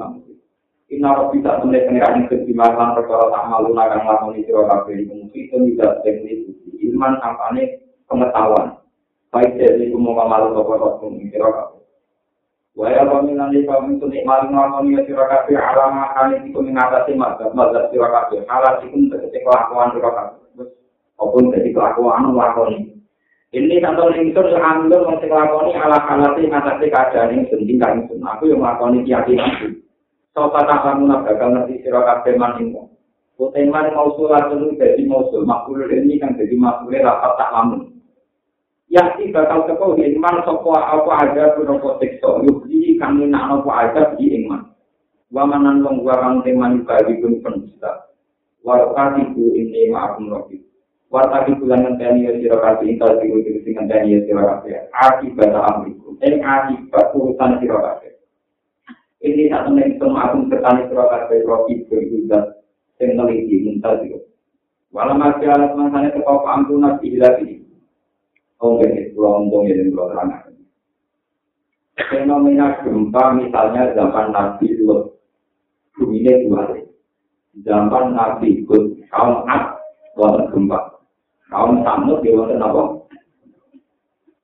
Inna 0.86 1.18
roh 1.18 1.34
bisa 1.34 1.58
menilai 1.66 1.82
pengiran 1.90 2.14
yang 2.14 2.30
kesimalan 2.30 2.94
perkara 2.94 3.26
tak 3.34 3.46
malu 3.50 3.74
nagang 3.74 4.06
lakoni 4.06 4.46
di 4.46 4.54
orang 4.54 4.86
kehidupan. 4.86 5.34
Itu 5.34 5.58
tidak 5.74 6.06
teknis, 6.06 6.46
ilman 6.78 7.18
kampanye 7.18 7.82
pengetahuan. 8.06 8.78
baik 9.34 9.58
dari 9.58 9.90
semua 9.90 10.24
malu 10.24 10.54
toko 10.54 10.78
toko 10.78 11.04
ini 11.12 11.28
kira 11.28 11.50
kira. 11.50 11.76
Waya 12.78 13.02
kami 13.04 13.34
nanti 13.34 13.66
kami 13.66 13.98
itu 13.98 14.06
nikmati 14.06 14.48
ngomongnya 14.48 15.04
kira 15.04 15.26
kira 15.44 15.74
alama 15.74 16.14
kali 16.14 16.40
itu 16.46 16.56
mengatasi 16.56 17.12
mazhab 17.18 17.50
mazhab 17.52 17.90
kira 17.90 18.30
kira. 18.30 18.46
Halat 18.46 18.86
itu 18.86 19.10
terjadi 19.10 19.38
kelakuan 19.42 19.92
kira 19.92 20.08
kira. 20.08 20.64
Apapun 21.18 21.52
jadi 21.52 21.68
kelakuan 21.74 22.32
lakoni. 22.32 22.96
Ini 23.52 23.82
contoh 23.82 24.08
lingsur 24.14 24.46
yang 24.54 24.86
ambil 24.86 25.04
masih 25.04 25.28
lakoni 25.28 25.72
ala 25.74 25.98
halati 25.98 26.46
mengatasi 26.46 26.86
keadaan 26.88 27.34
yang 27.34 27.44
sendiri 27.50 27.76
kan 27.76 28.06
Aku 28.06 28.48
yang 28.48 28.62
lakoni 28.62 29.04
keyakinan 29.04 29.82
kamu 30.36 31.08
nak 31.08 31.24
gagal 31.24 31.48
ngerti 31.48 31.80
kira 31.80 32.04
kira 32.04 32.36
manimu. 32.36 32.92
Kuteman 33.36 33.92
mau 33.92 34.12
sulat 34.16 34.48
dulu 34.52 34.76
jadi. 34.76 35.04
Makhluk 35.08 35.92
ini 35.92 36.16
kan 36.20 36.36
jadi 36.36 36.56
makhluk 36.56 37.04
rapat 37.04 37.32
tak 37.36 37.52
lamun. 37.52 37.96
Yaki 38.88 39.28
bakal 39.34 39.68
teko 39.68 39.92
iman 39.98 40.36
sapa 40.46 40.72
apa 40.78 41.10
ada 41.20 41.58
pun 41.58 41.68
tekso 42.00 42.40
yuki 42.48 42.96
kami 42.96 43.28
nak 43.28 43.60
apa 43.60 43.70
ada 43.76 44.02
di 44.16 44.40
iman. 44.40 44.72
Wa 45.28 45.44
wong 45.44 46.06
kang 46.06 46.40
teman 46.46 46.86
bagi 46.88 47.20
pun 47.20 47.42
penista. 47.44 48.08
Wa 48.64 48.94
kati 48.96 49.36
ku 49.36 49.52
ini 49.52 49.92
ma'akum 49.92 50.32
robi. 50.32 50.64
Wa 51.12 51.28
tadi 51.28 51.60
bulan 51.60 51.84
ngenteni 51.84 52.24
ya 52.24 52.32
sira 52.40 52.56
kabeh 52.56 52.88
intal 52.88 53.20
diku 53.20 53.38
sing 53.44 53.74
ngenteni 53.76 54.16
ya 54.16 54.18
sira 54.24 54.42
kabeh. 54.42 54.88
Akibat 54.96 55.52
amriku. 55.52 56.16
Eh 56.24 56.40
akibat 56.40 57.12
urusan 57.12 57.60
sira 57.60 57.78
kabeh. 57.78 58.15
Ini 59.24 59.48
temen 59.48 59.96
itu 59.96 60.06
ma'akum 60.06 60.52
ketani 60.52 60.86
sira 60.92 61.04
kabeh 61.08 61.40
robi 61.48 61.88
berjudat. 61.88 62.56
sing 62.96 63.12
teliti 63.16 63.64
muntal 63.64 64.00
itu. 64.00 64.18
Walau 64.92 65.20
masih 65.20 65.52
alat 65.52 65.76
masanya 65.76 66.16
kepau 66.16 66.40
pangku 66.40 66.80
nabi 66.80 67.12
ilahi. 67.12 67.60
Oh, 68.56 68.80
ini 68.80 69.12
pulau 69.12 69.44
untung 69.44 69.68
ini 69.68 69.92
pulau 69.92 70.08
terang. 70.08 70.32
Fenomena 71.96 72.80
gempa 72.80 73.36
misalnya 73.36 73.92
zaman 73.96 74.32
Nabi 74.32 74.68
Lut, 74.84 75.16
bumi 75.96 76.24
ini 76.24 76.44
dua 76.44 76.68
Zaman 77.64 78.12
Nabi 78.12 78.64
Hud, 78.68 79.00
kaum 79.08 79.48
Ad, 79.48 79.80
wonten 80.12 80.44
gempa. 80.52 80.76
Kaum 81.48 81.80
Samud, 81.84 82.20
di 82.20 82.36
wonten 82.36 82.60
apa? 82.60 82.95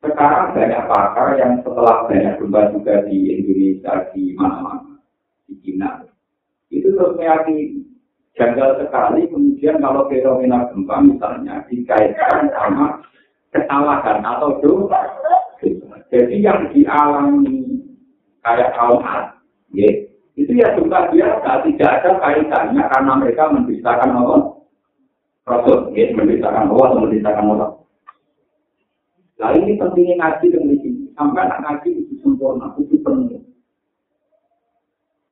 Sekarang 0.03 0.51
banyak 0.51 0.83
pakar 0.91 1.39
yang 1.39 1.63
setelah 1.63 2.11
banyak 2.11 2.35
gempa 2.43 2.75
juga 2.75 3.07
di 3.07 3.39
Indonesia, 3.39 4.11
di 4.11 4.35
mana-mana, 4.35 4.99
di 5.47 5.55
China, 5.63 6.03
itu 6.75 6.91
terus 6.91 7.15
meyakini 7.15 7.87
janggal 8.35 8.83
sekali 8.83 9.31
kemudian 9.31 9.79
kalau 9.79 10.11
fenomena 10.11 10.67
gempa 10.75 10.97
misalnya 11.07 11.63
dikaitkan 11.71 12.51
sama 12.51 12.99
kesalahan 13.55 14.19
atau 14.27 14.59
dosa. 14.59 15.01
Jadi 16.13 16.45
yang 16.45 16.69
dialami 16.75 17.87
kayak 18.43 18.75
kaum 18.75 19.01
ya, 19.73 19.89
itu 20.35 20.53
ya 20.53 20.75
juga 20.77 21.09
biasa, 21.09 21.63
tidak 21.63 21.91
ada 22.03 22.11
kaitannya 22.21 22.83
karena 22.91 23.13
mereka 23.17 23.49
mendustakan 23.55 24.11
Allah. 24.19 24.41
Rasul, 25.43 25.95
ya, 25.95 26.11
mendustakan 26.13 26.69
Allah 26.69 26.89
mendustakan 27.01 27.47
Allah. 27.57 27.71
Nah 29.43 29.51
ini 29.59 29.75
pentingnya 29.75 30.15
ngaji 30.23 30.55
dan 30.55 30.71
sini. 30.71 31.11
Sampai 31.19 31.43
anak 31.43 31.59
ngaji 31.67 31.89
itu 31.99 32.15
sempurna, 32.23 32.71
itu 32.79 32.95
penuh. 33.03 33.43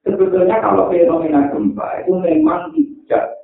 Sebetulnya 0.03 0.59
kalau 0.59 0.91
fenomena 0.91 1.47
gempa 1.55 2.03
itu 2.03 2.19
memang 2.19 2.75
tidak 2.75 3.39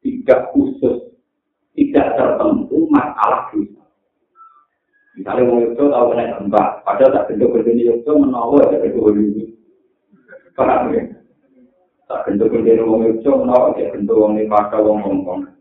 tidak 0.00 0.40
khusus, 0.56 1.12
tidak 1.76 2.16
tertentu 2.16 2.88
masalah 2.88 3.52
dosa. 3.52 3.84
Misalnya 5.20 5.44
mau 5.44 5.60
itu 5.60 5.84
tahu 5.84 6.04
kena 6.16 6.32
gempa, 6.32 6.62
padahal 6.88 7.12
tak 7.12 7.26
bentuk 7.28 7.52
berdiri 7.52 7.92
itu 7.92 8.12
menawar 8.16 8.72
ya 8.72 8.80
bentuk 8.80 9.04
berdiri. 9.04 9.52
Paham 10.56 10.96
ya? 10.96 11.04
Tak 12.08 12.24
bentuk 12.24 12.48
mau 12.56 13.04
itu 13.04 13.28
menawar 13.28 13.76
ya 13.76 13.92
bentuk 13.92 14.16
ini 14.32 14.48
pada 14.48 14.80
wong 14.80 15.04
ngomong. 15.04 15.57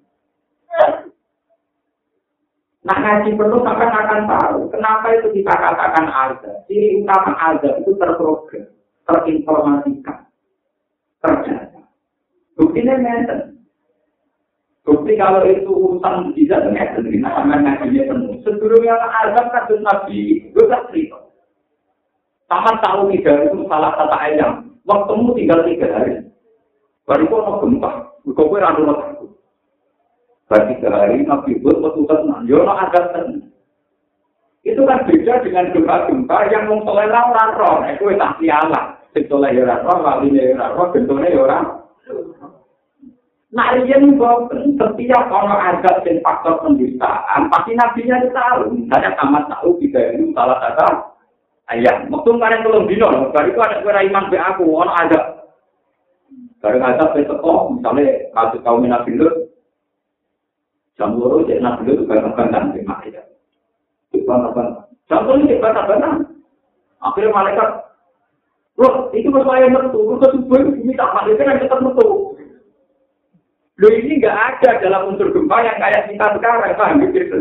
Nah 2.87 2.97
ngaji 3.03 3.35
perlu 3.35 3.59
sampai 3.67 3.91
akan 3.91 4.21
tahu 4.31 4.59
kenapa 4.71 5.11
itu 5.19 5.27
kita 5.35 5.51
katakan 5.51 6.07
azab. 6.07 6.55
Ciri 6.71 7.03
utama 7.03 7.35
azab 7.35 7.83
itu 7.83 7.91
terprogram, 7.99 8.63
terinformasikan, 9.03 10.17
terjadi. 11.19 11.83
Buktinya 12.55 12.95
memang 12.95 13.57
Bukti 14.87 15.19
kalau 15.19 15.43
itu 15.43 15.67
urusan 15.67 16.31
bisa 16.31 16.63
sendiri, 16.63 17.19
nah 17.19 17.35
sama 17.35 17.59
ngajinya 17.59 18.07
penuh. 18.07 18.39
Sebelumnya 18.39 18.95
azab 18.95 19.51
kasus 19.51 19.83
Nabi, 19.83 20.47
itu 20.47 20.61
tak 20.63 20.87
cerita. 20.87 21.19
Sama 22.47 22.79
tahu 22.79 23.11
tiga 23.11 23.51
itu 23.51 23.67
salah 23.67 23.91
kata 23.99 24.15
ayam. 24.15 24.79
Waktumu 24.87 25.35
tinggal 25.35 25.67
tiga 25.67 25.91
hari. 25.91 26.23
Baru 27.03 27.27
kok 27.27 27.59
gempa, 27.59 27.91
kue 28.23 28.59
randu 28.63 28.87
aku. 28.87 29.26
Baru 30.47 30.63
tiga 30.71 30.87
hari, 30.95 31.27
Nabi 31.27 31.59
buat 31.59 31.83
petugas 31.83 32.23
nanjono 32.23 32.71
azab 32.71 33.05
tenang. 33.11 33.51
Itu 34.63 34.83
kan 34.83 35.03
beda 35.07 35.43
dengan 35.43 35.71
gempa-gempa 35.75 36.37
yang 36.51 36.71
mau 36.71 36.83
soleh 36.87 37.07
orang 37.07 37.51
roh. 37.55 37.83
Itu 37.87 38.11
tak 38.15 38.39
sialah. 38.39 38.95
Soleh 39.15 39.51
orang 39.59 39.83
roh, 39.83 39.97
walinya 40.03 40.43
orang 40.55 40.75
roh, 40.75 40.87
bentuknya 40.95 41.35
orang. 41.35 41.65
Nah, 43.47 43.73
riyen 43.79 44.19
boten 44.19 44.75
setiap 44.75 45.31
orang 45.31 45.79
ada 45.79 46.03
dan 46.03 46.19
faktor 46.19 46.59
pendustaan, 46.61 47.47
pasti 47.47 47.71
nabinya 47.79 48.19
itu 48.19 48.29
tahu. 48.35 48.75
Misalnya 48.75 49.15
tamat 49.15 49.47
tahu 49.47 49.79
tiga 49.79 50.13
ini 50.13 50.35
salah 50.35 50.59
satu 50.59 51.15
ayam. 51.71 52.11
Waktu 52.11 52.29
kemarin 52.35 52.63
belum 52.67 52.85
dino, 52.91 53.31
baru 53.31 53.47
itu 53.47 53.59
ada 53.63 53.79
kira 53.79 54.03
iman 54.03 54.27
be 54.27 54.37
aku, 54.37 54.67
orang 54.67 54.99
ada. 54.99 55.19
Baru 56.59 56.77
ada 56.83 57.07
besok, 57.15 57.39
misalnya 57.71 58.29
kasus 58.35 58.59
kaum 58.67 58.83
nabi 58.83 59.15
lu, 59.15 59.46
dua 60.97 61.45
jadi 61.45 61.61
nabi 61.61 61.93
lu 61.93 62.01
juga 62.03 62.33
bantah 62.33 62.73
di 62.73 62.81
makia. 62.81 63.21
Bantah 64.25 64.89
Jam 65.05 65.29
dua 65.29 65.37
jadi 65.45 65.61
bantah 65.61 65.85
Akhirnya 66.97 67.29
malaikat, 67.29 67.69
loh, 68.81 69.13
itu 69.13 69.29
persoalan 69.29 69.69
metu, 69.69 70.17
itu 70.17 70.27
subuh, 70.33 70.61
ini 70.65 70.97
tak 70.97 71.13
malaikat 71.13 71.45
yang 71.45 71.61
tetap 71.61 71.79
metu. 71.85 72.33
Loh 73.77 73.91
ini 73.93 74.17
nggak 74.17 74.33
ada 74.33 74.81
dalam 74.81 75.13
unsur 75.13 75.29
gempa 75.29 75.61
yang 75.61 75.77
kayak 75.77 76.09
kita 76.09 76.25
sekarang, 76.33 76.73
paham 76.73 77.05
gitu? 77.13 77.37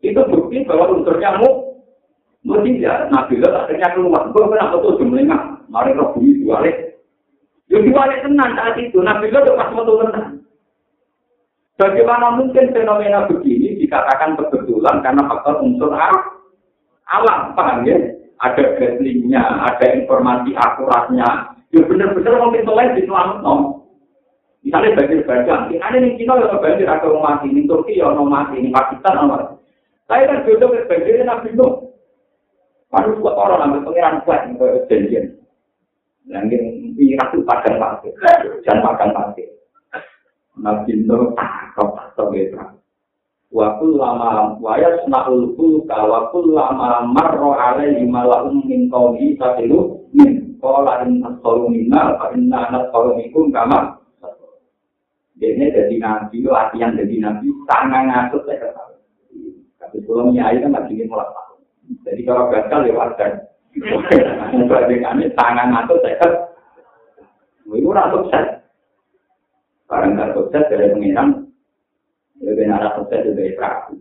Itu 0.00 0.20
bukti 0.24 0.64
bahwa 0.64 0.96
unsurnya 0.96 1.36
mu, 1.36 1.76
mesti 2.48 2.80
ya, 2.80 3.12
nabi 3.12 3.36
lo 3.36 3.48
akhirnya 3.52 3.92
keluar. 3.92 4.32
Gue 4.32 4.48
pernah 4.48 4.72
betul 4.72 4.96
jumlahnya, 5.04 5.38
mari 5.68 5.92
roh 5.92 6.16
bumi 6.16 6.40
diwalik. 6.40 6.76
Yo 7.68 7.84
diwalik 7.84 8.24
tenang 8.24 8.56
saat 8.56 8.80
itu, 8.80 8.96
nabi 9.04 9.28
lo 9.28 9.44
pas 9.52 9.68
betul 9.68 10.00
tenang. 10.08 10.35
Bagaimana 11.76 12.40
mungkin 12.40 12.72
fenomena 12.72 13.28
begini 13.28 13.76
dikatakan 13.76 14.40
kebetulan 14.40 15.04
karena 15.04 15.28
faktor 15.28 15.60
unsur 15.60 15.92
alam, 15.92 17.52
paham 17.52 17.84
ya? 17.84 18.00
Ada 18.40 18.80
gaslingnya, 18.80 19.40
ada 19.40 19.86
informasi 19.96 20.56
akuratnya. 20.56 21.52
Ya 21.72 21.80
benar-benar 21.84 22.40
mungkin 22.40 22.64
selain 22.64 22.96
di 22.96 23.04
selamat, 23.04 23.44
no. 23.44 23.84
Misalnya 24.64 24.98
banjir 24.98 25.20
bandang, 25.28 25.70
ini 25.70 25.78
nih 25.78 26.12
Cina 26.18 26.42
yang 26.42 26.58
banjir 26.58 26.88
ada 26.90 27.06
mati, 27.06 27.46
ini 27.52 27.70
Turki 27.70 28.00
yang 28.00 28.18
orang 28.18 28.28
mati, 28.28 28.58
ini 28.58 28.74
Pakistan 28.74 29.14
orang 29.22 29.62
Saya 30.10 30.26
kan 30.26 30.42
jodoh 30.42 30.74
ke 30.74 30.90
banjir 30.90 31.22
Nabi 31.22 31.54
Nuh. 31.54 31.92
Paru 32.90 33.18
buat 33.20 33.36
orang 33.36 33.70
ambil 33.70 33.92
pengiran 33.92 34.22
kuat 34.26 34.46
janjian. 34.90 35.38
Yang 36.26 36.44
ini 36.98 37.14
ratu 37.14 37.42
padang 37.46 37.78
pasir, 37.78 38.14
jangan 38.66 38.82
padang 38.82 39.10
pasir. 39.14 39.55
Nabi 40.56 41.04
Nuh 41.04 41.36
takut 41.36 41.92
takut 42.16 42.32
gitu. 42.32 42.56
Waktu 43.54 43.86
lama 43.94 44.58
waya 44.58 45.00
senakul 45.06 45.54
kulka, 45.54 45.94
waktu 45.94 46.38
lama 46.50 47.06
marro 47.06 47.54
alaihi 47.54 48.04
malahum 48.04 48.66
min 48.66 48.90
kaumi 48.90 49.38
sabilu 49.38 50.02
min 50.10 50.58
kola 50.58 51.06
in 51.06 51.22
asolu 51.22 51.70
minna, 51.70 52.18
fa 52.18 52.34
inna 52.34 52.68
anak 52.68 52.90
kaum 52.90 53.14
kamar. 53.54 54.02
Jadi 55.36 55.68
jadi 55.68 55.96
nabi, 56.00 56.42
latihan 56.48 56.96
jadi 56.96 57.16
nabi, 57.20 57.52
tangan 57.68 58.08
ngasut 58.08 58.40
saya 58.48 58.56
ketahui. 58.56 58.96
Tapi 59.76 59.96
kalau 60.08 60.32
nyai 60.32 60.56
kan 60.64 60.72
lagi 60.72 61.04
mulai 61.04 61.28
tahu. 61.28 61.54
Jadi 62.08 62.20
kalau 62.24 62.48
gagal 62.48 62.80
ya 62.88 62.92
wajar. 62.96 63.30
Membandingkannya 64.56 65.36
tangan 65.36 65.68
ngasut 65.76 66.00
saya 66.00 66.16
ketahui. 66.18 67.84
Itu 67.84 67.92
rasa 67.92 68.16
sukses. 68.16 68.46
Barang 69.86 70.18
nggak 70.18 70.34
sukses 70.34 70.66
dari 70.66 70.90
pengiran, 70.90 71.46
lebih 72.42 72.66
nara 72.66 72.98
sukses 72.98 73.22
dari 73.22 73.54
perahu. 73.54 73.94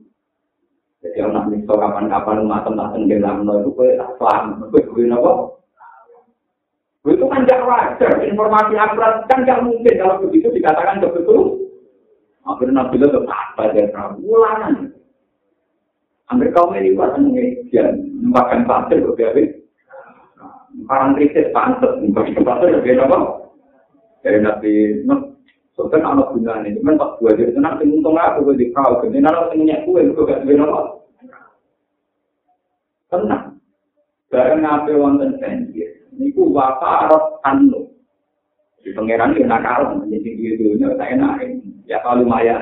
Jadi 1.05 1.21
orang 1.21 1.53
nanti 1.53 1.69
kapan-kapan 1.69 2.41
umat 2.41 2.65
tentang 2.65 2.89
tenggelam, 2.97 3.45
itu 3.45 3.69
gue 3.77 3.93
tak 3.93 4.09
selamat, 4.17 4.73
gue 4.73 4.81
gue 4.89 5.05
nopo. 5.05 5.61
Itu 7.05 7.29
kan 7.29 7.45
tidak 7.45 7.69
wajar, 7.69 8.25
informasi 8.25 8.73
akurat 8.73 9.29
kan 9.29 9.45
tidak 9.45 9.61
mungkin 9.61 9.93
kalau 10.01 10.25
begitu 10.25 10.49
dikatakan 10.49 11.05
betul. 11.05 11.61
Akhirnya 12.45 12.81
Nabi 12.81 12.97
itu 12.97 13.21
apa 13.29 13.63
dia 13.73 13.89
ulangan. 14.21 14.89
Hampir 16.25 16.49
kaum 16.53 16.73
ini 16.73 16.97
buat 16.97 17.13
dia 17.69 17.93
makan 18.25 18.65
pasir 18.65 19.05
berbeda. 19.05 19.61
Orang 20.89 21.13
kritis 21.17 21.53
pantas, 21.53 22.01
makan 22.01 22.41
pasir 22.41 22.73
berbeda 22.81 23.05
apa? 23.05 23.19
Dari 24.25 24.41
Nabi 24.41 24.73
soalnya 25.76 26.07
anak 26.07 26.32
gunanya, 26.32 26.71
cuman 26.80 26.95
pas 26.95 27.11
dua 27.19 27.36
jadi 27.36 27.51
tenang, 27.51 27.84
untung 27.84 28.15
aku 28.15 28.47
gue 28.47 28.63
di 28.63 28.71
kau, 28.71 29.03
kemudian 29.03 29.28
anak 29.28 29.51
punya 29.51 29.84
kue, 29.84 30.07
gue 30.07 30.23
gak 30.23 30.47
berbeda 30.47 30.63
apa? 30.71 30.82
Tenang. 33.11 33.43
Barang 34.32 34.59
ngapain 34.63 34.95
wonten 34.95 35.36
banjir, 35.38 36.07
niku 36.15 36.47
wafarot 36.55 37.43
anu. 37.43 37.91
Di 38.82 38.95
pangeran 38.95 39.36
itu 39.36 39.43
nakal, 39.43 39.99
menjadi 39.99 40.30
dia 40.38 40.51
dulunya 40.55 40.88
tak 40.95 41.11
enak. 41.17 41.43
Ya 41.89 41.99
kalau 42.01 42.23
maya, 42.23 42.61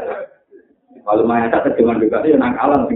kalau 1.03 1.23
maya 1.27 1.51
tak 1.53 1.69
terjemahan 1.69 2.01
juga 2.01 2.23
itu 2.23 2.39
nakalan. 2.39 2.87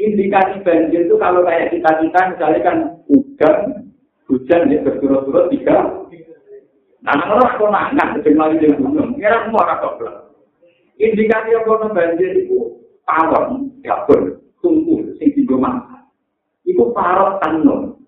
Indikasi 0.00 0.64
banjir 0.64 1.04
itu 1.04 1.14
kalau 1.20 1.44
kayak 1.44 1.76
kita 1.76 2.00
kita 2.00 2.20
misalnya 2.32 2.60
kan 2.64 2.76
hujan, 3.04 3.56
hujan 4.24 4.72
ya 4.72 4.80
berturut-turut 4.80 5.52
tiga. 5.52 5.99
Nah, 7.00 7.16
orang 7.16 7.56
kok 7.56 7.72
nangis 7.72 8.20
sejumlah 8.20 8.60
di 8.60 8.76
gunung, 8.76 9.16
kira 9.16 9.48
semua 9.48 9.64
orang 9.64 10.20
Indikasi 11.00 11.56
apa 11.56 11.96
banjir 11.96 12.44
itu 12.44 12.76
tawon, 13.08 13.72
dapur, 13.80 14.36
tungku, 14.60 15.08
sing 15.16 15.32
tiga 15.32 15.56
Itu 16.68 16.92
parot 16.92 17.40
tanun. 17.40 18.00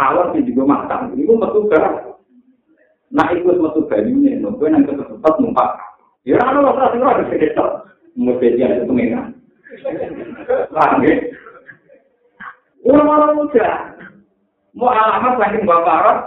tawar 0.00 0.32
sing 0.32 0.48
juga 0.48 0.64
matang. 0.64 1.12
Iku 1.12 1.36
metu 1.36 1.68
ke 1.68 1.76
Nah 3.10 3.26
ikut 3.34 3.58
metu 3.58 3.84
banyune, 3.90 4.38
nunggu 4.38 4.70
nang 4.70 4.86
ketepet 4.86 5.34
numpak. 5.42 5.76
Ya 6.22 6.38
ora 6.40 6.62
ono 6.62 6.72
ora 6.72 6.94
sing 6.94 7.02
ora. 7.04 7.20
Mesti 8.16 8.54
dia 8.54 8.80
itu 8.80 8.86
pengen. 8.90 9.34
Paham 10.74 11.02
ya? 11.06 11.14
Orang-orang 12.86 13.36
muda. 13.38 13.68
Mau 14.80 14.88
alamat 14.88 15.36
lagi 15.36 15.60
bapak 15.60 15.92
Arab. 15.92 16.18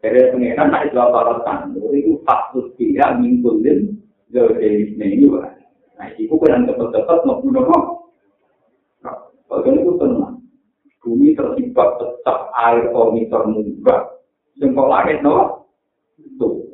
Dari 0.00 0.32
pengiran 0.32 0.72
itu 0.80 0.96
bapak 0.96 1.20
Arab 1.20 1.38
tandur. 1.44 1.92
Itu 1.92 2.24
faktus 2.24 2.72
dia 2.80 3.12
mingkulin. 3.20 4.00
Jadi 4.32 4.96
ini 4.96 5.28
wah. 5.28 5.44
Nah 6.00 6.08
itu 6.16 6.32
kan 6.40 6.64
cepat-cepat 6.64 7.28
mau 7.28 7.44
bunuh 7.44 7.68
kok. 7.68 7.84
Kalau 9.04 9.76
itu 9.76 9.92
tenang. 10.00 10.40
Bumi 11.04 11.36
tertimpa 11.36 12.00
tetap 12.00 12.48
air 12.64 12.88
komiter 12.96 13.44
munggah. 13.44 14.08
Yang 14.56 14.80
kau 14.80 14.88
langit 14.88 15.20
no. 15.20 15.68
Tuh. 16.40 16.64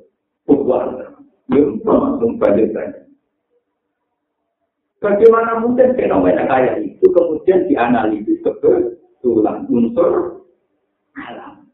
Bukan. 0.46 1.02
Ya, 1.50 1.62
langsung 1.82 2.38
balik 2.38 2.70
lagi. 2.70 3.10
Bagaimana 5.02 5.62
mungkin 5.62 5.98
fenomena 5.98 6.46
kayak 6.46 6.78
itu 6.82 7.06
kemudian 7.10 7.66
dianalisis 7.70 8.42
kebetulan 8.42 9.66
unsur 9.70 10.35
alam. 11.16 11.66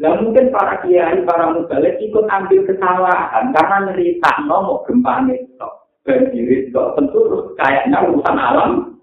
Nah 0.00 0.16
mungkin 0.16 0.48
para 0.48 0.80
kiai, 0.80 1.20
para 1.28 1.52
mubalik 1.52 2.00
ikut 2.00 2.24
ambil 2.24 2.64
kesalahan 2.64 3.52
karena 3.52 3.92
cerita 3.92 4.30
nomor 4.48 4.80
gempa 4.88 5.28
itu 5.28 5.68
banjir 6.00 6.48
itu 6.48 6.82
tentu 6.96 7.20
kayaknya 7.60 8.00
urusan 8.08 8.36
alam 8.40 8.96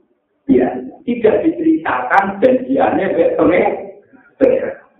ya 0.49 0.65
tidak 1.05 1.45
diceritakan 1.45 2.41
janjiannya 2.41 3.37
benar 3.37 3.73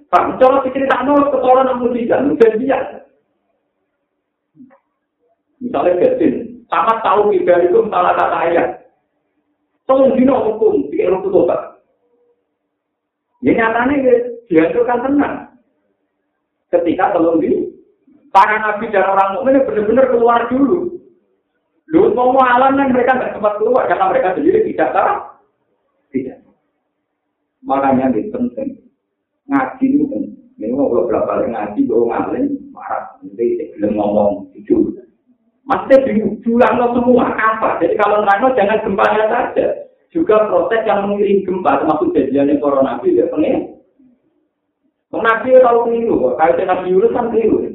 Pak, 0.08 0.40
kalau 0.40 0.64
diceritakan 0.64 1.28
ketolong 1.28 1.68
namun 1.68 1.92
tidak, 1.92 2.24
janjian. 2.40 2.84
Misalnya 5.60 6.00
Gatin, 6.00 6.64
Sama 6.72 7.00
tahu 7.04 7.36
tiga 7.36 7.60
itu 7.60 7.80
salah 7.92 8.16
kata 8.16 8.38
ayat. 8.48 8.70
Tolong 9.84 10.16
dino 10.16 10.36
hukum, 10.48 10.92
di 10.92 11.00
erok 11.00 11.28
itu 11.28 11.42
Ya 13.46 13.52
nyatanya 13.54 13.96
ya, 14.02 14.14
dihancurkan 14.50 15.00
tenang. 15.06 15.36
Ketika 16.74 17.14
tolong 17.14 17.38
di 17.38 17.70
para 18.34 18.58
nabi 18.60 18.90
dan 18.90 19.08
orang 19.08 19.38
mukmin 19.38 19.62
benar-benar 19.64 20.06
keluar 20.10 20.42
dulu. 20.50 21.00
Lu 21.88 22.12
mau 22.12 22.36
alam 22.44 22.76
kan 22.76 22.92
mereka 22.92 23.16
nggak 23.16 23.34
sempat 23.40 23.54
keluar 23.62 23.88
karena 23.88 24.12
mereka 24.12 24.36
sendiri 24.36 24.68
tidak 24.68 24.92
tahu. 24.92 25.16
Tidak. 26.12 26.38
Makanya 27.64 28.12
ini 28.12 28.28
penting. 28.28 28.70
Ngaji 29.48 29.86
itu 29.88 30.04
penting. 30.12 30.36
Ini 30.58 30.74
mau 30.74 30.90
berapa 30.90 31.24
kali 31.24 31.54
ngaji, 31.54 31.80
gue 31.86 32.10
ngalim, 32.10 32.46
marah. 32.74 33.22
Nanti 33.22 33.46
belum 33.78 33.94
ngomong, 33.94 34.50
itu. 34.58 34.90
Maksudnya 35.70 36.10
diulang 36.42 36.76
semua 36.98 37.30
apa? 37.38 37.78
Jadi 37.78 37.94
kalau 38.00 38.26
nerangno 38.26 38.56
jangan 38.58 38.82
gempanya 38.82 39.24
saja. 39.30 39.87
Juga 40.12 40.48
proses 40.48 40.82
yang 40.88 41.04
mengiring 41.04 41.44
gempa, 41.44 41.84
termasuk 41.84 42.16
kejadian 42.16 42.64
corona 42.64 42.96
itu 43.04 43.20
ya 43.20 43.28
pengen. 43.28 43.76
Nabi 45.12 45.56
tahu 45.60 45.88
keliru, 45.88 46.36
kaitan 46.36 46.68
Nabi 46.68 46.94
Yunus 46.94 47.16
kan 47.16 47.32
keliru. 47.32 47.74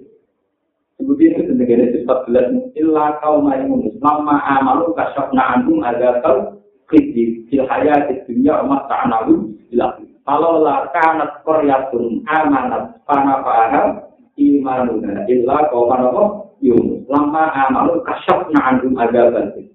Seperti 0.97 1.25
itu 1.35 1.41
sebagai 1.51 1.91
sifat 1.99 2.19
belas, 2.31 2.47
illa 2.79 3.19
kau 3.19 3.43
maimun, 3.43 3.91
lama 3.99 4.39
amalu 4.47 4.95
kasyafna 4.95 5.59
anhum 5.59 5.83
ada 5.83 6.23
tahu 6.23 6.63
kidi 6.93 7.49
fil 7.51 7.67
hayat 7.67 8.07
dunia 8.29 8.63
umat 8.63 8.87
ta'analu. 8.87 9.51
Kalau 10.23 10.63
lah 10.63 10.87
kanat 10.95 11.43
koryatun 11.43 12.23
amanat 12.31 13.03
panah 13.09 13.43
paham 13.43 13.87
imanuna 14.39 15.27
illa 15.27 15.67
kau 15.73 15.91
manopo 15.91 16.55
Yunus. 16.63 17.03
Amalu 17.11 18.05
kasyaf 18.07 18.47
na'andum 18.55 18.95
agaban. 18.95 19.73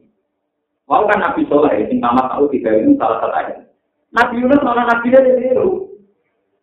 Mau 0.88 1.04
kan 1.04 1.20
Nabi 1.20 1.44
Soleh, 1.52 1.84
yang 1.84 2.00
sama 2.00 2.32
tahu 2.32 2.48
tiga 2.48 2.72
ini 2.72 2.96
salah 2.96 3.20
satu 3.20 3.36
ayat. 3.36 3.60
Nabi 4.16 4.40
Yunus 4.40 4.64
malah 4.64 4.88
Nabi 4.88 5.12
dia 5.12 5.20
ditiru. 5.20 5.92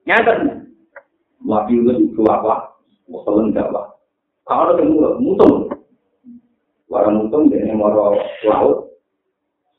Nyata 0.08 0.32
Nabi 1.44 1.72
Yunus 1.76 2.00
itu 2.08 2.24
apa? 2.24 2.72
Musuh 3.04 3.52
Jawa. 3.52 3.92
Kalau 4.48 4.72
ada 4.72 4.80
temu 4.80 4.96
mutung. 5.20 5.68
Warang 6.88 7.20
mutung 7.20 7.52
jadi 7.52 7.68
moro 7.76 8.16
laut. 8.48 8.96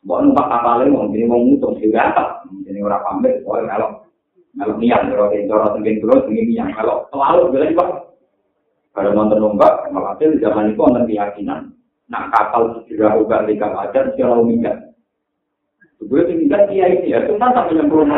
Bawa 0.05 0.21
numpak 0.21 0.45
kapalnya 0.45 0.93
mau 0.93 1.09
jadi 1.09 1.25
mau 1.25 1.41
mutung 1.41 1.81
juga 1.81 2.13
apa? 2.13 2.45
Jadi 2.69 2.77
orang 2.85 3.01
pamit, 3.01 3.41
orang 3.41 3.65
kalau 3.65 3.89
kalau 4.53 4.75
niat 4.77 5.01
kalau 5.09 5.33
kalau 5.33 5.73
tenggen 5.73 5.97
terus 5.97 6.21
tenggen 6.29 6.45
niat 6.53 6.69
kalau 6.77 7.09
laut 7.09 7.49
boleh 7.49 7.73
juga 7.73 7.85
Kalau 8.95 9.11
nonton 9.11 9.43
lomba, 9.43 9.91
di 10.15 10.39
zaman 10.39 10.71
itu 10.71 10.79
ada 10.87 11.03
keyakinan. 11.03 11.74
Nah 12.06 12.30
kapal 12.30 12.86
segera 12.86 13.18
ubah 13.18 13.49
di 13.49 13.58
wajar, 13.58 14.14
secara 14.14 14.38
umumnya. 14.38 14.74
Gue 16.06 16.22
tinggal 16.30 16.70
dia 16.70 16.86
ini 16.86 17.18
ya, 17.18 17.26
cuma 17.26 17.49
sampai 17.49 17.82
yang 17.82 17.89
belum 17.89 18.14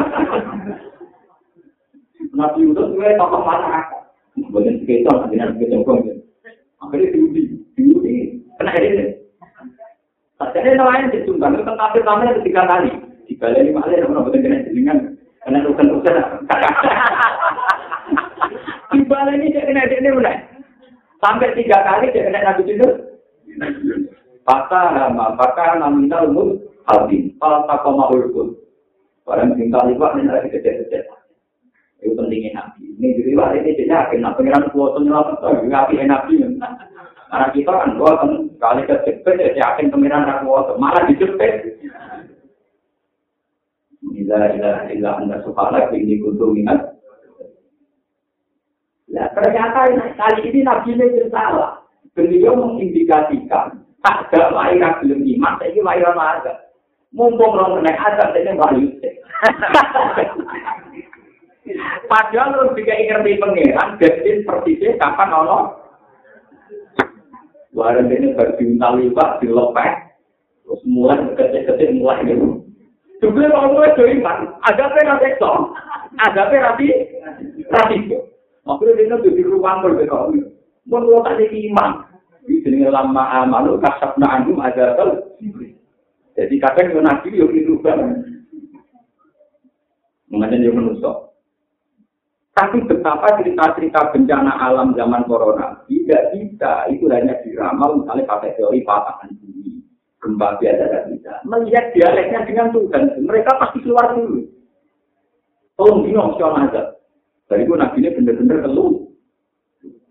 Nabi 2.35 2.67
Yunus 2.67 2.91
gue 2.93 3.09
tokoh 3.15 3.41
mana? 3.47 3.81
Bagian 4.53 4.77
sekitar, 4.83 5.25
nanti 5.25 5.35
nanti 5.39 5.65
kita 5.65 5.81
coba. 5.81 6.13
Akhirnya 6.83 7.09
diuji, 7.15 7.57
diuji, 7.73 8.43
kena 8.61 8.75
ini. 8.77 9.17
Jadi 10.37 10.77
nelayan 10.77 11.09
disumbang, 11.09 11.57
itu 11.57 11.65
tentang 11.65 11.89
pertama 11.95 12.29
tiga 12.45 12.63
kali. 12.69 12.91
Tiga 13.25 13.49
kali 13.49 13.73
lima 13.73 13.81
kali, 13.81 13.97
namun 13.97 14.29
betul 14.29 14.45
kena 14.45 14.65
jelingan, 14.69 14.97
kena 15.41 15.65
urusan-urusan. 15.65 16.15
Di 18.93 18.99
balai 19.09 19.41
ini 19.41 19.57
kena 19.57 19.89
ini 19.89 20.09
mulai. 20.13 20.37
Sampai 21.17 21.57
tiga 21.57 21.81
kali 21.81 22.13
dia 22.13 22.29
kena 22.29 22.45
nabi 22.45 22.61
tidur. 22.69 23.16
Patah 24.47 24.85
nama, 24.95 25.35
patah 25.35 25.75
nominal 25.81 26.31
mul 26.31 26.49
habis. 26.87 27.35
Kalau 27.35 27.67
tak 27.67 27.83
kau 27.83 27.99
mau 27.99 28.07
urut, 28.15 28.55
barang 29.27 29.59
tinggal 29.59 29.91
liwat 29.91 30.15
ini 30.15 30.31
lagi 30.31 30.55
kecil-kecil. 30.55 31.03
Itu 31.99 32.15
pentingnya 32.15 32.55
nabi. 32.55 32.95
Ini 32.95 33.07
di 33.17 33.21
liwat 33.33 33.59
ini 33.59 33.75
jadi 33.75 34.07
akhir 34.07 34.23
nabi 34.23 34.37
pengiran 34.39 34.71
kuasa 34.71 34.97
nyelamat 35.03 35.35
tuh, 35.43 35.67
nabi 35.67 35.93
nabi. 36.07 36.33
Karena 37.27 37.47
kita 37.51 37.71
kan 37.75 37.99
dua 37.99 38.11
kan 38.23 38.31
kali 38.55 38.81
kejepit 38.87 39.35
jadi 39.35 39.59
akhir 39.59 39.91
pengiran 39.91 40.47
kuasa 40.47 40.79
malah 40.79 41.03
dijepit. 41.11 41.83
Ila 44.07 44.39
ila 44.55 44.71
ila 44.95 45.09
anda 45.19 45.43
subhanak 45.43 45.91
ini 45.91 46.23
kuntung 46.23 46.55
ingat 46.55 46.97
Nah, 49.07 49.23
ternyata 49.31 49.87
kali 50.19 50.51
ini 50.51 50.67
Nabi 50.67 50.93
ini 50.93 51.31
salah. 51.31 51.79
Beliau 52.17 52.57
mengindikasikan 52.57 53.77
ada 54.01 54.41
lahiran 54.49 55.05
belum 55.05 55.21
iman, 55.37 55.61
ini 55.61 55.85
lahiran 55.85 56.17
ada. 56.17 56.73
Mumpung 57.13 57.53
orang 57.53 57.85
kena 57.85 57.93
ada, 57.93 58.33
ini 58.33 58.57
wahyu. 58.57 58.89
Padahal 62.09 62.57
harus 62.57 62.73
juga 62.73 62.97
ngerti 62.97 63.37
pengeran, 63.37 64.01
jadi 64.01 64.41
persisnya 64.49 64.97
kapan 64.97 65.29
ono. 65.29 65.77
Warna 67.77 68.09
ini 68.09 68.33
berjumlah 68.33 68.91
lipat, 68.97 69.29
dilepek, 69.45 69.93
terus 70.65 70.81
mulai 70.89 71.21
kecil-kecil 71.37 72.01
mulai 72.01 72.25
gitu. 72.25 72.65
Juga 73.21 73.53
kalau 73.53 73.77
gue 73.77 74.09
iman, 74.17 74.57
ada 74.65 74.89
apa 74.89 74.97
yang 75.05 75.21
ada 76.17 76.41
rapi, 76.49 76.87
rapi. 77.69 77.97
Makanya 78.65 78.93
dia 78.97 79.05
nanti 79.05 79.29
di 79.37 79.43
ruang 79.45 79.85
berbeda. 79.85 80.33
Lo 80.87 81.19
tak 81.23 81.39
jadi 81.39 81.67
imam. 81.67 82.07
Di 82.47 82.63
sini 82.63 82.87
lama 82.87 83.43
amal, 83.43 83.75
kasab 83.83 84.15
na'anum 84.15 84.63
ada 84.63 84.95
tel. 84.95 85.35
Jadi 86.37 86.55
kadang 86.63 86.95
yang 86.95 87.03
nabi 87.03 87.35
yang 87.35 87.51
itu 87.51 87.75
banget. 87.83 88.23
Mengenai 90.31 90.63
yang 90.63 90.79
menusuk. 90.79 91.27
Tapi 92.57 92.81
betapa 92.89 93.37
cerita-cerita 93.37 94.09
bencana 94.09 94.49
alam 94.57 94.97
zaman 94.97 95.29
corona 95.29 95.77
tidak 95.85 96.33
bisa 96.33 96.89
itu 96.89 97.05
hanya 97.05 97.37
diramal 97.45 98.01
misalnya 98.01 98.25
pakai 98.25 98.57
teori 98.57 98.81
patahan 98.81 99.29
bumi, 99.37 99.77
gempa 100.17 100.57
biasa 100.57 100.83
tidak 100.89 101.05
bisa. 101.13 101.33
Melihat 101.45 101.85
dialeknya 101.93 102.49
dengan 102.49 102.73
Tuhan, 102.73 103.21
mereka 103.29 103.61
pasti 103.61 103.77
keluar 103.85 104.17
dulu. 104.17 104.41
Tolong 105.77 106.01
bingung 106.01 106.33
siapa 106.41 106.65
aja. 106.65 106.83
Dari 107.45 107.61
itu 107.61 107.77
nabi 107.77 107.97
ini 108.01 108.09
benar-benar 108.17 108.57
keluh. 108.65 108.96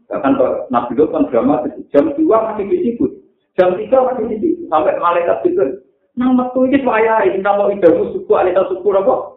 Bahkan 0.06 0.32
nabi 0.70 0.92
itu 0.94 1.04
kan 1.10 1.26
drama 1.26 1.66
jam 1.90 2.14
dua 2.14 2.36
masih 2.54 2.70
disebut, 2.70 3.10
jam 3.58 3.74
tiga 3.74 4.06
masih 4.06 4.38
disebut, 4.38 4.70
sampai 4.70 5.02
malaikat 5.02 5.42
itu. 5.42 5.82
Nang 6.16 6.38
metu 6.38 6.64
ini 6.64 6.80
saya 6.80 7.26
ini 7.26 7.42
nama 7.42 7.68
idamu 7.68 8.14
suku 8.14 8.32
alita 8.32 8.64
suku 8.70 8.88
apa? 8.94 9.36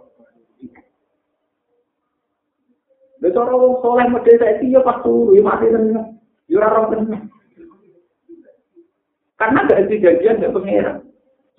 Besar 3.20 3.52
orang 3.52 3.84
soleh 3.84 4.08
model 4.08 4.36
saya 4.40 4.56
itu 4.62 4.72
ya 4.72 4.80
pas 4.80 5.04
turu, 5.04 5.36
ya 5.36 5.44
mati 5.44 5.68
tenang, 5.68 6.16
ya 6.48 6.56
orang. 6.64 7.28
Karena 9.36 9.68
gak 9.68 9.76
ada 9.76 9.92
janjian 9.92 10.40
gak 10.40 10.56
pengeran. 10.56 10.98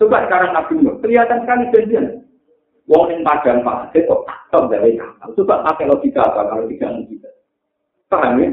Coba 0.01 0.25
sekarang 0.25 0.57
Nabi 0.57 0.73
Nuh, 0.81 0.97
kelihatan 1.05 1.45
sekali 1.45 1.69
janjian. 1.69 2.25
Wong 2.89 3.13
yang 3.13 3.21
padang 3.23 3.61
pasir 3.61 4.09
kok 4.09 4.25
tak 4.49 4.73
dari 4.73 4.97
kapal. 4.97 5.37
Coba 5.37 5.63
pakai 5.69 5.85
logika 5.85 6.25
apa 6.25 6.49
kalau 6.49 6.65
tidak 6.67 6.91
logika. 6.97 7.31
Paham 8.09 8.41
ya? 8.41 8.51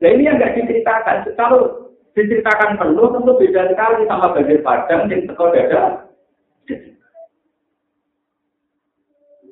Nah 0.00 0.08
ini 0.08 0.24
yang 0.24 0.40
nggak 0.40 0.56
diceritakan. 0.56 1.28
Kalau 1.36 1.92
diceritakan 2.16 2.80
penuh 2.80 3.06
tentu 3.12 3.32
beda 3.36 3.62
sekali 3.68 4.08
sama 4.08 4.32
banjir 4.32 4.58
padang 4.64 5.12
yang 5.12 5.28
teko 5.28 5.46
dada. 5.52 6.08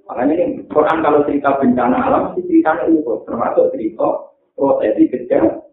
Makanya 0.08 0.34
ini 0.40 0.64
Quran 0.72 1.04
kalau 1.04 1.20
cerita 1.28 1.60
bencana 1.60 2.00
alam, 2.00 2.32
ceritanya 2.32 2.88
itu 2.88 3.12
termasuk 3.28 3.76
cerita 3.76 4.08
prosesi 4.56 5.04
kecil. 5.12 5.68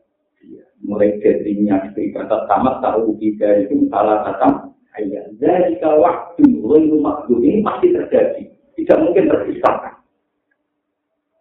Mulai 0.84 1.18
dari 1.24 1.56
minyak 1.56 1.96
cerita 1.96 2.28
pertama 2.28 2.84
tahu 2.84 3.16
tiga 3.16 3.64
itu 3.64 3.88
salah 3.88 4.28
satu 4.28 4.76
ayat. 5.00 5.40
Dari 5.40 5.80
waktu 5.80 6.44
mulai 6.52 6.84
rumah 6.92 7.24
ini 7.32 7.64
masih 7.64 7.96
terjadi, 7.96 8.44
tidak 8.76 8.98
mungkin 9.08 9.32
terpisahkan. 9.32 9.96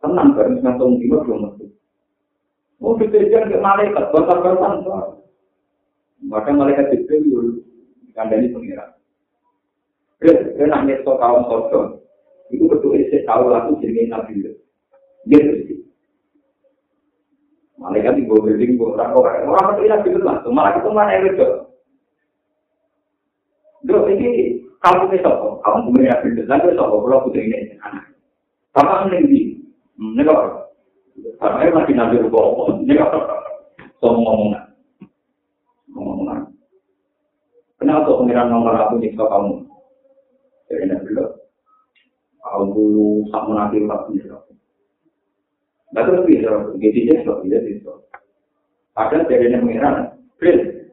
Tenang, 0.01 0.39
bareng 0.39 0.63
tahun 0.63 1.01
lima 1.03 1.19
belum 1.27 1.64
Oh, 2.85 3.01
dikejar 3.01 3.49
ke 3.49 3.57
malaikat, 3.57 4.13
bakar-bakar. 4.13 4.85
Maka 6.21 6.53
malaikat 6.53 6.93
Jibril 6.93 7.65
kandani 8.13 8.53
pengiran. 8.53 8.93
Dia 10.21 10.65
nangis 10.69 11.01
ke 11.01 11.13
kaum 11.17 11.49
Sodom. 11.49 12.01
Itu 12.53 12.69
betul 12.69 13.01
saya 13.09 13.25
tahu 13.25 13.49
lagu 13.49 13.73
jadi 13.81 14.09
Nabi. 14.09 14.53
Dia 15.29 15.41
bersih. 15.41 15.81
Malaikat 17.81 18.21
ibu 18.21 18.37
building 18.41 18.81
orang 18.81 19.13
orang 19.13 19.49
orang 19.49 19.77
itu 19.77 19.89
Nabi 19.89 20.09
itu 20.13 20.21
langsung 20.21 20.53
malah 20.53 20.77
itu 20.77 20.89
mana 20.93 21.13
yang 21.13 21.29
itu. 21.29 21.49
Dok 23.85 24.09
ini 24.13 24.29
kamu 24.81 25.13
itu 25.13 25.33
punya 25.93 26.13
Nabi 26.17 26.27
itu 26.33 26.43
lalu 26.49 26.73
apa? 26.73 26.97
Kalau 27.05 27.25
putri 27.29 27.49
ini 27.49 27.77
anak. 27.81 28.05
Bapak 28.73 29.13
ini 29.13 29.61
ini 29.97 30.23
kok. 30.25 30.65
Karena 31.15 31.71
lagi 31.71 31.93
Nabi 31.95 32.19
itu 32.19 32.29
Ini 32.83 32.95
kok. 32.99 33.13
So 34.03 34.11
ngomong 34.11 34.51
ngomong. 35.95 36.51
Kenapa 37.79 38.17
pengiran 38.17 38.51
nomor 38.51 38.75
aku 38.75 38.99
nyiksa 38.99 39.25
kamu? 39.29 39.63
Jadi 40.73 40.85
Nabi 40.91 41.11
aku 42.45 42.85
sak 43.33 43.45
menati 43.49 43.77
ora 43.83 44.05
bisa. 44.09 44.37
Nah 45.95 46.03
terus 46.03 46.27
bisa, 46.27 46.51
gitu 46.83 46.99
aja 47.07 47.23
kok 47.23 47.41
bisa 47.47 47.59
bisa. 47.63 47.93
Padahal 48.95 49.27
dari 49.27 49.51
yang 49.51 49.67
mengira, 49.67 50.15
Chris, 50.39 50.87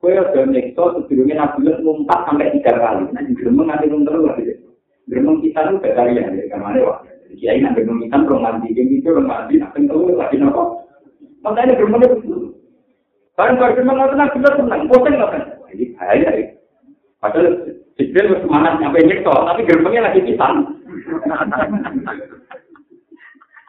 kue 0.00 0.16
udah 0.16 0.44
nyekso 0.48 1.04
sebelumnya 1.04 1.46
nabi 1.46 1.68
ngumpat 1.68 2.20
sampai 2.28 2.52
tiga 2.56 2.72
kali. 2.80 3.12
Nah 3.12 3.22
di 3.24 3.32
geremeng 3.36 3.68
nanti 3.68 3.92
terus 3.92 4.24
lagi. 4.24 4.56
Geremeng 5.08 5.44
kita 5.44 5.68
tuh 5.68 5.80
vegetarian 5.80 6.36
ya, 6.36 6.44
karena 6.48 6.66
ada 6.72 6.80
wah. 6.84 6.98
Kiai 7.36 7.60
geremeng 7.60 8.04
kita 8.06 8.16
belum 8.24 8.40
mandi, 8.44 8.68
yang 8.76 8.88
itu 8.92 9.08
belum 9.08 9.26
mandi, 9.26 9.54
nanti 9.56 9.88
terus 9.88 10.16
lagi 10.16 10.36
nopo. 10.36 10.84
Makanya 11.42 11.74
geremengnya 11.74 12.16
itu. 12.18 12.52
Barang 13.34 13.56
barang 13.56 13.74
geremeng 13.76 13.96
nggak 13.96 14.10
tenang, 14.12 14.30
kita 14.36 14.50
tenang, 14.60 14.80
bosan 14.88 15.12
nggak 15.16 15.30
kan? 15.32 15.42
Jadi 15.72 15.84
bahaya 15.96 16.30
ya. 16.36 16.46
Padahal 17.22 17.46
Jibril 17.96 18.36
semangat 18.42 18.82
nyampe 18.82 18.98
nyekso, 19.04 19.32
tapi 19.32 19.60
geremengnya 19.64 20.06
lagi 20.10 20.20
pisang. 20.26 20.56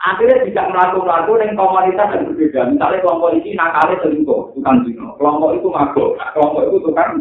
Akhirnya 0.03 0.43
tidak 0.43 0.67
melaku-laku 0.75 1.39
dengan 1.39 1.55
komunitas 1.55 2.11
yang 2.11 2.27
berbeda. 2.27 2.61
Misalnya 2.75 2.99
kelompok 3.07 3.39
ini 3.39 3.55
nakalnya 3.55 4.03
selingkuh, 4.03 4.51
tukang 4.51 4.83
zino. 4.83 5.15
Kelompok 5.15 5.55
itu 5.55 5.67
mabuk, 5.71 6.19
kelompok 6.35 6.63
itu 6.67 6.77
tukang 6.83 7.11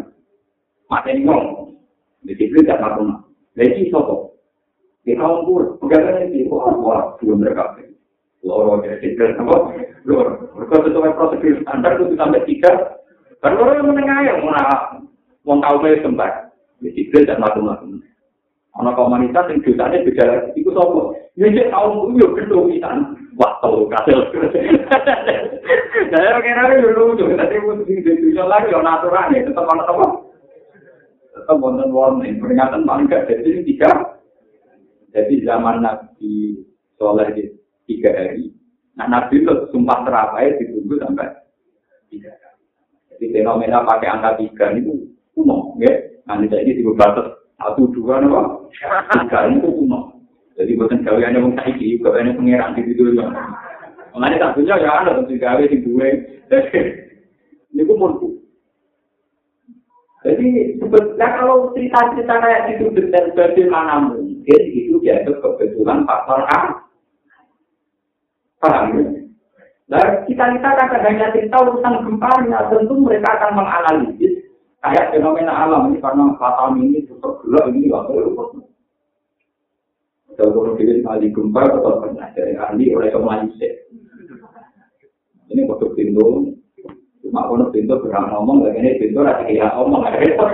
mateni 0.91 1.23
ngomong. 1.23 1.79
Jadi 2.27 2.43
itu 2.43 2.59
tidak 2.59 2.83
melaku 2.83 3.03
Jadi 3.55 3.87
sopo. 3.87 4.32
Di 5.03 5.13
kaum 5.19 5.43
pur, 5.43 5.75
pegangannya 5.83 6.31
di 6.31 6.47
wah, 6.47 6.71
wah, 6.79 7.01
belum 7.19 7.43
mereka. 7.43 7.75
Loro 8.43 8.79
jadi 8.83 9.03
tidak 9.03 9.39
apa? 9.39 9.75
Loro. 10.07 10.51
Mereka 10.55 10.87
sesuai 10.87 11.15
prosedur 11.15 11.59
standar 11.63 11.99
itu 11.99 12.15
sampai 12.15 12.43
tiga. 12.47 12.71
Dan 13.43 13.59
loro 13.59 13.71
yang 13.75 13.87
menengah 13.91 14.19
yang 14.23 14.39
mana, 14.47 15.03
mau 15.43 15.59
tahu 15.59 15.83
sempat. 15.99 16.55
Jadi 16.79 16.99
itu 17.07 17.15
tidak 17.19 17.39
melaku-laku. 17.39 17.99
ana 18.73 18.89
komunitas 18.97 19.45
yang 19.53 19.61
dosanya 19.61 20.01
beda 20.01 20.23
lagi 20.25 20.49
itu 20.57 20.73
sopo 20.73 21.13
ya 21.37 21.45
dia 21.45 21.69
tahu 21.69 22.09
itu 22.17 22.25
ya 22.25 22.27
gede 22.41 22.57
pisan 22.73 22.97
wah 23.37 23.53
tahu 23.61 23.85
kasil 23.85 24.17
saya 26.09 26.41
kira 26.41 26.63
itu 26.73 26.89
lucu 26.97 27.23
mesti 27.29 27.93
di 28.01 28.01
dunia 28.01 28.49
lagi 28.49 28.73
orang 28.73 28.97
aturan 28.97 29.37
itu 29.37 29.53
tetap 29.53 29.69
ada 29.69 29.85
apa 29.93 30.05
tetap 31.37 31.57
wonten 31.61 31.93
warning 31.93 32.41
peringatan 32.41 32.81
paling 32.89 33.05
gak 33.05 33.29
jadi 33.29 33.61
tiga 33.61 34.12
jadi 35.13 35.33
zaman 35.45 35.85
nabi 35.85 36.57
soleh 36.97 37.29
di 37.37 37.43
tiga 37.85 38.09
hari 38.11 38.49
nah 38.97 39.05
nabi 39.05 39.45
itu 39.45 39.53
sumpah 39.69 40.01
terapai 40.05 40.57
ditunggu 40.57 40.97
sampai 41.01 41.29
tiga 42.13 42.29
hari. 42.29 42.61
Jadi 43.13 43.25
fenomena 43.33 43.81
pakai 43.81 44.09
angka 44.09 44.37
tiga 44.37 44.65
itu 44.77 45.09
umum 45.33 45.77
ya. 45.81 45.93
Nanti 46.29 46.49
jadi 46.53 46.77
dibatas 46.77 47.41
satu 47.57 47.89
dua 47.93 48.21
nopo 48.21 48.69
tiga 48.69 49.39
itu 49.49 49.69
kuno. 49.69 50.13
Jadi 50.53 50.77
bukan 50.77 51.01
gaweannya 51.01 51.41
wong 51.41 51.53
saiki 51.57 51.97
gaweannya 51.97 52.37
pangeran 52.37 52.77
di 52.77 52.81
situ 52.85 53.17
ya. 53.17 53.25
Mengenai 54.13 54.37
tak 54.37 54.53
punya 54.53 54.77
ya 54.77 55.01
ada 55.01 55.17
tentu 55.17 55.33
gawe 55.41 55.63
di 55.65 55.77
dua. 55.81 56.05
Ini 57.73 57.81
pun 57.89 57.97
murku. 57.97 58.29
Jadi 60.21 60.77
sebetulnya 60.77 61.27
kalau 61.35 61.73
cerita-cerita 61.73 62.35
kayak 62.39 62.77
itu 62.77 62.85
detail 62.95 63.33
bagaimana 63.35 64.07
mungkin 64.07 64.32
itu 64.47 64.99
dianggap 64.99 65.39
kebetulan 65.39 66.03
faktor 66.03 66.43
A. 66.51 66.59
Paham 68.59 68.85
ya? 68.95 69.03
Nah, 69.91 70.25
kita 70.25 70.45
kita 70.57 70.69
kadang 70.79 71.03
hanya 71.05 71.35
cerita 71.35 71.59
urusan 71.59 72.07
gempanya, 72.07 72.71
tentu 72.71 72.95
mereka 72.97 73.35
akan 73.35 73.51
menganalisis 73.61 74.43
kayak 74.83 75.15
fenomena 75.15 75.63
alam 75.63 75.95
ini 75.95 76.03
karena 76.03 76.35
fatal 76.35 76.75
ini 76.75 77.07
tetap 77.07 77.39
gelap 77.47 77.71
ini 77.71 77.87
nggak 77.87 78.03
perlu 78.03 78.59
kalau 80.35 80.75
kita 80.75 80.99
sekali 80.99 81.31
gempa 81.31 81.61
atau 81.71 82.03
pernah 82.03 82.27
dari 82.35 82.59
ahli 82.59 82.91
oleh 82.91 83.07
kemanusia 83.07 83.71
ini 85.47 85.63
waktu 85.71 85.87
pintu 85.95 86.51
cuma 87.23 87.47
kalau 87.47 87.71
pintu 87.71 87.95
berang 88.03 88.27
ngomong 88.27 88.67
lagi 88.67 88.83
ini 88.83 88.99
pintu 88.99 89.23
lagi 89.23 89.55
kayak 89.55 89.71
ngomong 89.79 90.03
ada 90.03 90.19
repot 90.19 90.51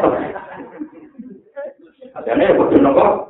adanya 2.14 2.54
waktu 2.54 2.76
nopo 2.86 3.29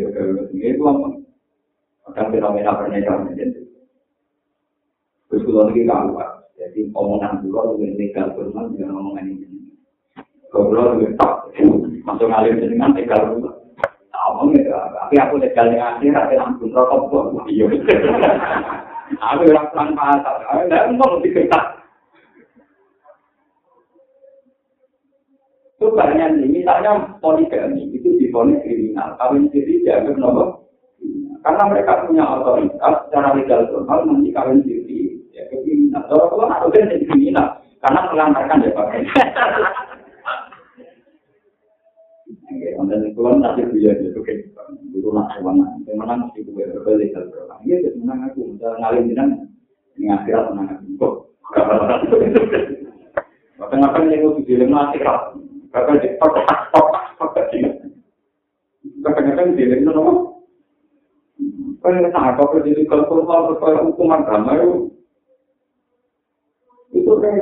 ada 0.00 0.08
kayak 0.10 0.50
itu 0.50 0.80
itu 0.80 0.82
apa 0.82 1.08
akan 2.10 2.26
fenomena 2.34 2.78
pernyataan 2.78 3.30
terus 5.28 5.42
kalau 5.46 5.66
lagi 5.66 5.82
kalah 5.86 6.34
Jadi 6.54 6.86
omongan 6.94 7.42
dulu 7.42 7.74
lebih 7.74 7.98
legal 7.98 8.30
firman 8.38 8.78
dengan 8.78 8.94
omongan 8.94 9.26
ini. 9.26 9.74
Kalau 10.54 10.94
lebih 10.94 11.18
tak, 11.18 11.50
masuk 12.06 12.30
ngalir 12.30 12.54
dengan 12.62 12.94
legal. 12.94 13.42
Omong 14.14 14.56
ya, 14.56 14.78
tapi 14.94 15.20
aku 15.20 15.36
legal 15.36 15.68
yang 15.68 15.98
akhir, 15.98 16.14
ada 16.16 16.34
langsung 16.40 16.72
rokok 16.72 17.44
iya. 17.50 17.68
Aku 19.20 19.44
orang 19.52 19.68
perang 19.68 19.90
pasar, 19.92 20.40
ada 20.48 20.88
ngomong 20.88 21.20
di 21.20 21.28
Itu 25.74 25.90
banyak 25.90 26.38
nih, 26.38 26.62
misalnya 26.62 27.18
poligami 27.18 27.90
itu 27.90 28.14
diponis 28.22 28.62
kriminal, 28.62 29.18
kawin 29.18 29.50
siri 29.50 29.82
dianggap 29.82 30.14
nomor. 30.14 30.62
Karena 31.42 31.66
mereka 31.68 32.06
punya 32.06 32.24
otoritas 32.24 32.94
secara 33.10 33.34
legal 33.34 33.66
formal 33.68 34.06
nanti 34.06 34.30
kawin 34.30 34.62
siri 34.62 35.18
ya 35.34 35.42
kriminal. 35.50 36.06
Kalau 36.06 36.30
kalau 36.30 36.46
nggak 36.46 36.62
udah 36.70 36.82
jadi 36.94 37.04
kriminal, 37.10 37.46
karena 37.82 38.00
melantarkan 38.06 38.64
ya 38.64 38.70
pak. 38.70 38.86
Konten 42.74 43.06
itu 43.06 43.20
kan 43.20 43.36
nanti 43.42 43.62
dia 43.74 43.92
itu 43.98 44.20
kayak 44.22 44.46
itu 44.94 45.08
nak 45.10 45.36
hewan, 45.36 45.62
yang 45.84 45.98
menang 45.98 46.30
mesti 46.30 46.46
gue 46.46 46.54
berbalik 46.54 47.10
dari 47.12 47.30
orang. 47.34 47.60
Iya, 47.66 47.76
jadi 47.86 47.96
menang 48.02 48.20
aku, 48.30 48.40
bisa 48.54 48.68
ngalim 48.78 49.10
jenang, 49.10 49.30
ini 49.98 50.06
akhirat 50.10 50.44
menang 50.54 50.68
aku. 50.74 50.86
Kok, 50.98 51.14
Bahkan 53.54 53.78
ngapain 53.78 54.10
yang 54.10 54.20
gue 54.26 54.42
di 54.42 54.54
dalam 54.58 54.74
akhirat, 54.74 55.20
bahkan 55.74 55.98
di 55.98 56.08
kotak 56.22 56.70
kotak 56.70 57.04
kotak 57.18 57.44
sih. 57.50 57.66
Kadang-kadang 59.02 59.58
di 59.58 59.66
dalam 59.66 59.90
nopo. 59.90 60.12
Kan 61.82 62.00
apa 62.14 62.40
kok 62.40 62.62
jadi 62.62 62.86
kalau 62.86 63.26
kalau 63.58 63.90
hukuman 63.90 64.24
itu 64.54 64.88
itu 66.94 67.12
kan 67.18 67.34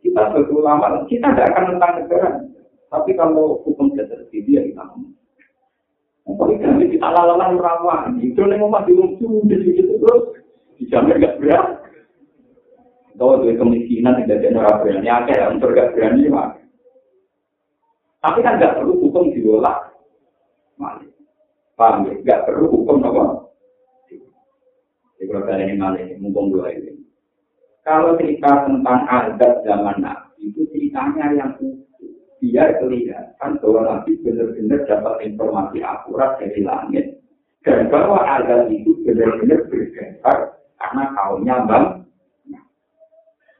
kita 0.00 0.22
sebagai 0.30 0.54
ulama, 0.54 1.02
kita 1.10 1.26
tidak 1.34 1.50
akan 1.52 1.64
tentang 1.74 1.92
negara. 1.98 2.30
Tapi 2.88 3.10
kalau 3.18 3.58
hukum 3.66 3.90
tidak 3.92 4.14
terjadi, 4.14 4.50
ya 4.54 4.62
kita. 4.70 4.84
Poligami 6.24 6.88
kita 6.88 7.08
lalalan 7.10 7.60
rawan, 7.60 8.16
itu 8.22 8.38
yang 8.38 8.64
mau 8.64 8.80
dilucu, 8.86 9.44
di 9.44 9.56
situ 9.60 9.98
terus 10.00 10.40
dijamin 10.80 11.20
gak 11.20 11.36
berat. 11.42 11.84
Kalau 13.18 13.44
dari 13.44 13.58
kemiskinan 13.60 14.24
tidak 14.24 14.40
ada 14.40 14.58
orang 14.62 14.78
berani, 14.80 15.08
ada 15.10 15.32
yang 15.36 15.60
gak 15.60 15.92
berani, 15.92 16.24
mah. 16.32 16.63
Tapi 18.24 18.40
kan 18.40 18.56
gak 18.56 18.80
perlu 18.80 19.04
hukum 19.04 19.28
diolah. 19.36 19.92
Malik. 20.80 21.12
Paham 21.76 22.08
ya? 22.08 22.16
Gak 22.24 22.48
perlu 22.48 22.72
hukum 22.72 23.04
apa? 23.04 23.52
Jadi 25.20 25.28
kalian 25.28 25.76
malah 25.76 26.00
ini, 26.00 26.16
mumpung 26.16 26.48
dua 26.48 26.72
ini. 26.72 27.04
Kalau 27.84 28.16
cerita 28.16 28.64
tentang 28.64 29.04
adat 29.04 29.60
zaman 29.68 30.00
Nabi, 30.00 30.48
itu 30.48 30.64
ceritanya 30.72 31.36
yang. 31.36 31.52
Biar 32.44 32.76
kelihatan 32.76 33.56
bahwa 33.56 33.80
Nabi 33.88 34.20
benar-benar 34.20 34.84
dapat 34.84 35.14
informasi 35.24 35.80
akurat 35.80 36.36
dari 36.36 36.60
langit. 36.60 37.20
Dan 37.64 37.88
bahwa 37.88 38.20
adat 38.20 38.68
itu 38.68 39.00
benar-benar 39.00 39.64
berdasar 39.68 40.60
karena 40.76 41.04
kaumnya 41.16 41.56
bang. 41.64 41.86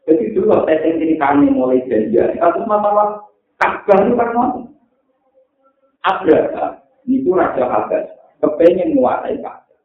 Jadi 0.04 0.36
dulu 0.36 0.68
saya 0.68 0.84
ceritanya 0.84 1.48
mulai 1.48 1.80
janji. 1.88 2.20
Kasus 2.36 2.68
masalah 2.68 3.24
Ka'bah 3.60 3.98
itu 4.02 4.14
kan 4.18 4.28
ngomong. 4.34 4.66
Abraha, 6.04 6.84
itu 7.08 7.30
Raja 7.32 7.64
Habas, 7.64 8.06
kepengen 8.42 8.96
menguasai 8.96 9.40
Ka'bah. 9.40 9.78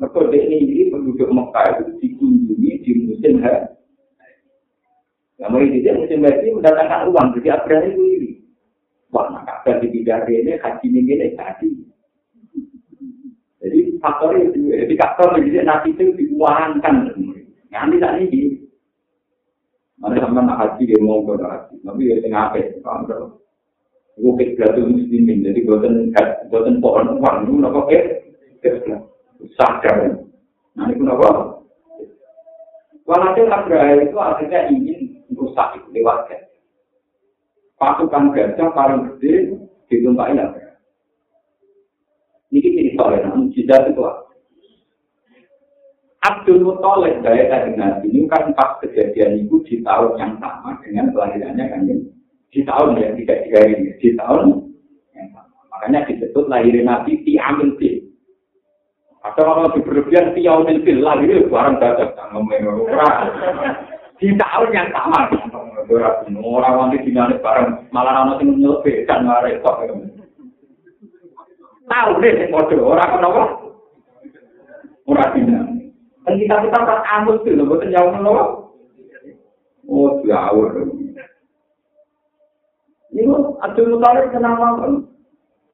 Mereka 0.00 0.32
ini 0.32 0.88
penduduk 0.88 1.28
Mekah 1.28 1.64
itu 1.76 1.92
dikunjungi 2.00 2.72
di 2.80 2.92
musim 3.04 3.44
haji. 3.44 3.76
Nah, 5.40 5.56
ini 5.56 5.84
dia 5.84 5.96
musim 5.96 6.24
haji 6.24 6.48
mendatangkan 6.52 7.08
uang, 7.12 7.26
jadi 7.40 7.60
Abraha 7.60 7.84
itu 7.88 8.00
ini. 8.00 8.30
Wah, 9.12 9.28
nah 9.28 9.44
Ka'bah 9.44 9.80
di 9.80 9.92
Bidari 9.92 10.40
ini, 10.40 10.56
haji 10.56 10.86
ini 10.88 11.00
ini 11.04 11.28
tadi. 11.36 11.68
Jadi 13.60 14.00
faktor 14.00 14.40
itu, 14.40 14.72
jadi 14.72 14.94
faktor 14.96 15.36
jadi 15.36 15.68
nanti 15.68 15.92
itu 15.92 16.16
diuangkan. 16.16 17.12
Nanti 17.68 17.96
tak 18.00 18.16
ini. 18.24 18.59
Mana 20.00 20.16
sampai 20.16 20.42
nak 20.48 20.58
haji 20.64 20.88
dia 20.88 20.98
mau 21.04 21.20
ke 21.28 21.36
haji, 21.36 21.76
tapi 21.84 22.08
ya 22.08 22.16
tengah 22.24 22.56
apa? 22.56 22.58
Kalau 22.80 23.36
Bukit 24.20 24.56
Batu 24.56 24.84
Muslimin, 24.84 25.44
jadi 25.44 25.60
buatan 25.64 26.12
buatan 26.48 26.80
pohon 26.80 27.20
uang 27.20 27.36
itu 27.44 27.52
nopo 27.56 27.80
ke 27.84 28.00
sadar. 29.56 30.24
Nah 30.76 30.86
itu 30.88 31.04
nopo. 31.04 31.28
Walhasil 33.04 33.48
Abraha 33.48 34.00
itu 34.00 34.16
akhirnya 34.16 34.60
ingin 34.72 35.24
merusak 35.32 35.76
itu 35.76 35.88
lewat 35.98 36.30
gajah. 36.30 36.62
Pasukan 37.76 38.30
gajah 38.32 38.68
paling 38.70 39.00
gede 39.16 39.56
ditumpahin 39.88 40.40
Abraha. 40.40 40.78
Ini 42.54 42.66
cerita 42.66 43.04
ya, 43.14 43.30
mujizat 43.34 43.82
itu 43.90 44.00
apa? 44.04 44.29
Abdul 46.20 46.60
Muttalib 46.60 47.24
dari 47.24 47.48
tadi 47.48 47.72
Nabi 47.80 48.12
ini 48.12 48.28
kan 48.28 48.52
pas 48.52 48.76
kejadian 48.84 49.40
itu 49.40 49.64
di 49.64 49.80
tahun 49.80 50.20
yang 50.20 50.36
sama 50.36 50.76
dengan 50.84 51.08
kelahirannya 51.16 51.64
kan 51.64 51.80
di 52.52 52.60
tahun 52.60 53.00
ya 53.00 53.08
tidak 53.16 53.38
tiga 53.48 53.60
ini 53.64 53.96
di 53.96 54.08
tahun 54.20 54.68
yang 55.16 55.28
sama. 55.32 55.56
Makanya 55.72 56.04
disebut 56.12 56.44
lahirin 56.44 56.92
Nabi 56.92 57.24
di 57.24 57.40
Amin 57.40 57.72
Fil. 57.80 58.04
Atau 59.24 59.48
kalau 59.48 59.72
di 59.72 59.80
berlebihan 59.80 60.36
di 60.36 60.44
Amin 60.44 60.84
Fil 60.84 61.00
lahir 61.00 61.40
barang 61.48 61.80
dadak 61.80 62.12
di 64.20 64.28
tahun 64.36 64.68
yang 64.76 64.88
sama. 64.92 65.20
Orang 66.44 66.74
wanti 66.76 67.00
dinane 67.00 67.40
bareng 67.40 67.88
malah 67.96 68.28
ana 68.28 68.36
sing 68.36 68.60
kan 69.08 69.24
mare 69.24 69.56
kok. 69.64 69.88
Tahu 71.88 72.10
deh 72.20 72.32
sing 72.36 72.48
padha 72.52 72.76
ora 72.76 73.04
kenapa. 73.08 73.42
Ora 75.08 75.24
dinane. 75.32 75.79
Dan 76.30 76.38
kita 76.38 76.62
kita 76.62 76.78
pas 76.86 77.02
amus 77.18 77.42
itu, 77.42 77.58
betul 77.58 77.90
jauh 77.90 78.14
menolak. 78.14 78.70
Oh, 79.90 80.22
jauh. 80.22 80.70
Ini 83.10 83.26
Abdul 83.58 83.98
Muttalib 83.98 84.30
kenapa? 84.30 84.86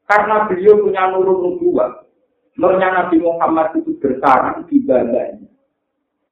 Karena 0.08 0.48
beliau 0.48 0.80
punya 0.80 1.12
nurun 1.12 1.60
nubuah. 1.60 2.08
Nurnya 2.56 2.88
Nabi 2.88 3.20
Muhammad 3.20 3.76
itu 3.76 4.00
bersarang 4.00 4.64
di 4.64 4.80
badannya. 4.80 5.44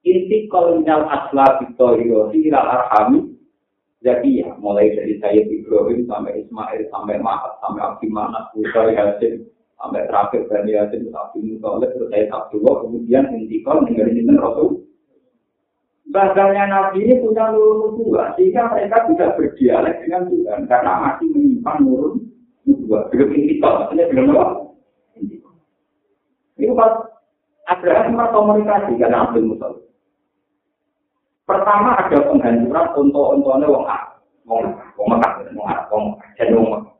Inti 0.01 0.49
kolonial 0.49 1.05
asla 1.05 1.61
Victoria 1.61 2.33
ila 2.33 2.59
arhami. 2.65 3.29
Jadi 4.01 4.41
ya, 4.41 4.57
mulai 4.57 4.89
dari 4.97 5.21
saya 5.21 5.45
Ibrahim 5.45 6.09
sampai 6.09 6.41
Ismail, 6.41 6.89
sampai 6.89 7.21
Mahat, 7.21 7.61
sampai 7.61 7.81
Abdimana, 7.93 8.49
Usai 8.57 8.97
Hasim, 8.97 9.45
sampai 9.75 10.07
terakhir 10.07 10.41
Bani 10.47 10.71
Hasim, 10.75 11.11
Abdul 11.11 11.43
Muttalib, 11.55 11.91
saya 12.09 12.25
Abdullah, 12.31 12.75
kemudian 12.87 13.23
inti 13.35 13.59
kol 13.61 13.83
meninggalin 13.83 14.39
Rasul 14.39 14.85
Bahasanya 16.05 16.69
Nabi 16.71 17.03
ini 17.03 17.19
punya 17.19 17.51
nurun 17.51 17.91
nubuah, 17.91 18.37
sehingga 18.39 18.71
mereka 18.71 19.03
tidak 19.09 19.35
berdialek 19.35 19.99
dengan 20.05 20.29
Tuhan, 20.31 20.59
karena 20.69 20.93
masih 21.01 21.27
menyimpan 21.33 21.77
nurun 21.83 22.13
nubuah. 22.63 23.09
Belum 23.11 23.29
kita, 23.35 23.67
maksudnya 23.67 24.05
belum 24.13 24.37
apa? 24.37 24.61
Itu 26.55 26.71
pas 26.71 26.93
Abraham 27.67 28.15
sempat 28.15 28.29
komunikasi 28.31 28.91
karena 28.95 29.27
Abdul 29.27 29.49
Mutalib. 29.51 29.83
Pertama 31.45 31.99
ada 31.99 32.17
penghancuran 32.25 32.87
untuk 32.97 33.25
untuknya 33.37 33.67
wong 33.69 33.85
A, 33.85 33.99
wong 34.49 34.63
wong 34.97 35.07
Mekah, 35.13 35.45
wong 35.53 35.67
Arab, 35.67 35.85
wong 35.93 36.05
jadi 36.39 36.51
wong 36.57 36.67
Mekah. 36.73 36.94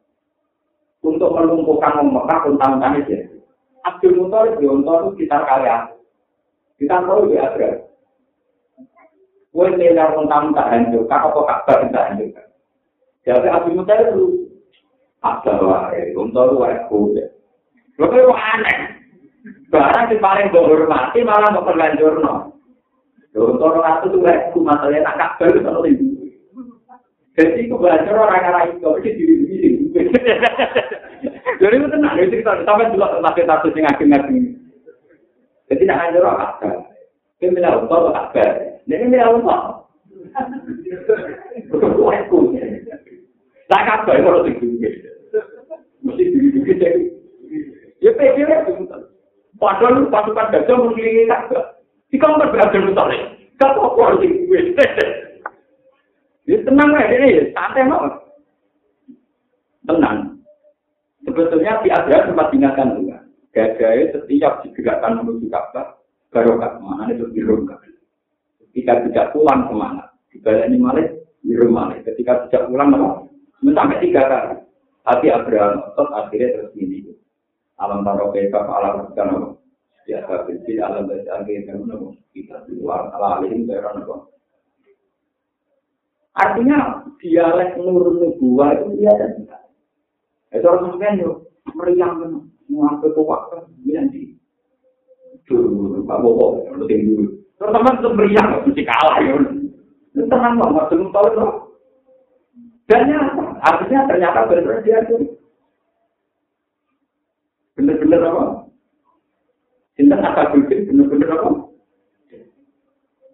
Untuk 1.06 1.38
melumpuhkan 1.38 2.02
Mekah 2.02 2.50
untang-untang 2.50 2.98
itu. 3.06 3.14
Abdul 3.86 4.18
Mutalib 4.18 4.58
di 4.58 4.66
untuk 4.66 5.14
itu 5.14 5.22
sekitar 5.22 5.46
kalian. 5.46 5.94
Kita 6.82 7.06
tahu 7.06 7.30
di 7.30 7.38
Abraham. 7.38 7.86
Kue 9.54 9.72
miliar 9.78 10.12
tentang 10.18 10.52
tak 10.52 10.68
hancurkan, 10.68 11.32
apa 11.32 11.40
kabar 11.48 11.78
kita 11.88 12.00
hancurkan. 12.12 12.48
Jadi 13.24 13.48
Abu 13.48 13.70
Musa 13.72 13.94
itu 14.04 14.52
ada 15.24 15.54
wae, 15.64 16.12
untuk 16.14 16.60
wae 16.60 16.76
kuda. 16.92 17.26
Lo 17.96 18.06
kok 18.12 18.36
aneh. 18.36 18.80
Barang 19.72 20.12
di 20.12 20.18
paling 20.20 20.52
menghormati 20.52 21.24
malah 21.24 21.50
mau 21.54 21.64
terlanjur 21.64 22.20
orang 23.36 24.04
itu 24.04 24.18
wae 24.20 24.52
ku 24.52 24.60
masalahnya 24.60 25.08
tak 25.08 25.18
kabar 25.40 25.48
itu 25.56 25.82
itu. 25.88 26.15
Jadi 27.36 27.68
itu 27.68 27.76
belajar 27.76 28.16
orang-orang 28.16 28.80
itu, 28.80 28.90
itu 29.04 29.10
diri 29.20 29.36
diri. 29.44 29.70
Jadi 31.60 31.76
itu 31.76 31.88
tenang, 31.92 32.16
itu 32.20 32.40
kita 32.40 32.64
sampai 32.64 32.92
dulu 32.96 33.20
tapi 33.20 33.44
satu 33.44 33.68
sing 33.76 33.84
akhir-akhir. 33.84 34.44
Jadi 35.68 35.82
tidak 35.84 36.00
hanya 36.00 36.20
orang 36.24 36.40
kabar. 36.40 36.76
Kita 37.42 37.52
bilang 37.52 37.84
untuk 37.84 38.16
kabar. 38.16 38.50
Ini 38.88 38.96
ini 39.12 39.18
apa? 39.20 39.56
Kuatku. 41.76 42.40
Tak 43.68 43.84
kabar 43.84 44.16
kalau 44.16 44.46
tinggi. 44.48 44.88
Mesti 46.06 46.24
tinggi 46.32 46.74
jadi. 46.80 47.04
Ya 48.00 48.12
pikir 48.14 48.48
itu. 48.48 48.74
Padahal 49.60 50.08
pasukan 50.08 50.52
gajah 50.54 50.76
mengelilingi 50.78 51.28
kabar. 51.28 51.82
Di 52.14 52.18
kamar 52.22 52.48
berada 52.54 52.78
di 52.78 52.94
sana. 52.94 53.18
Kau 53.60 53.92
kok 53.98 54.24
tinggi. 54.24 54.78
Ya 56.46 56.62
tenang 56.62 56.94
aja 56.94 57.16
ini, 57.18 57.50
santai 57.58 57.90
mau. 57.90 58.06
Tenang. 59.86 60.38
Sebetulnya 61.26 61.82
di 61.82 61.90
Asia 61.90 62.30
sempat 62.30 62.54
diingatkan 62.54 63.02
juga. 63.02 63.18
Gajah 63.50 64.14
setiap 64.14 64.62
digerakkan 64.62 65.24
menuju 65.24 65.48
Ka'bah, 65.50 65.98
barokah 66.30 66.78
mana 66.78 67.10
itu 67.10 67.26
dirungkap. 67.34 67.82
Ketika 68.62 69.08
tidak 69.08 69.32
pulang 69.32 69.72
semangat. 69.72 70.12
ini 70.36 70.78
malah 70.78 71.08
di 71.42 71.54
rumah. 71.56 71.96
Ketika 72.04 72.46
tidak 72.46 72.68
pulang 72.70 72.94
malah 72.94 73.26
sampai 73.64 74.04
tiga 74.04 74.22
kali. 74.28 74.56
Hati 75.06 75.28
Abraham 75.30 75.86
otot 75.94 76.10
akhirnya 76.12 76.54
terus 76.60 76.74
ini. 76.78 77.06
Alam 77.78 78.02
taruh 78.04 78.34
beka 78.34 78.58
alam 78.58 79.14
kan 79.14 79.56
Ya 80.06 80.22
tapi 80.26 80.60
alam 80.78 81.10
akhirnya 81.10 81.74
kita 82.34 82.58
di 82.70 82.78
luar 82.78 83.10
ala 83.16 83.42
alim 83.42 83.66
nopo. 83.66 84.36
Artinya 86.36 87.08
dialek 87.24 87.80
nur 87.80 88.12
nubuah 88.12 88.76
itu 88.76 89.00
dia 89.00 89.10
ada 89.16 89.28
tidak. 89.40 89.62
Itu 90.52 90.68
orang 90.68 91.00
sampean 91.00 91.24
yo 91.24 91.48
meriang 91.76 92.20
mengambil 92.68 93.08
ngapain 93.08 93.16
kuat 93.16 93.42
kan, 93.52 93.64
iya, 93.88 94.04
nanti. 94.04 94.36
Tuh, 95.46 96.02
Pak 96.04 96.20
Bobo, 96.26 96.66
udah 96.74 96.88
tinggi. 96.90 97.14
dulu. 97.14 97.26
Terutama 97.56 97.90
itu 97.96 98.10
meriang, 98.12 98.48
mesti 98.66 98.84
kalah 98.84 99.18
ya. 99.22 99.34
Itu 100.12 100.26
tenang 100.26 100.58
loh, 100.58 100.74
nggak 100.74 100.88
belum 100.92 101.10
tahu 101.14 101.28
loh. 101.38 101.52
Dan 102.86 103.10
nyata, 103.10 103.46
artinya 103.62 104.00
ternyata 104.10 104.46
benar-benar 104.50 104.82
dia 104.86 104.98
itu. 105.06 105.18
Benar-benar 107.78 108.22
apa? 108.26 108.46
Cinta 109.96 110.16
kata 110.20 110.42
benar-benar 110.54 111.30
apa? 111.40 111.50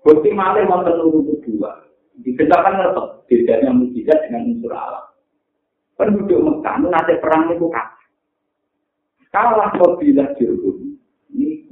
Bukti 0.02 0.30
malah 0.34 0.66
mau 0.66 0.82
nurut 0.82 1.40
dua. 1.46 1.91
Diketakan 2.22 2.86
tetap 2.86 3.08
bedanya 3.26 3.70
mujizat 3.74 4.20
dengan 4.30 4.54
unsur 4.54 4.74
alam. 4.74 5.06
Penduduk 5.98 6.42
Mekah 6.42 6.76
nanti 6.86 7.18
perang 7.18 7.50
itu 7.50 7.66
kalah. 7.70 7.98
Kalah 9.34 9.70
kau 9.78 9.98
bila 9.98 10.30
jirgum. 10.38 10.98
Ini 11.34 11.66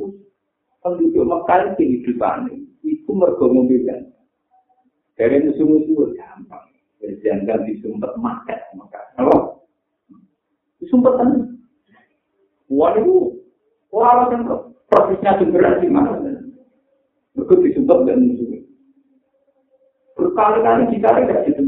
penduduk 0.81 1.25
Mekah 1.25 1.77
kehidupan 1.77 2.49
itu 2.81 3.11
mergo. 3.13 3.49
Dari 5.19 5.35
musuh-musuh 5.43 6.15
gampang. 6.15 6.65
Berjanggal 6.99 7.67
disumpet 7.67 8.11
makan 8.17 8.59
Mekah. 8.75 9.05
Apa? 9.19 9.37
Disumpet 10.79 11.13
kan? 11.19 11.29
Wah 12.69 12.93
itu 12.95 13.43
orang 13.89 14.29
yang 14.31 14.43
prosesnya 14.87 15.41
sumberan 15.41 15.81
di 15.81 15.89
mana? 15.89 16.21
Mereka 17.35 17.53
disumpah 17.65 18.05
dan 18.05 18.29
musuh. 18.29 18.58
Berkali-kali 20.19 20.91
dicari 20.91 21.23
tidak 21.23 21.47
gitu. 21.47 21.63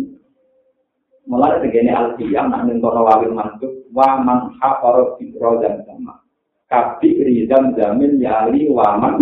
Mulai 1.31 1.63
segini 1.63 1.95
al-qiyam, 1.95 2.51
nak 2.51 2.67
nentono 2.67 3.07
wawil 3.07 3.31
mantuk, 3.31 3.87
wa 3.95 4.19
man 4.19 4.51
hafaro 4.59 5.15
fitro 5.15 5.63
dan 5.63 5.79
sama. 5.87 6.19
Kabi 6.67 7.23
rizam 7.23 7.71
jamin 7.79 8.19
yali 8.19 8.67
wa 8.67 8.99
man 8.99 9.15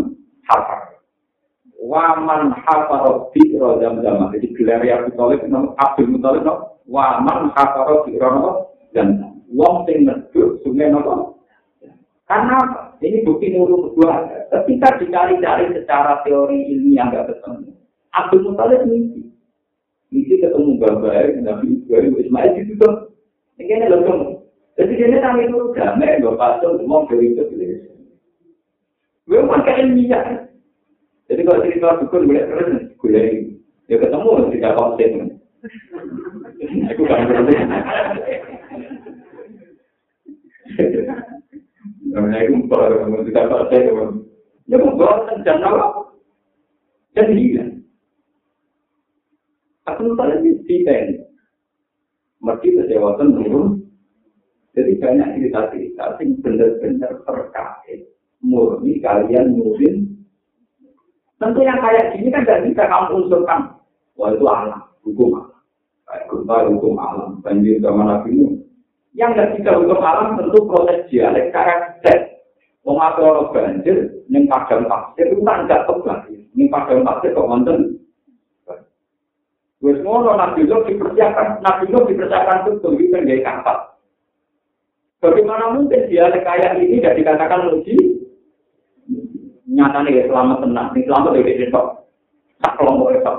hafar. 0.50 0.98
Wa 1.78 2.18
man 2.18 2.58
hafaro 2.66 3.30
fitro 3.36 3.78
dan 3.78 4.02
sama. 4.02 4.34
Jadi 4.34 4.48
gelar 4.58 4.82
ya 4.82 5.06
Abdul 5.06 5.14
Muttalib, 5.14 5.78
Abdul 5.78 6.10
Muttalib, 6.10 6.48
wa 6.90 7.08
man 7.22 7.54
hafaro 7.54 8.10
fitro 8.10 8.30
dan 8.96 9.22
sama. 9.22 9.30
Wong 9.50 9.90
sing 9.90 10.06
medhuk 10.06 10.62
sungai 10.62 10.94
nopo. 10.94 11.42
Karena 12.30 12.62
ini 13.02 13.26
bukti 13.26 13.50
nurul 13.50 13.90
kedua. 13.90 14.30
Ketika 14.54 15.02
dicari-cari 15.02 15.74
secara 15.74 16.22
teori 16.22 16.70
ilmiah 16.70 17.10
nggak 17.10 17.34
ketemu. 17.34 17.79
Abdul 18.16 18.50
Muttalib 18.50 18.90
mimpi. 18.90 19.22
Mimpi 20.10 20.42
ketemu 20.42 20.82
gambar 20.82 21.38
Nabi 21.46 21.86
Ibrahim 21.86 22.18
Ismail 22.18 22.52
itu 22.58 22.74
tuh. 22.82 23.14
Ini 23.60 23.92
loh 23.92 24.00
dong. 24.08 24.22
Jadi 24.80 24.96
dia 24.96 25.20
nang 25.20 25.44
itu 25.44 25.76
damai, 25.76 26.24
gue 26.24 26.40
pasang 26.40 26.80
semua 26.80 27.04
dari 27.12 27.36
itu. 27.36 27.44
Gue 29.28 29.44
pakai 29.44 29.84
ilmiah. 29.84 30.48
Jadi 31.28 31.44
kalau 31.44 31.62
cerita 31.68 32.00
dukun 32.00 32.32
gue 32.32 32.40
terus 32.40 32.90
gue 32.98 33.24
ya 33.92 33.96
ketemu 34.00 34.50
tidak 34.56 34.76
konsep. 34.80 35.12
Aku 36.96 37.02
kan 37.04 37.28
berarti. 37.28 37.54
Namanya 42.10 42.40
itu 42.48 42.58
kalau 42.72 43.22
tidak 43.28 43.50
konsep. 43.52 43.84
Ya 44.72 44.76
gue 44.80 44.96
bawa 44.96 45.28
dan 45.44 45.60
apa? 45.60 46.16
Dan 47.14 47.36
hilang. 47.36 47.79
Aku 49.90 50.14
lupa 50.14 50.30
lagi 50.30 50.54
di 50.70 50.86
pen. 50.86 51.18
Mergi 52.46 52.78
kesewatan 52.78 53.36
turun. 53.42 53.68
Jadi 54.78 55.02
banyak 55.02 55.28
cerita-cerita 55.36 56.22
yang 56.22 56.30
benar-benar 56.46 57.14
terkait. 57.26 58.00
Murni 58.40 59.02
kalian 59.02 59.58
mungkin. 59.58 60.24
Tentu 61.42 61.60
yang 61.66 61.82
kayak 61.82 62.16
gini 62.16 62.30
kan 62.30 62.46
tidak 62.46 62.64
bisa 62.70 62.84
kamu 62.86 63.26
unsurkan. 63.26 63.62
Wah 64.20 64.30
itu 64.36 64.46
alam, 64.46 64.84
hukum 65.08 65.40
alam. 65.40 65.60
Kayak 66.08 66.24
gempa 66.28 66.56
hukum 66.68 66.96
alam, 67.00 67.30
banjir 67.40 67.80
zaman 67.80 68.08
Nabi 68.12 68.60
Yang 69.16 69.32
tidak 69.36 69.52
bisa 69.56 69.70
hukum 69.80 70.00
alam 70.04 70.36
tentu 70.36 70.60
proses 70.68 71.08
dialek 71.08 71.52
karakter. 71.56 72.44
Orang 72.84 73.52
banjir, 73.52 74.24
yang 74.32 74.48
padang 74.48 74.88
pasir 74.88 75.28
itu 75.28 75.44
tidak 75.44 75.84
tebak. 75.88 76.20
Yang 76.56 76.68
padang 76.72 77.02
pasir 77.04 77.30
kok 77.36 77.48
wonten 77.48 78.00
Wes 79.80 80.00
ngono 80.04 80.36
Nabi 80.36 80.68
Nuh 80.68 80.84
dipersiapkan, 80.84 81.64
Nabi 81.64 81.88
Nuh 81.88 82.04
dipersiapkan 82.04 82.68
betul 82.68 83.00
di 83.00 83.08
penggaya 83.08 83.44
kapal. 83.48 83.78
Bagaimana 85.24 85.76
mungkin 85.76 86.08
dia 86.12 86.28
kaya 86.44 86.76
ini 86.80 87.00
tidak 87.00 87.20
dikatakan 87.20 87.72
lucu? 87.72 87.96
Nyata 89.70 90.04
nih 90.04 90.28
selamat 90.28 90.58
tenang, 90.64 90.88
ini 90.96 91.08
selamat 91.08 91.32
dari 91.36 91.60
besok. 91.64 91.86
Tak 92.60 92.76
kelompok 92.76 93.16
besok. 93.16 93.38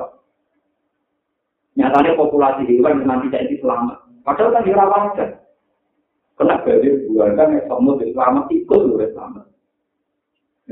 Nyatanya 1.77 2.17
populasi 2.17 2.65
hewan 2.69 3.05
nanti 3.05 3.33
jadi 3.33 3.57
selamat. 3.61 4.01
Padahal 4.25 4.53
kan 4.53 4.65
dirawat 4.65 5.05
kan. 5.17 5.31
Kena 6.41 6.57
badai 6.65 7.05
buah 7.05 7.29
kan 7.37 7.53
yang 7.53 7.65
semua 7.69 8.01
selamat 8.01 8.45
ikut 8.49 8.81
loh 8.81 8.97
selamat. 8.97 9.45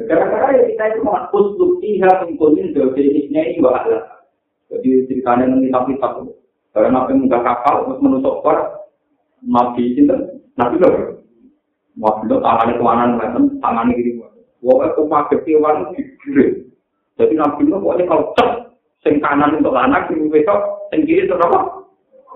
Gara-gara 0.08 0.54
ya 0.56 0.64
kita 0.72 0.84
itu 0.94 1.00
mengakus 1.04 1.46
luktiha 1.60 2.08
pengkunin 2.24 2.72
dari 2.72 3.28
ini 3.28 3.60
bahwa 3.60 4.17
Jadi 4.68 5.08
ceritanya 5.08 5.48
nanti 5.48 5.72
kitab-kitab. 5.72 6.12
Karena 6.76 7.00
nabi 7.00 7.16
muka 7.16 7.40
kapal, 7.40 7.88
terus 7.88 8.02
menusuk 8.04 8.44
kor, 8.44 8.58
nabi 9.40 9.96
cinta, 9.96 10.14
nabi 10.60 10.76
loh. 10.76 11.24
Nabi 11.96 12.22
loh 12.28 12.38
tangannya 12.44 12.76
kemana 12.76 13.02
ngeliatin, 13.16 13.44
tangannya 13.64 13.96
gini. 13.96 14.20
Wah, 14.58 14.90
itu 14.90 15.02
pakai 15.06 15.42
kewan 15.46 15.94
di 15.96 16.02
Jadi 17.18 17.34
nabi 17.34 17.66
loh 17.66 17.80
pokoknya 17.82 18.04
kalau 18.06 18.24
cek, 18.36 18.50
sing 19.02 19.18
kanan 19.24 19.58
untuk 19.58 19.74
anak, 19.74 20.06
sing 20.12 20.28
besok, 20.28 20.86
sing 20.92 21.08
kiri 21.08 21.26
untuk 21.26 21.42
apa? 21.48 21.60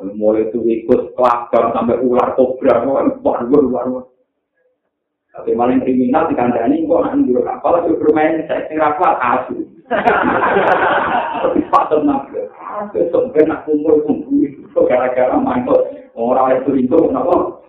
Mulai 0.03 0.51
itu 0.51 0.59
ikut 0.67 1.15
kelakar 1.15 1.71
sampai 1.71 2.01
ular 2.03 2.35
kobra, 2.35 2.83
luar 2.83 3.07
luar. 3.23 4.11
Tapi 5.33 5.55
maling 5.55 5.81
kriminal 5.81 6.29
di 6.29 6.35
kandani, 6.37 6.85
kok 6.85 7.09
nanti 7.09 7.33
kapal, 7.33 7.81
itu 7.87 7.97
bermain, 7.97 8.45
saya 8.45 8.69
sing 8.69 8.77
rapal, 8.77 9.17
asu. 9.17 9.57
Patut 11.93 12.09
nabi. 12.09 12.41
Besok 12.97 13.37
ben 13.37 13.53
aku 13.53 13.77
kumpul 13.77 14.01
kumpul 14.09 14.41
itu 14.49 14.81
gara-gara 14.89 15.37
mantul 15.37 15.77
orang 16.17 16.65
itu 16.65 16.89
itu 16.89 16.97
kenapa? 16.97 17.61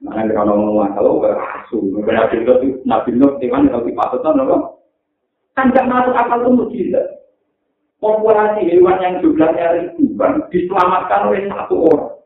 Mana 0.00 0.32
kalau 0.32 0.56
ngomong 0.56 0.96
kalau 0.96 1.20
berasu, 1.20 2.00
berarti 2.00 2.40
itu 2.40 2.80
nabi 2.88 3.12
nuh 3.12 3.36
di 3.36 3.52
kalau 3.52 3.84
dipatut 3.84 4.24
kenapa? 4.24 4.56
Kan 5.52 5.68
tidak 5.68 5.84
masuk 5.92 6.16
akal 6.16 6.40
itu 6.40 6.50
mujizat. 6.56 7.06
Populasi 8.00 8.64
hewan 8.64 9.04
yang 9.04 9.20
jumlahnya 9.20 9.92
ribuan 10.00 10.48
diselamatkan 10.48 11.28
oleh 11.28 11.44
satu 11.52 11.76
orang. 11.92 12.16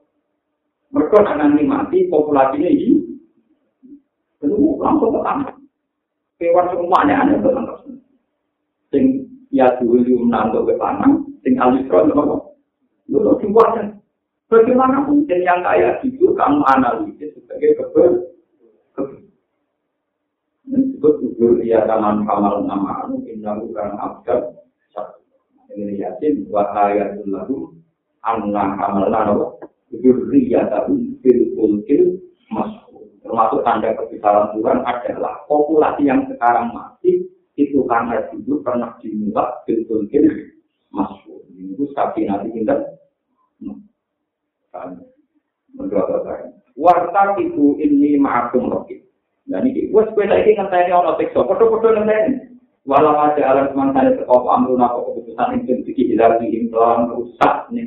Mereka 0.95 1.27
nanti 1.27 1.63
mati 1.67 1.99
populasinya 2.07 2.71
ini, 2.71 3.19
itu 4.43 4.59
langsung 4.79 5.11
ke 5.11 5.21
tanah. 5.27 5.59
kewan 6.39 6.71
semuanya 6.71 7.27
teman 7.27 7.43
teman 7.43 7.88
sing 8.89 9.29
ya 9.53 9.77
dulu 9.81 10.25
menantuk 10.25 10.69
ke 10.69 10.75
panang 10.77 11.25
sing 11.45 11.57
alisro 11.57 12.05
nopo 12.09 12.57
dulu 13.09 13.37
semuanya 13.41 13.97
bagaimana 14.49 15.05
mungkin 15.05 15.41
yang 15.45 15.61
kayak 15.65 16.01
gitu 16.05 16.33
kamu 16.37 16.61
analisis 16.73 17.33
sebagai 17.37 17.77
kebel 17.81 18.13
disebut 20.69 21.15
ujur 21.25 21.53
ia 21.65 21.85
taman 21.89 22.29
kamal 22.29 22.65
nama 22.65 23.09
anu 23.09 23.25
indah 23.25 23.57
bukan 23.57 23.97
abjad 23.97 24.43
ini 25.73 26.01
yakin 26.01 26.45
wahaya 26.53 27.17
lalu 27.25 27.73
anna 28.25 28.77
kamal 28.77 29.09
nama 29.09 29.33
ujur 29.93 30.29
ia 30.37 30.69
tahu 30.69 30.97
fil 31.25 31.43
ulkil 31.57 32.21
masuk 32.53 33.09
termasuk 33.25 33.61
tanda 33.65 33.93
kebesaran 33.97 34.53
Tuhan 34.57 34.79
adalah 34.85 35.45
populasi 35.49 36.09
yang 36.09 36.25
sekarang 36.33 36.73
masih 36.73 37.29
itu 37.59 37.83
karena 37.91 38.23
dulu 38.31 38.63
pernah 38.63 38.95
dimuat 39.03 39.67
betul 39.67 40.07
betul 40.07 40.31
masuk 40.95 41.43
itu 41.59 41.85
sapi 41.93 42.23
nanti 42.31 42.55
kita 42.55 42.75
menurut 45.75 46.23
saya 46.23 46.55
warta 46.79 47.35
itu 47.43 47.75
ini 47.83 48.15
maakum 48.23 48.71
roki 48.71 49.03
dan 49.51 49.65
ini 49.65 49.91
gue 49.91 50.03
sepeda 50.13 50.39
ini 50.45 50.61
ngenteni 50.61 50.93
ono 50.93 51.17
tekso 51.17 51.49
foto-foto 51.49 51.89
ngenteni. 51.97 52.61
Walau 52.89 53.21
ada 53.21 53.43
alam 53.45 53.69
semangat 53.69 54.17
sekop 54.17 54.49
amruna 54.49 54.89
keputusan 54.89 55.61
itu 55.61 55.85
tidak 55.93 56.09
hilang 56.09 56.35
di 56.41 56.47
implan 56.57 57.13
rusak 57.13 57.69
nih 57.69 57.85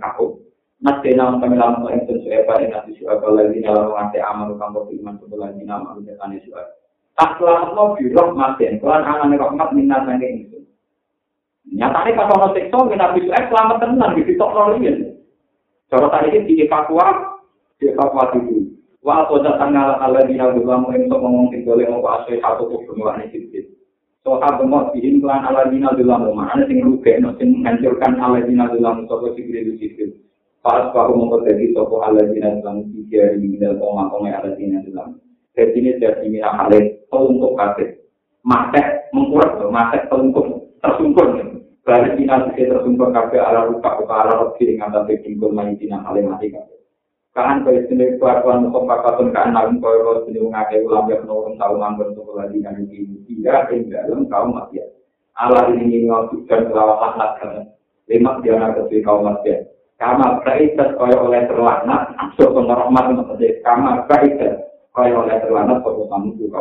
kau 0.00 0.40
Nanti 0.80 1.12
nama 1.12 1.36
kami 1.36 1.60
lama 1.60 1.92
yang 1.92 2.08
tentu 2.08 2.24
saya 2.24 2.48
pada 2.48 2.64
nanti 2.64 2.96
sudah 2.96 3.20
lagi 3.20 3.60
dalam 3.60 3.92
mengerti 3.92 4.16
amal 4.24 4.56
kamu 4.56 4.88
beriman 4.88 5.20
sebelah 5.20 5.52
di 5.52 5.68
nama 5.68 5.92
itu 6.00 6.16
tanya 6.16 6.40
sudah. 6.40 6.79
Taklah 7.20 7.76
no 7.76 8.00
birok 8.00 8.32
matin, 8.32 8.80
kelan 8.80 9.04
anane 9.04 9.36
rahmat 9.36 9.76
minat 9.76 10.08
sange 10.08 10.24
itu 10.24 10.60
Nyatane 11.68 12.16
pas 12.16 12.32
ono 12.32 12.56
siksa 12.56 12.96
nabi 12.96 13.28
suek 13.28 13.44
selamat 13.52 13.76
tenan 13.84 14.16
di 14.16 14.24
sitok 14.24 14.56
lorian. 14.56 15.20
Cara 15.92 16.08
tadi 16.08 16.48
di 16.48 16.64
evakuasi, 16.64 17.20
di 17.76 17.92
evakuasi 17.92 18.38
dulu. 18.40 18.62
Wa 19.04 19.28
qad 19.28 19.44
tanala 19.44 20.00
alladziina 20.00 20.50
zalamu 20.56 20.96
in 20.96 21.12
tum 21.12 21.20
ngomong 21.20 21.52
tinggal 21.52 21.76
ing 21.76 21.92
wa 22.00 22.24
asyi 22.24 22.40
satu 22.40 22.64
kubun 22.72 23.04
wa 23.04 23.20
nisbit. 23.20 23.68
So 24.24 24.40
ha 24.40 24.56
bemo 24.56 24.88
bihin 24.96 25.20
kelan 25.20 25.44
alladziina 25.44 25.92
zalamu 25.94 26.32
mana 26.32 26.64
sing 26.64 26.80
rugekno 26.80 27.36
sing 27.36 27.60
menghancurkan 27.60 28.16
alladziina 28.16 28.72
zalamu 28.72 29.04
sapa 29.06 29.28
sing 29.36 29.52
disibit. 29.52 30.16
Pas 30.64 30.88
baru 30.90 31.20
mengkotedi 31.20 31.76
sapa 31.76 31.96
alladziina 32.08 32.64
zalamu 32.64 32.88
iki 32.96 33.14
ari 33.20 33.36
minal 33.38 33.76
koma 33.78 34.08
koma 34.08 34.32
alladziina 34.32 34.82
zalamu. 34.88 35.20
Jadi 35.54 35.76
ini 35.82 35.98
jadi 35.98 36.26
minal 36.30 36.54
halik 36.56 37.04
untuk 37.10 37.58
kafir. 37.58 37.98
Mata 38.46 39.10
mengkurat, 39.10 39.58
mata 39.68 39.98
untuk 40.14 40.70
tersungkur. 40.78 41.36
Balik 41.82 42.14
dina 42.16 42.46
bisa 42.46 42.70
tersungkur 42.70 43.10
kafir 43.10 43.42
ala 43.42 43.66
rupa 43.66 43.98
rupa 43.98 44.14
ala 44.22 44.32
rupa 44.46 44.62
dengan 44.62 44.94
tapi 44.94 45.18
tinggal 45.26 45.50
main 45.50 45.74
dina 45.74 46.00
halik 46.06 46.28
mati 46.28 46.54
kafir. 46.54 46.78
Kan 47.30 47.62
kau 47.62 47.74
sendiri 47.74 48.18
kelakuan 48.18 48.66
untuk 48.70 48.90
pakatun 48.90 49.30
kan 49.30 49.54
namun 49.54 49.78
kau 49.78 49.94
kau 50.02 50.26
sendiri 50.26 50.50
mengakai 50.50 50.82
ulang 50.82 51.06
yang 51.06 51.22
nurun 51.30 51.54
tahu 51.58 51.78
manggon 51.78 52.10
untuk 52.10 52.34
lagi 52.34 52.58
kan 52.58 52.74
ini 52.74 53.22
tidak 53.26 53.70
tinggal 53.70 54.06
kau 54.26 54.46
mati. 54.50 54.82
Allah 55.38 55.70
ini 55.72 56.10
ngawujudkan 56.10 56.68
kelawasan 56.68 57.12
laknat. 57.16 57.66
Lima 58.10 58.42
dia 58.42 58.58
nak 58.58 58.74
ketui 58.76 59.02
kau 59.02 59.22
mati. 59.22 59.70
kama 60.00 60.40
kaitat 60.48 60.96
kaya 60.96 61.12
oleh 61.20 61.44
terlaknat 61.44 62.16
so 62.40 62.48
pemerahmat 62.56 63.20
maksudnya 63.20 63.60
kama 63.60 64.08
kaitat 64.08 64.69
kalau 64.90 65.22
oleh 65.22 65.38
terlambat 65.38 65.78
kalau 65.80 66.02
kamu 66.04 66.28
juga 66.36 66.58